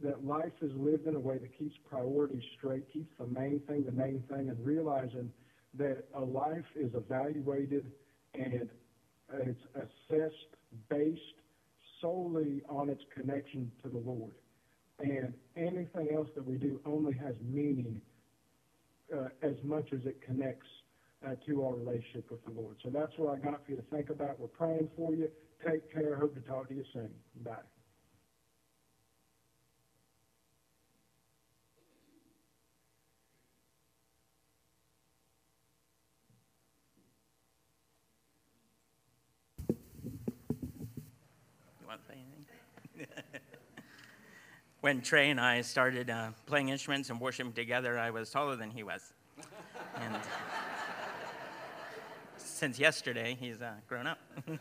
that 0.02 0.24
life 0.24 0.52
is 0.62 0.72
lived 0.76 1.06
in 1.06 1.14
a 1.14 1.20
way 1.20 1.38
that 1.38 1.56
keeps 1.56 1.74
priorities 1.88 2.42
straight, 2.58 2.92
keeps 2.92 3.12
the 3.18 3.26
main 3.26 3.60
thing 3.68 3.84
the 3.84 3.92
main 3.92 4.22
thing, 4.28 4.48
and 4.48 4.64
realizing 4.64 5.30
that 5.74 6.04
a 6.14 6.20
life 6.20 6.64
is 6.74 6.90
evaluated 6.94 7.86
and 8.34 8.68
it's 9.44 9.60
assessed 9.74 10.56
based 10.88 11.20
solely 12.00 12.62
on 12.68 12.88
its 12.88 13.02
connection 13.14 13.70
to 13.82 13.88
the 13.88 13.98
Lord. 13.98 14.32
And 14.98 15.34
anything 15.56 16.08
else 16.14 16.28
that 16.34 16.46
we 16.46 16.56
do 16.56 16.80
only 16.84 17.14
has 17.14 17.34
meaning 17.42 18.00
uh, 19.14 19.28
as 19.42 19.54
much 19.64 19.88
as 19.92 20.00
it 20.04 20.20
connects 20.22 20.66
uh, 21.26 21.34
to 21.46 21.64
our 21.64 21.74
relationship 21.74 22.30
with 22.30 22.44
the 22.44 22.52
Lord. 22.52 22.76
So 22.82 22.90
that's 22.90 23.12
what 23.16 23.38
I 23.38 23.38
got 23.38 23.64
for 23.64 23.72
you 23.72 23.76
to 23.76 23.82
think 23.94 24.10
about. 24.10 24.38
We're 24.38 24.48
praying 24.48 24.88
for 24.96 25.14
you. 25.14 25.28
Take 25.66 25.92
care. 25.92 26.16
Hope 26.16 26.34
to 26.34 26.40
talk 26.40 26.68
to 26.68 26.74
you 26.74 26.84
soon. 26.92 27.10
Bye. 27.44 27.56
When 44.80 45.02
Trey 45.02 45.30
and 45.30 45.38
I 45.38 45.60
started 45.60 46.08
uh, 46.08 46.30
playing 46.46 46.70
instruments 46.70 47.10
and 47.10 47.20
worshiping 47.20 47.52
together, 47.52 47.98
I 47.98 48.10
was 48.10 48.30
taller 48.30 48.56
than 48.56 48.70
he 48.70 48.82
was. 48.82 49.12
and 49.96 50.16
since 52.36 52.78
yesterday, 52.78 53.36
he's 53.38 53.60
uh, 53.60 53.72
grown 53.88 54.06
up. 54.06 54.18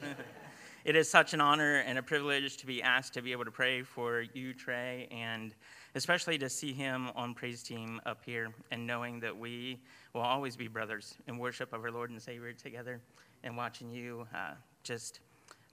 it 0.86 0.96
is 0.96 1.10
such 1.10 1.34
an 1.34 1.40
honor 1.40 1.84
and 1.86 1.98
a 1.98 2.04
privilege 2.04 2.58
to 2.58 2.66
be 2.66 2.84
asked 2.84 3.14
to 3.14 3.22
be 3.22 3.32
able 3.32 3.46
to 3.46 3.52
pray 3.52 3.82
for 3.82 4.26
you, 4.34 4.54
Trey, 4.54 5.08
and 5.10 5.56
especially 5.96 6.38
to 6.38 6.50
see 6.50 6.74
him 6.74 7.10
on 7.16 7.34
praise 7.34 7.64
team 7.64 8.02
up 8.06 8.22
here 8.26 8.50
and 8.72 8.86
knowing 8.86 9.22
that 9.22 9.38
we 9.38 9.80
will 10.14 10.22
always 10.22 10.58
be 10.58 10.68
brothers 10.68 11.16
in 11.28 11.38
worship 11.38 11.72
of 11.72 11.84
our 11.84 11.92
Lord 11.92 12.10
and 12.10 12.22
Savior 12.22 12.52
together 12.52 13.00
and 13.44 13.56
watching 13.56 13.90
you 13.90 14.28
uh, 14.36 14.52
just 14.84 15.22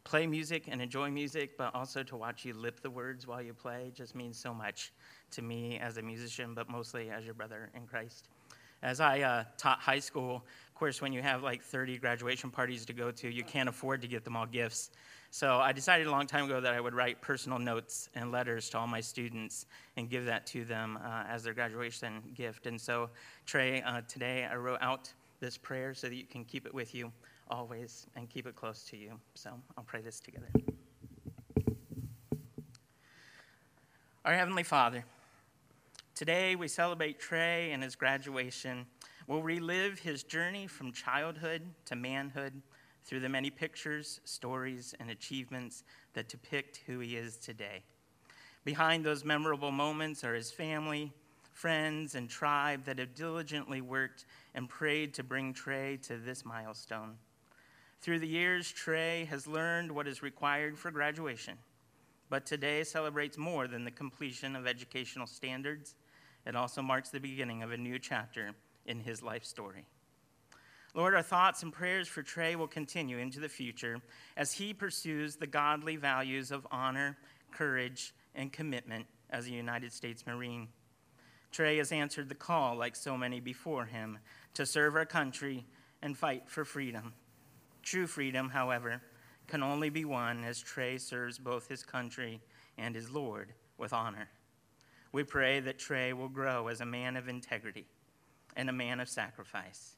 play 0.06 0.24
music 0.24 0.68
and 0.68 0.80
enjoy 0.80 1.10
music, 1.10 1.58
but 1.58 1.74
also 1.74 2.04
to 2.04 2.16
watch 2.16 2.44
you 2.44 2.54
lip 2.54 2.80
the 2.80 2.88
words 2.88 3.26
while 3.26 3.42
you 3.42 3.52
play 3.52 3.90
just 3.92 4.14
means 4.14 4.38
so 4.38 4.54
much 4.54 4.92
to 5.32 5.42
me 5.42 5.80
as 5.80 5.96
a 5.96 6.02
musician, 6.02 6.54
but 6.54 6.70
mostly 6.70 7.10
as 7.10 7.24
your 7.24 7.34
brother 7.34 7.70
in 7.74 7.86
Christ. 7.88 8.28
As 8.84 9.00
I 9.00 9.22
uh, 9.22 9.44
taught 9.58 9.80
high 9.80 9.98
school, 9.98 10.36
of 10.68 10.74
course, 10.76 11.02
when 11.02 11.12
you 11.12 11.22
have 11.22 11.42
like 11.42 11.60
30 11.60 11.98
graduation 11.98 12.52
parties 12.52 12.86
to 12.86 12.92
go 12.92 13.10
to, 13.10 13.28
you 13.28 13.42
can't 13.42 13.68
afford 13.68 14.00
to 14.02 14.06
get 14.06 14.22
them 14.22 14.36
all 14.36 14.46
gifts. 14.46 14.92
So 15.30 15.56
I 15.56 15.72
decided 15.72 16.06
a 16.06 16.10
long 16.12 16.28
time 16.28 16.44
ago 16.44 16.60
that 16.60 16.72
I 16.72 16.80
would 16.80 16.94
write 16.94 17.20
personal 17.20 17.58
notes 17.58 18.08
and 18.14 18.30
letters 18.30 18.70
to 18.70 18.78
all 18.78 18.86
my 18.86 19.00
students 19.00 19.66
and 19.96 20.08
give 20.08 20.24
that 20.26 20.46
to 20.48 20.64
them 20.64 21.00
uh, 21.04 21.24
as 21.28 21.42
their 21.42 21.52
graduation 21.52 22.22
gift. 22.32 22.66
And 22.66 22.80
so, 22.80 23.10
Trey, 23.44 23.82
uh, 23.82 24.02
today 24.06 24.46
I 24.48 24.54
wrote 24.54 24.78
out 24.80 25.12
this 25.40 25.58
prayer 25.58 25.94
so 25.94 26.08
that 26.08 26.14
you 26.14 26.24
can 26.24 26.44
keep 26.44 26.64
it 26.64 26.72
with 26.72 26.94
you 26.94 27.10
always 27.48 28.06
and 28.16 28.28
keep 28.28 28.46
it 28.46 28.56
close 28.56 28.82
to 28.84 28.96
you. 28.96 29.18
So 29.34 29.50
I'll 29.76 29.84
pray 29.84 30.00
this 30.00 30.20
together. 30.20 30.48
Our 34.24 34.34
Heavenly 34.34 34.64
Father, 34.64 35.04
today 36.14 36.56
we 36.56 36.68
celebrate 36.68 37.20
Trey 37.20 37.70
and 37.70 37.82
his 37.82 37.94
graduation. 37.94 38.86
We'll 39.28 39.42
relive 39.42 40.00
his 40.00 40.22
journey 40.22 40.66
from 40.66 40.92
childhood 40.92 41.62
to 41.84 41.96
manhood 41.96 42.60
through 43.04 43.20
the 43.20 43.28
many 43.28 43.50
pictures, 43.50 44.20
stories, 44.24 44.94
and 44.98 45.10
achievements 45.10 45.84
that 46.14 46.28
depict 46.28 46.80
who 46.86 46.98
he 46.98 47.16
is 47.16 47.36
today. 47.36 47.84
Behind 48.64 49.04
those 49.04 49.24
memorable 49.24 49.70
moments 49.70 50.24
are 50.24 50.34
his 50.34 50.50
family, 50.50 51.12
friends, 51.52 52.16
and 52.16 52.28
tribe 52.28 52.84
that 52.84 52.98
have 52.98 53.14
diligently 53.14 53.80
worked 53.80 54.26
and 54.56 54.68
prayed 54.68 55.14
to 55.14 55.22
bring 55.22 55.54
Trey 55.54 55.96
to 55.98 56.16
this 56.16 56.44
milestone. 56.44 57.14
Through 58.06 58.20
the 58.20 58.28
years, 58.28 58.70
Trey 58.70 59.24
has 59.30 59.48
learned 59.48 59.90
what 59.90 60.06
is 60.06 60.22
required 60.22 60.78
for 60.78 60.92
graduation, 60.92 61.58
but 62.30 62.46
today 62.46 62.84
celebrates 62.84 63.36
more 63.36 63.66
than 63.66 63.84
the 63.84 63.90
completion 63.90 64.54
of 64.54 64.64
educational 64.64 65.26
standards. 65.26 65.96
It 66.46 66.54
also 66.54 66.82
marks 66.82 67.08
the 67.08 67.18
beginning 67.18 67.64
of 67.64 67.72
a 67.72 67.76
new 67.76 67.98
chapter 67.98 68.52
in 68.86 69.00
his 69.00 69.24
life 69.24 69.44
story. 69.44 69.86
Lord, 70.94 71.14
our 71.16 71.22
thoughts 71.22 71.64
and 71.64 71.72
prayers 71.72 72.06
for 72.06 72.22
Trey 72.22 72.54
will 72.54 72.68
continue 72.68 73.18
into 73.18 73.40
the 73.40 73.48
future 73.48 73.96
as 74.36 74.52
he 74.52 74.72
pursues 74.72 75.34
the 75.34 75.48
godly 75.48 75.96
values 75.96 76.52
of 76.52 76.64
honor, 76.70 77.18
courage, 77.50 78.14
and 78.36 78.52
commitment 78.52 79.06
as 79.30 79.48
a 79.48 79.50
United 79.50 79.92
States 79.92 80.24
Marine. 80.28 80.68
Trey 81.50 81.78
has 81.78 81.90
answered 81.90 82.28
the 82.28 82.36
call, 82.36 82.76
like 82.76 82.94
so 82.94 83.16
many 83.16 83.40
before 83.40 83.86
him, 83.86 84.20
to 84.54 84.64
serve 84.64 84.94
our 84.94 85.06
country 85.06 85.66
and 86.00 86.16
fight 86.16 86.44
for 86.46 86.64
freedom. 86.64 87.12
True 87.86 88.08
freedom, 88.08 88.48
however, 88.48 89.00
can 89.46 89.62
only 89.62 89.90
be 89.90 90.04
won 90.04 90.42
as 90.42 90.60
Trey 90.60 90.98
serves 90.98 91.38
both 91.38 91.68
his 91.68 91.84
country 91.84 92.40
and 92.76 92.96
his 92.96 93.10
Lord 93.10 93.52
with 93.78 93.92
honor. 93.92 94.28
We 95.12 95.22
pray 95.22 95.60
that 95.60 95.78
Trey 95.78 96.12
will 96.12 96.28
grow 96.28 96.66
as 96.66 96.80
a 96.80 96.84
man 96.84 97.16
of 97.16 97.28
integrity 97.28 97.86
and 98.56 98.68
a 98.68 98.72
man 98.72 98.98
of 98.98 99.08
sacrifice. 99.08 99.92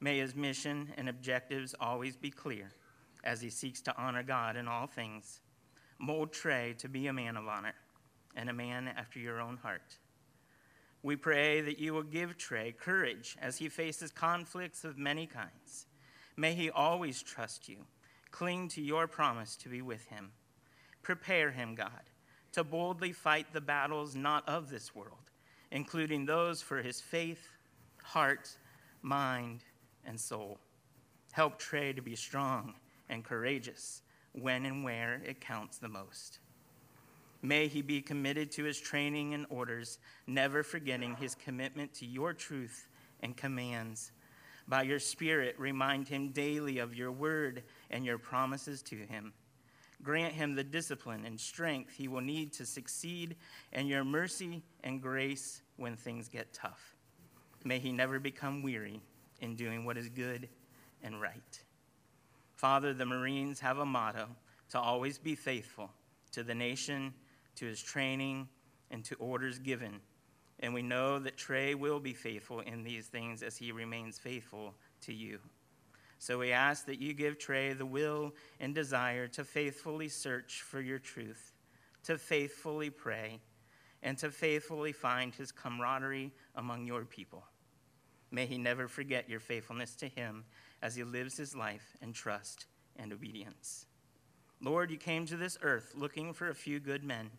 May 0.00 0.20
his 0.20 0.34
mission 0.34 0.94
and 0.96 1.10
objectives 1.10 1.74
always 1.78 2.16
be 2.16 2.30
clear 2.30 2.70
as 3.22 3.42
he 3.42 3.50
seeks 3.50 3.82
to 3.82 3.96
honor 3.98 4.22
God 4.22 4.56
in 4.56 4.66
all 4.66 4.86
things. 4.86 5.40
Mold 5.98 6.32
Trey 6.32 6.74
to 6.78 6.88
be 6.88 7.06
a 7.06 7.12
man 7.12 7.36
of 7.36 7.46
honor 7.46 7.74
and 8.34 8.48
a 8.48 8.54
man 8.54 8.88
after 8.88 9.18
your 9.18 9.42
own 9.42 9.58
heart. 9.58 9.98
We 11.02 11.16
pray 11.16 11.60
that 11.60 11.78
you 11.78 11.92
will 11.92 12.02
give 12.02 12.38
Trey 12.38 12.72
courage 12.72 13.36
as 13.42 13.58
he 13.58 13.68
faces 13.68 14.10
conflicts 14.10 14.84
of 14.84 14.96
many 14.96 15.26
kinds. 15.26 15.84
May 16.40 16.54
he 16.54 16.70
always 16.70 17.22
trust 17.22 17.68
you, 17.68 17.84
cling 18.30 18.68
to 18.68 18.80
your 18.80 19.06
promise 19.06 19.56
to 19.56 19.68
be 19.68 19.82
with 19.82 20.06
him. 20.06 20.30
Prepare 21.02 21.50
him, 21.50 21.74
God, 21.74 22.08
to 22.52 22.64
boldly 22.64 23.12
fight 23.12 23.52
the 23.52 23.60
battles 23.60 24.14
not 24.16 24.48
of 24.48 24.70
this 24.70 24.94
world, 24.94 25.32
including 25.70 26.24
those 26.24 26.62
for 26.62 26.80
his 26.80 26.98
faith, 26.98 27.46
heart, 28.02 28.48
mind, 29.02 29.64
and 30.06 30.18
soul. 30.18 30.58
Help 31.32 31.58
Trey 31.58 31.92
to 31.92 32.00
be 32.00 32.16
strong 32.16 32.72
and 33.10 33.22
courageous 33.22 34.00
when 34.32 34.64
and 34.64 34.82
where 34.82 35.20
it 35.26 35.42
counts 35.42 35.76
the 35.76 35.88
most. 35.88 36.38
May 37.42 37.68
he 37.68 37.82
be 37.82 38.00
committed 38.00 38.50
to 38.52 38.64
his 38.64 38.80
training 38.80 39.34
and 39.34 39.44
orders, 39.50 39.98
never 40.26 40.62
forgetting 40.62 41.16
his 41.16 41.34
commitment 41.34 41.92
to 41.96 42.06
your 42.06 42.32
truth 42.32 42.88
and 43.22 43.36
commands. 43.36 44.12
By 44.70 44.82
your 44.82 45.00
Spirit, 45.00 45.56
remind 45.58 46.06
him 46.06 46.28
daily 46.28 46.78
of 46.78 46.94
your 46.94 47.10
word 47.10 47.64
and 47.90 48.06
your 48.06 48.18
promises 48.18 48.82
to 48.82 48.94
him. 48.94 49.32
Grant 50.00 50.32
him 50.32 50.54
the 50.54 50.62
discipline 50.62 51.24
and 51.26 51.40
strength 51.40 51.92
he 51.92 52.06
will 52.06 52.20
need 52.20 52.52
to 52.52 52.64
succeed, 52.64 53.34
and 53.72 53.88
your 53.88 54.04
mercy 54.04 54.62
and 54.84 55.02
grace 55.02 55.62
when 55.76 55.96
things 55.96 56.28
get 56.28 56.54
tough. 56.54 56.94
May 57.64 57.80
he 57.80 57.90
never 57.90 58.20
become 58.20 58.62
weary 58.62 59.00
in 59.40 59.56
doing 59.56 59.84
what 59.84 59.98
is 59.98 60.08
good 60.08 60.48
and 61.02 61.20
right. 61.20 61.60
Father, 62.54 62.94
the 62.94 63.04
Marines 63.04 63.58
have 63.58 63.78
a 63.78 63.84
motto 63.84 64.28
to 64.70 64.78
always 64.78 65.18
be 65.18 65.34
faithful 65.34 65.90
to 66.30 66.44
the 66.44 66.54
nation, 66.54 67.12
to 67.56 67.66
his 67.66 67.82
training, 67.82 68.48
and 68.92 69.04
to 69.04 69.16
orders 69.16 69.58
given. 69.58 70.00
And 70.60 70.74
we 70.74 70.82
know 70.82 71.18
that 71.18 71.38
Trey 71.38 71.74
will 71.74 72.00
be 72.00 72.12
faithful 72.12 72.60
in 72.60 72.84
these 72.84 73.06
things 73.06 73.42
as 73.42 73.56
he 73.56 73.72
remains 73.72 74.18
faithful 74.18 74.74
to 75.02 75.12
you. 75.12 75.38
So 76.18 76.38
we 76.38 76.52
ask 76.52 76.84
that 76.84 77.00
you 77.00 77.14
give 77.14 77.38
Trey 77.38 77.72
the 77.72 77.86
will 77.86 78.34
and 78.60 78.74
desire 78.74 79.26
to 79.28 79.42
faithfully 79.42 80.08
search 80.08 80.60
for 80.60 80.80
your 80.80 80.98
truth, 80.98 81.54
to 82.04 82.18
faithfully 82.18 82.90
pray, 82.90 83.40
and 84.02 84.18
to 84.18 84.30
faithfully 84.30 84.92
find 84.92 85.34
his 85.34 85.50
camaraderie 85.50 86.32
among 86.54 86.86
your 86.86 87.06
people. 87.06 87.44
May 88.30 88.44
he 88.44 88.58
never 88.58 88.86
forget 88.86 89.30
your 89.30 89.40
faithfulness 89.40 89.94
to 89.96 90.08
him 90.08 90.44
as 90.82 90.94
he 90.94 91.04
lives 91.04 91.38
his 91.38 91.56
life 91.56 91.96
in 92.02 92.12
trust 92.12 92.66
and 92.96 93.12
obedience. 93.12 93.86
Lord, 94.62 94.90
you 94.90 94.98
came 94.98 95.24
to 95.26 95.36
this 95.36 95.58
earth 95.62 95.92
looking 95.96 96.34
for 96.34 96.50
a 96.50 96.54
few 96.54 96.80
good 96.80 97.02
men 97.02 97.30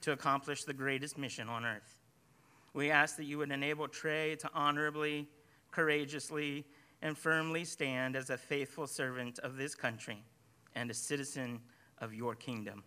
to 0.00 0.12
accomplish 0.12 0.64
the 0.64 0.74
greatest 0.74 1.16
mission 1.16 1.48
on 1.48 1.64
earth. 1.64 1.95
We 2.76 2.90
ask 2.90 3.16
that 3.16 3.24
you 3.24 3.38
would 3.38 3.50
enable 3.50 3.88
Trey 3.88 4.36
to 4.36 4.50
honorably, 4.52 5.26
courageously, 5.70 6.66
and 7.00 7.16
firmly 7.16 7.64
stand 7.64 8.14
as 8.16 8.28
a 8.28 8.36
faithful 8.36 8.86
servant 8.86 9.38
of 9.38 9.56
this 9.56 9.74
country 9.74 10.22
and 10.74 10.90
a 10.90 10.94
citizen 10.94 11.60
of 12.02 12.12
your 12.12 12.34
kingdom. 12.34 12.84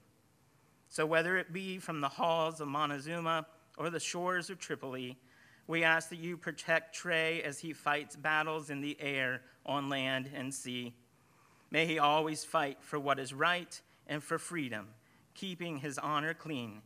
So, 0.90 1.08
whether 1.08 1.38
it 1.38 1.52
be 1.52 1.80
from 1.80 2.02
the 2.02 2.08
halls 2.08 2.62
of 2.62 2.68
Montezuma 2.68 3.48
or 3.80 3.90
the 3.90 4.00
shores 4.00 4.52
of 4.52 4.60
Tripoli, 4.60 5.18
we 5.66 5.84
ask 5.84 6.10
that 6.10 6.20
you 6.20 6.38
protect 6.38 6.94
Trey 6.94 7.42
as 7.42 7.58
he 7.58 7.74
fights 7.74 8.16
battles 8.16 8.70
in 8.70 8.82
the 8.82 8.96
air, 9.02 9.42
on 9.66 9.90
land, 9.90 10.30
and 10.36 10.54
sea. 10.54 10.94
May 11.72 11.88
he 11.88 11.98
always 11.98 12.44
fight 12.44 12.78
for 12.82 13.00
what 13.00 13.18
is 13.18 13.34
right 13.34 13.82
and 14.06 14.22
for 14.22 14.38
freedom, 14.38 14.90
keeping 15.34 15.78
his 15.78 15.98
honor 15.98 16.36
clean. 16.36 16.84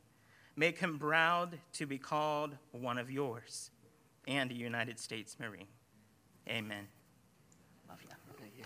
Make 0.55 0.77
him 0.77 0.99
proud 0.99 1.57
to 1.73 1.87
be 1.87 1.97
called 1.97 2.55
one 2.71 2.99
of 2.99 3.09
yours 3.09 3.71
and 4.27 4.51
a 4.51 4.53
United 4.53 4.99
States 4.99 5.37
Marine. 5.39 5.67
Amen. 6.47 6.87
Love 7.89 7.99
you. 8.03 8.09
Thank 8.39 8.53
you. 8.57 8.63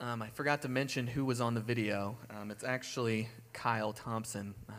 Um, 0.00 0.22
I 0.22 0.28
forgot 0.30 0.62
to 0.62 0.68
mention 0.68 1.06
who 1.06 1.24
was 1.24 1.40
on 1.40 1.54
the 1.54 1.60
video. 1.60 2.16
Um, 2.30 2.50
it's 2.50 2.64
actually 2.64 3.28
Kyle 3.52 3.92
Thompson, 3.92 4.54
uh, 4.68 4.72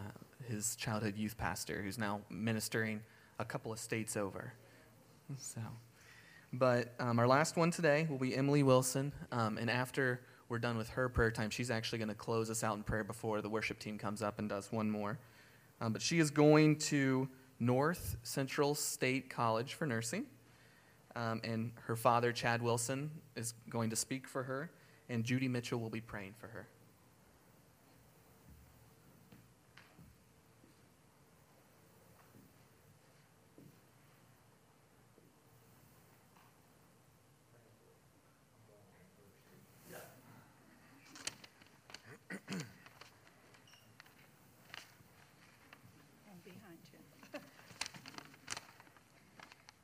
his 0.49 0.75
childhood 0.75 1.15
youth 1.15 1.37
pastor, 1.37 1.81
who's 1.81 1.97
now 1.97 2.19
ministering 2.29 3.01
a 3.39 3.45
couple 3.45 3.71
of 3.71 3.79
states 3.79 4.17
over. 4.17 4.53
So, 5.37 5.61
but 6.51 6.93
um, 6.99 7.19
our 7.19 7.27
last 7.27 7.57
one 7.57 7.71
today 7.71 8.07
will 8.09 8.17
be 8.17 8.35
Emily 8.35 8.63
Wilson, 8.63 9.11
um, 9.31 9.57
and 9.57 9.69
after 9.69 10.21
we're 10.49 10.59
done 10.59 10.77
with 10.77 10.89
her 10.89 11.09
prayer 11.09 11.31
time, 11.31 11.49
she's 11.49 11.71
actually 11.71 11.97
going 11.97 12.09
to 12.09 12.15
close 12.15 12.49
us 12.49 12.63
out 12.63 12.75
in 12.77 12.83
prayer 12.83 13.03
before 13.03 13.41
the 13.41 13.49
worship 13.49 13.79
team 13.79 13.97
comes 13.97 14.21
up 14.21 14.39
and 14.39 14.49
does 14.49 14.71
one 14.71 14.89
more. 14.89 15.17
Um, 15.81 15.93
but 15.93 16.01
she 16.01 16.19
is 16.19 16.29
going 16.29 16.77
to 16.79 17.27
North 17.59 18.17
Central 18.23 18.75
State 18.75 19.29
College 19.29 19.73
for 19.73 19.87
nursing, 19.87 20.25
um, 21.15 21.41
and 21.43 21.71
her 21.85 21.95
father, 21.95 22.31
Chad 22.31 22.61
Wilson, 22.61 23.09
is 23.35 23.53
going 23.69 23.89
to 23.89 23.95
speak 23.95 24.27
for 24.27 24.43
her 24.43 24.69
and 25.09 25.23
Judy 25.23 25.47
Mitchell 25.47 25.79
will 25.79 25.89
be 25.89 26.01
praying 26.01 26.33
for 26.39 26.47
her. 26.47 26.67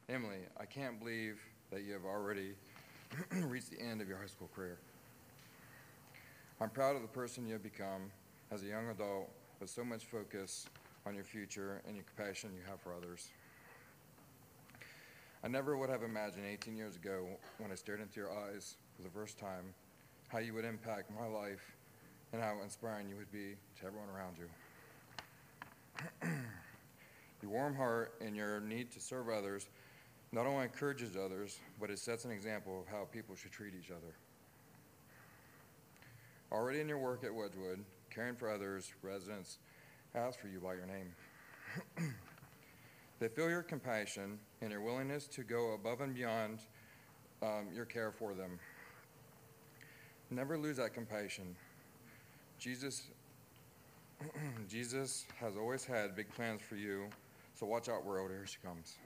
Emily, 0.09 0.39
I 0.59 0.65
can't 0.65 0.97
believe 0.97 1.39
that 1.69 1.83
you 1.83 1.93
have 1.93 2.03
already 2.03 2.53
reached 3.43 3.69
the 3.69 3.79
end 3.79 4.01
of 4.01 4.07
your 4.07 4.17
high 4.17 4.25
school 4.25 4.49
career. 4.55 4.79
I'm 6.59 6.71
proud 6.71 6.95
of 6.95 7.03
the 7.03 7.07
person 7.07 7.45
you 7.45 7.53
have 7.53 7.61
become 7.61 8.09
as 8.49 8.63
a 8.63 8.65
young 8.65 8.89
adult 8.89 9.29
with 9.59 9.69
so 9.69 9.83
much 9.83 10.05
focus 10.05 10.65
on 11.05 11.13
your 11.13 11.23
future 11.23 11.81
and 11.85 11.95
your 11.95 12.05
compassion 12.05 12.49
you 12.55 12.61
have 12.67 12.81
for 12.81 12.91
others. 12.91 13.29
I 15.43 15.47
never 15.47 15.77
would 15.77 15.91
have 15.91 16.01
imagined 16.01 16.45
18 16.47 16.75
years 16.75 16.95
ago 16.95 17.27
when 17.59 17.71
I 17.71 17.75
stared 17.75 18.01
into 18.01 18.19
your 18.19 18.31
eyes 18.31 18.77
for 18.95 19.03
the 19.03 19.09
first 19.09 19.37
time 19.37 19.75
how 20.29 20.39
you 20.39 20.55
would 20.55 20.65
impact 20.65 21.11
my 21.11 21.27
life 21.27 21.75
and 22.33 22.41
how 22.41 22.57
inspiring 22.63 23.09
you 23.09 23.15
would 23.15 23.31
be 23.31 23.55
to 23.79 23.85
everyone 23.85 24.09
around 24.09 24.37
you. 24.39 26.29
your 27.43 27.51
warm 27.51 27.75
heart 27.75 28.15
and 28.21 28.35
your 28.35 28.59
need 28.59 28.91
to 28.91 28.99
serve 28.99 29.29
others 29.29 29.67
not 30.31 30.45
only 30.45 30.63
encourages 30.63 31.15
others, 31.15 31.59
but 31.79 31.89
it 31.89 31.99
sets 31.99 32.25
an 32.25 32.31
example 32.31 32.79
of 32.79 32.87
how 32.87 33.05
people 33.05 33.35
should 33.35 33.51
treat 33.51 33.73
each 33.79 33.91
other. 33.91 34.13
Already 36.51 36.81
in 36.81 36.87
your 36.87 36.97
work 36.97 37.23
at 37.23 37.33
Wedgwood, 37.33 37.83
caring 38.09 38.35
for 38.35 38.51
others, 38.51 38.91
residents 39.01 39.57
ask 40.15 40.39
for 40.39 40.47
you 40.47 40.59
by 40.59 40.73
your 40.73 40.85
name. 40.87 41.13
they 43.19 43.27
feel 43.27 43.49
your 43.49 43.61
compassion 43.61 44.39
and 44.61 44.71
your 44.71 44.81
willingness 44.81 45.27
to 45.27 45.43
go 45.43 45.73
above 45.73 46.01
and 46.01 46.15
beyond 46.15 46.59
um, 47.41 47.67
your 47.73 47.85
care 47.85 48.11
for 48.11 48.33
them. 48.33 48.59
Never 50.31 50.57
lose 50.57 50.77
that 50.77 50.93
compassion. 50.93 51.55
Jesus, 52.59 53.07
Jesus 54.69 55.25
has 55.39 55.55
always 55.55 55.85
had 55.85 56.15
big 56.15 56.29
plans 56.33 56.61
for 56.61 56.75
you, 56.75 57.07
so 57.55 57.65
watch 57.65 57.89
out, 57.89 58.05
world. 58.05 58.29
Here 58.29 58.45
she 58.45 58.57
comes. 58.63 58.97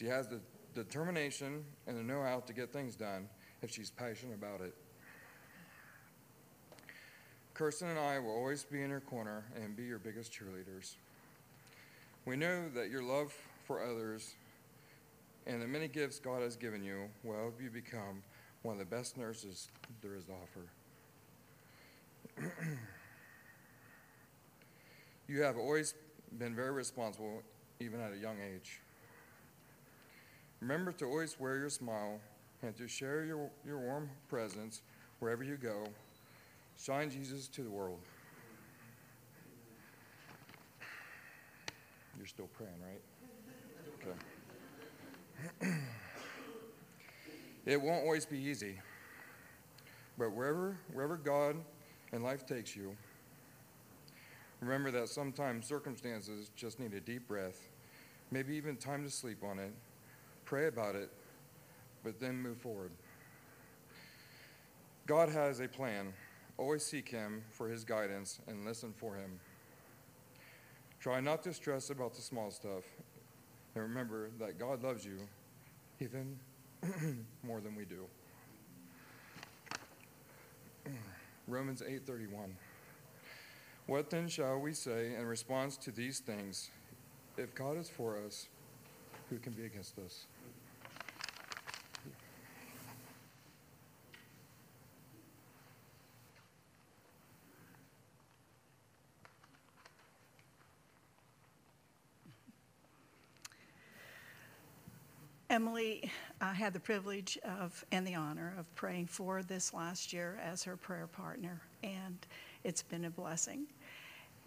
She 0.00 0.06
has 0.06 0.26
the 0.28 0.40
determination 0.74 1.62
and 1.86 1.98
the 1.98 2.02
know 2.02 2.22
how 2.22 2.40
to 2.40 2.54
get 2.54 2.72
things 2.72 2.96
done 2.96 3.28
if 3.60 3.70
she's 3.70 3.90
passionate 3.90 4.32
about 4.32 4.62
it. 4.62 4.74
Kirsten 7.52 7.88
and 7.88 7.98
I 7.98 8.18
will 8.18 8.30
always 8.30 8.64
be 8.64 8.80
in 8.80 8.88
your 8.88 9.00
corner 9.00 9.44
and 9.62 9.76
be 9.76 9.82
your 9.82 9.98
biggest 9.98 10.32
cheerleaders. 10.32 10.94
We 12.24 12.36
know 12.36 12.70
that 12.70 12.88
your 12.88 13.02
love 13.02 13.34
for 13.66 13.84
others 13.84 14.36
and 15.46 15.60
the 15.60 15.66
many 15.66 15.86
gifts 15.86 16.18
God 16.18 16.40
has 16.40 16.56
given 16.56 16.82
you 16.82 17.10
will 17.22 17.36
help 17.36 17.60
you 17.60 17.68
become 17.68 18.22
one 18.62 18.72
of 18.72 18.78
the 18.78 18.86
best 18.96 19.18
nurses 19.18 19.68
there 20.00 20.14
is 20.14 20.24
to 20.24 20.32
offer. 22.42 22.52
you 25.28 25.42
have 25.42 25.58
always 25.58 25.92
been 26.38 26.56
very 26.56 26.72
responsible, 26.72 27.42
even 27.80 28.00
at 28.00 28.14
a 28.14 28.16
young 28.16 28.36
age. 28.40 28.80
Remember 30.60 30.92
to 30.92 31.06
always 31.06 31.38
wear 31.38 31.56
your 31.56 31.70
smile 31.70 32.20
and 32.62 32.76
to 32.76 32.86
share 32.86 33.24
your, 33.24 33.50
your 33.64 33.78
warm 33.78 34.10
presence 34.28 34.82
wherever 35.18 35.42
you 35.42 35.56
go 35.56 35.86
Shine 36.82 37.10
Jesus 37.10 37.46
to 37.48 37.62
the 37.62 37.70
world. 37.70 37.98
You're 42.16 42.26
still 42.26 42.48
praying, 42.54 42.72
right? 42.80 44.10
Okay. 45.60 45.76
it 47.66 47.80
won't 47.80 48.02
always 48.02 48.24
be 48.24 48.38
easy. 48.38 48.78
But 50.16 50.32
wherever, 50.32 50.78
wherever 50.94 51.18
God 51.18 51.56
and 52.12 52.24
life 52.24 52.46
takes 52.46 52.74
you, 52.74 52.96
remember 54.62 54.90
that 54.92 55.10
sometimes 55.10 55.66
circumstances 55.66 56.50
just 56.56 56.80
need 56.80 56.94
a 56.94 57.00
deep 57.00 57.28
breath, 57.28 57.68
maybe 58.30 58.54
even 58.54 58.76
time 58.76 59.04
to 59.04 59.10
sleep 59.10 59.44
on 59.44 59.58
it. 59.58 59.74
Pray 60.50 60.66
about 60.66 60.96
it, 60.96 61.12
but 62.02 62.18
then 62.18 62.34
move 62.42 62.58
forward. 62.58 62.90
God 65.06 65.28
has 65.28 65.60
a 65.60 65.68
plan 65.68 66.12
Always 66.58 66.84
seek 66.84 67.08
Him 67.08 67.44
for 67.52 67.68
His 67.68 67.84
guidance 67.84 68.40
and 68.48 68.64
listen 68.64 68.92
for 68.92 69.14
Him. 69.14 69.38
Try 70.98 71.20
not 71.20 71.44
to 71.44 71.54
stress 71.54 71.90
about 71.90 72.14
the 72.14 72.20
small 72.20 72.50
stuff, 72.50 72.82
and 73.76 73.84
remember 73.84 74.30
that 74.40 74.58
God 74.58 74.82
loves 74.82 75.06
you 75.06 75.20
even 76.00 76.36
more 77.44 77.60
than 77.60 77.76
we 77.76 77.84
do. 77.84 78.04
Romans 81.46 81.80
8:31 81.80 82.50
What 83.86 84.10
then 84.10 84.26
shall 84.26 84.58
we 84.58 84.72
say 84.72 85.14
in 85.14 85.26
response 85.26 85.76
to 85.76 85.92
these 85.92 86.18
things? 86.18 86.70
If 87.38 87.54
God 87.54 87.78
is 87.78 87.88
for 87.88 88.18
us, 88.18 88.48
who 89.30 89.38
can 89.38 89.52
be 89.52 89.64
against 89.64 89.96
us? 90.00 90.26
Emily 105.48 106.10
I 106.40 106.54
had 106.54 106.72
the 106.72 106.80
privilege 106.80 107.36
of 107.44 107.84
and 107.90 108.06
the 108.06 108.14
honor 108.14 108.54
of 108.58 108.72
praying 108.76 109.06
for 109.06 109.42
this 109.42 109.74
last 109.74 110.12
year 110.12 110.40
as 110.42 110.62
her 110.64 110.76
prayer 110.76 111.08
partner, 111.08 111.60
and 111.82 112.18
it's 112.62 112.82
been 112.82 113.04
a 113.04 113.10
blessing. 113.10 113.66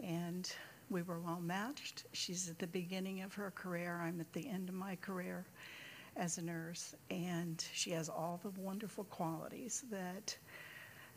And 0.01 0.49
we 0.93 1.01
were 1.01 1.19
well 1.19 1.41
matched. 1.41 2.05
She's 2.13 2.49
at 2.49 2.59
the 2.59 2.67
beginning 2.67 3.23
of 3.23 3.33
her 3.33 3.51
career. 3.51 3.99
I'm 4.01 4.21
at 4.21 4.31
the 4.31 4.47
end 4.47 4.69
of 4.69 4.75
my 4.75 4.95
career 4.97 5.43
as 6.15 6.37
a 6.37 6.41
nurse, 6.43 6.93
and 7.09 7.65
she 7.73 7.89
has 7.91 8.09
all 8.09 8.39
the 8.43 8.51
wonderful 8.61 9.05
qualities 9.05 9.83
that 9.89 10.37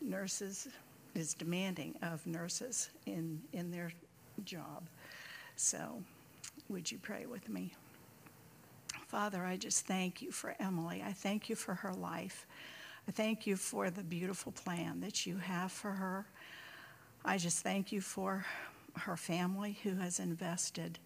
nurses 0.00 0.68
is 1.14 1.34
demanding 1.34 1.94
of 2.02 2.26
nurses 2.26 2.88
in 3.04 3.40
in 3.52 3.70
their 3.70 3.92
job. 4.44 4.88
So, 5.56 6.02
would 6.70 6.90
you 6.90 6.98
pray 6.98 7.26
with 7.26 7.46
me? 7.50 7.74
Father, 9.08 9.44
I 9.44 9.58
just 9.58 9.86
thank 9.86 10.22
you 10.22 10.32
for 10.32 10.56
Emily. 10.58 11.04
I 11.06 11.12
thank 11.12 11.50
you 11.50 11.54
for 11.54 11.74
her 11.74 11.92
life. 11.92 12.46
I 13.06 13.12
thank 13.12 13.46
you 13.46 13.56
for 13.56 13.90
the 13.90 14.02
beautiful 14.02 14.52
plan 14.52 15.00
that 15.00 15.26
you 15.26 15.36
have 15.36 15.70
for 15.70 15.90
her. 15.92 16.26
I 17.24 17.36
just 17.36 17.62
thank 17.62 17.92
you 17.92 18.00
for 18.00 18.46
her 18.98 19.16
family 19.16 19.78
who 19.82 19.96
has 19.96 20.18
invested 20.18 20.98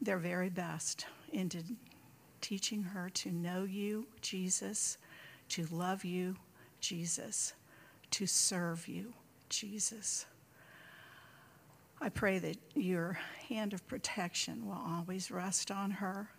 their 0.00 0.18
very 0.18 0.48
best 0.48 1.06
into 1.32 1.62
teaching 2.40 2.82
her 2.82 3.10
to 3.10 3.30
know 3.30 3.64
you, 3.64 4.06
Jesus, 4.20 4.98
to 5.48 5.66
love 5.70 6.04
you, 6.04 6.36
Jesus, 6.80 7.54
to 8.10 8.26
serve 8.26 8.86
you, 8.86 9.12
Jesus. 9.48 10.26
I 12.00 12.08
pray 12.08 12.38
that 12.38 12.56
your 12.74 13.18
hand 13.48 13.72
of 13.72 13.86
protection 13.88 14.66
will 14.66 14.80
always 14.86 15.30
rest 15.30 15.70
on 15.70 15.90
her. 15.90 16.30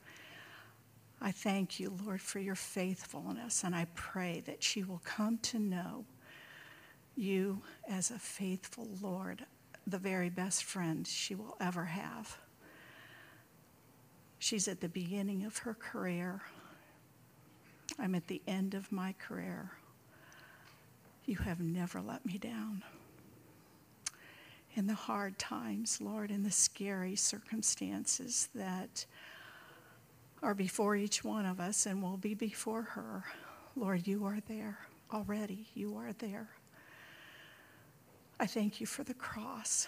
I 1.22 1.32
thank 1.32 1.82
you, 1.82 1.98
Lord, 2.06 2.22
for 2.22 2.40
your 2.40 2.56
faithfulness, 2.56 3.66
and 3.66 3.76
I 3.76 3.88
pray 3.94 4.42
that 4.46 4.64
she 4.64 4.84
will 4.84 5.02
come 5.04 5.38
to 5.40 5.60
know 5.60 6.06
you 7.18 7.62
as 7.90 8.10
a 8.10 8.18
faithful 8.18 8.88
Lord, 9.02 9.46
the 9.90 9.98
very 9.98 10.30
best 10.30 10.64
friend 10.64 11.08
she 11.08 11.36
will 11.36 11.56
ever 11.60 11.86
have. 11.86 12.38
She's 14.38 14.68
at 14.68 14.82
the 14.82 14.90
beginning 14.90 15.44
of 15.44 15.58
her 15.60 15.74
career. 15.74 16.42
I'm 17.98 18.16
at 18.16 18.28
the 18.28 18.42
end 18.48 18.74
of 18.74 18.92
my 18.92 19.14
career. 19.20 19.72
You 21.26 21.38
have 21.38 21.60
never 21.60 22.02
let 22.02 22.26
me 22.26 22.38
down. 22.38 22.84
In 24.76 24.88
the 24.88 24.94
hard 24.94 25.38
times, 25.38 26.00
Lord, 26.00 26.32
in 26.32 26.44
the 26.44 26.52
scary 26.52 27.16
circumstances 27.16 28.50
that 28.56 29.06
are 30.42 30.54
before 30.54 30.96
each 30.96 31.24
one 31.24 31.46
of 31.46 31.60
us 31.60 31.86
and 31.86 32.02
will 32.02 32.18
be 32.18 32.34
before 32.34 32.84
her. 32.84 33.26
Lord, 33.76 34.08
you 34.08 34.26
are 34.26 34.40
there 34.48 34.80
already. 35.12 35.68
You 35.74 35.98
are 35.98 36.14
there. 36.14 36.50
I 38.42 38.46
thank 38.46 38.80
you 38.80 38.88
for 38.88 39.04
the 39.04 39.14
cross 39.14 39.88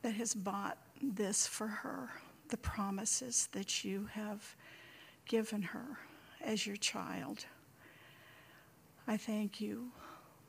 that 0.00 0.14
has 0.14 0.34
bought 0.34 0.78
this 1.02 1.46
for 1.46 1.66
her, 1.66 2.08
the 2.48 2.56
promises 2.56 3.48
that 3.52 3.84
you 3.84 4.08
have 4.12 4.56
given 5.26 5.60
her 5.60 5.98
as 6.42 6.66
your 6.66 6.76
child. 6.76 7.44
I 9.06 9.18
thank 9.18 9.60
you, 9.60 9.90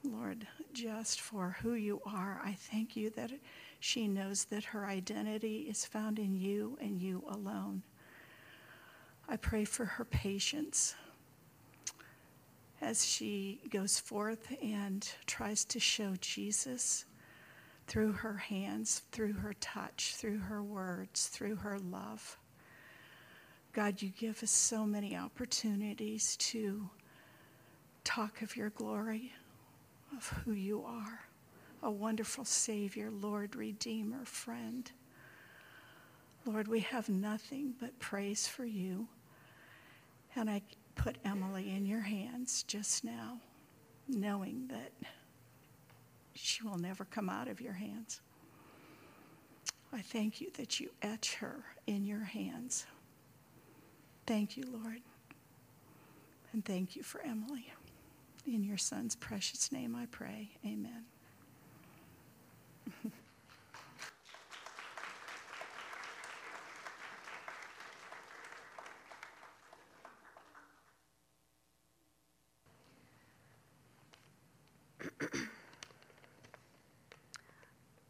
Lord, 0.05 0.47
just 0.71 1.19
for 1.19 1.57
who 1.61 1.73
you 1.73 2.01
are. 2.05 2.39
I 2.41 2.53
thank 2.53 2.95
you 2.95 3.09
that 3.11 3.31
she 3.81 4.07
knows 4.07 4.45
that 4.45 4.63
her 4.63 4.85
identity 4.85 5.67
is 5.69 5.85
found 5.85 6.17
in 6.17 6.33
you 6.33 6.77
and 6.79 7.01
you 7.01 7.25
alone. 7.29 7.83
I 9.27 9.35
pray 9.35 9.65
for 9.65 9.83
her 9.83 10.05
patience 10.05 10.95
as 12.85 13.03
she 13.03 13.59
goes 13.71 13.99
forth 13.99 14.55
and 14.61 15.09
tries 15.25 15.65
to 15.65 15.79
show 15.79 16.13
Jesus 16.21 17.05
through 17.87 18.11
her 18.11 18.37
hands, 18.37 19.01
through 19.11 19.33
her 19.33 19.53
touch, 19.59 20.13
through 20.15 20.37
her 20.37 20.61
words, 20.61 21.27
through 21.27 21.55
her 21.55 21.79
love. 21.79 22.37
God, 23.73 24.01
you 24.03 24.09
give 24.09 24.43
us 24.43 24.51
so 24.51 24.85
many 24.85 25.17
opportunities 25.17 26.37
to 26.37 26.87
talk 28.03 28.43
of 28.43 28.55
your 28.55 28.69
glory, 28.69 29.33
of 30.15 30.27
who 30.45 30.51
you 30.51 30.83
are 30.85 31.25
a 31.83 31.91
wonderful 31.91 32.43
Savior, 32.45 33.11
Lord, 33.11 33.55
Redeemer, 33.55 34.25
friend. 34.25 34.91
Lord, 36.45 36.67
we 36.67 36.79
have 36.79 37.09
nothing 37.09 37.75
but 37.79 37.99
praise 37.99 38.47
for 38.47 38.65
you. 38.65 39.07
And 40.35 40.49
I 40.49 40.63
put 40.95 41.17
Emily 41.25 41.71
in 41.75 41.85
your 41.85 42.01
hands 42.01 42.63
just 42.63 43.03
now, 43.03 43.39
knowing 44.07 44.67
that 44.69 44.91
she 46.33 46.63
will 46.63 46.77
never 46.77 47.05
come 47.05 47.29
out 47.29 47.47
of 47.47 47.61
your 47.61 47.73
hands. 47.73 48.21
I 49.93 50.01
thank 50.01 50.41
you 50.41 50.51
that 50.57 50.79
you 50.79 50.89
etch 51.01 51.35
her 51.35 51.63
in 51.87 52.05
your 52.05 52.23
hands. 52.25 52.85
Thank 54.27 54.57
you, 54.57 54.63
Lord. 54.71 55.01
And 56.53 56.63
thank 56.65 56.95
you 56.95 57.03
for 57.03 57.21
Emily. 57.21 57.71
In 58.47 58.63
your 58.63 58.77
son's 58.77 59.15
precious 59.15 59.71
name 59.71 59.95
I 59.95 60.05
pray. 60.07 60.49
Amen. 60.65 61.05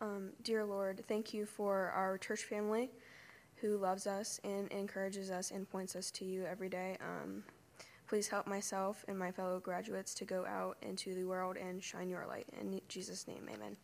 Um, 0.02 0.30
dear 0.46 0.64
Lord, 0.64 1.04
thank 1.08 1.34
you 1.34 1.48
for 1.48 1.92
our 1.96 2.20
church 2.20 2.44
family 2.44 2.92
who 3.56 3.78
loves 3.78 4.06
us 4.06 4.40
and 4.44 4.72
encourages 4.72 5.32
us 5.32 5.50
and 5.50 5.68
points 5.68 5.96
us 5.96 6.12
to 6.12 6.24
you 6.24 6.46
every 6.46 6.70
day. 6.70 6.98
Um, 7.02 7.44
please 8.08 8.28
help 8.28 8.46
myself 8.46 9.04
and 9.08 9.18
my 9.18 9.32
fellow 9.32 9.60
graduates 9.60 10.14
to 10.14 10.24
go 10.24 10.46
out 10.46 10.78
into 10.84 11.16
the 11.16 11.24
world 11.24 11.58
and 11.58 11.84
shine 11.84 12.10
your 12.10 12.28
light. 12.28 12.46
In 12.62 12.80
Jesus' 12.88 13.28
name, 13.28 13.50
amen. 13.52 13.76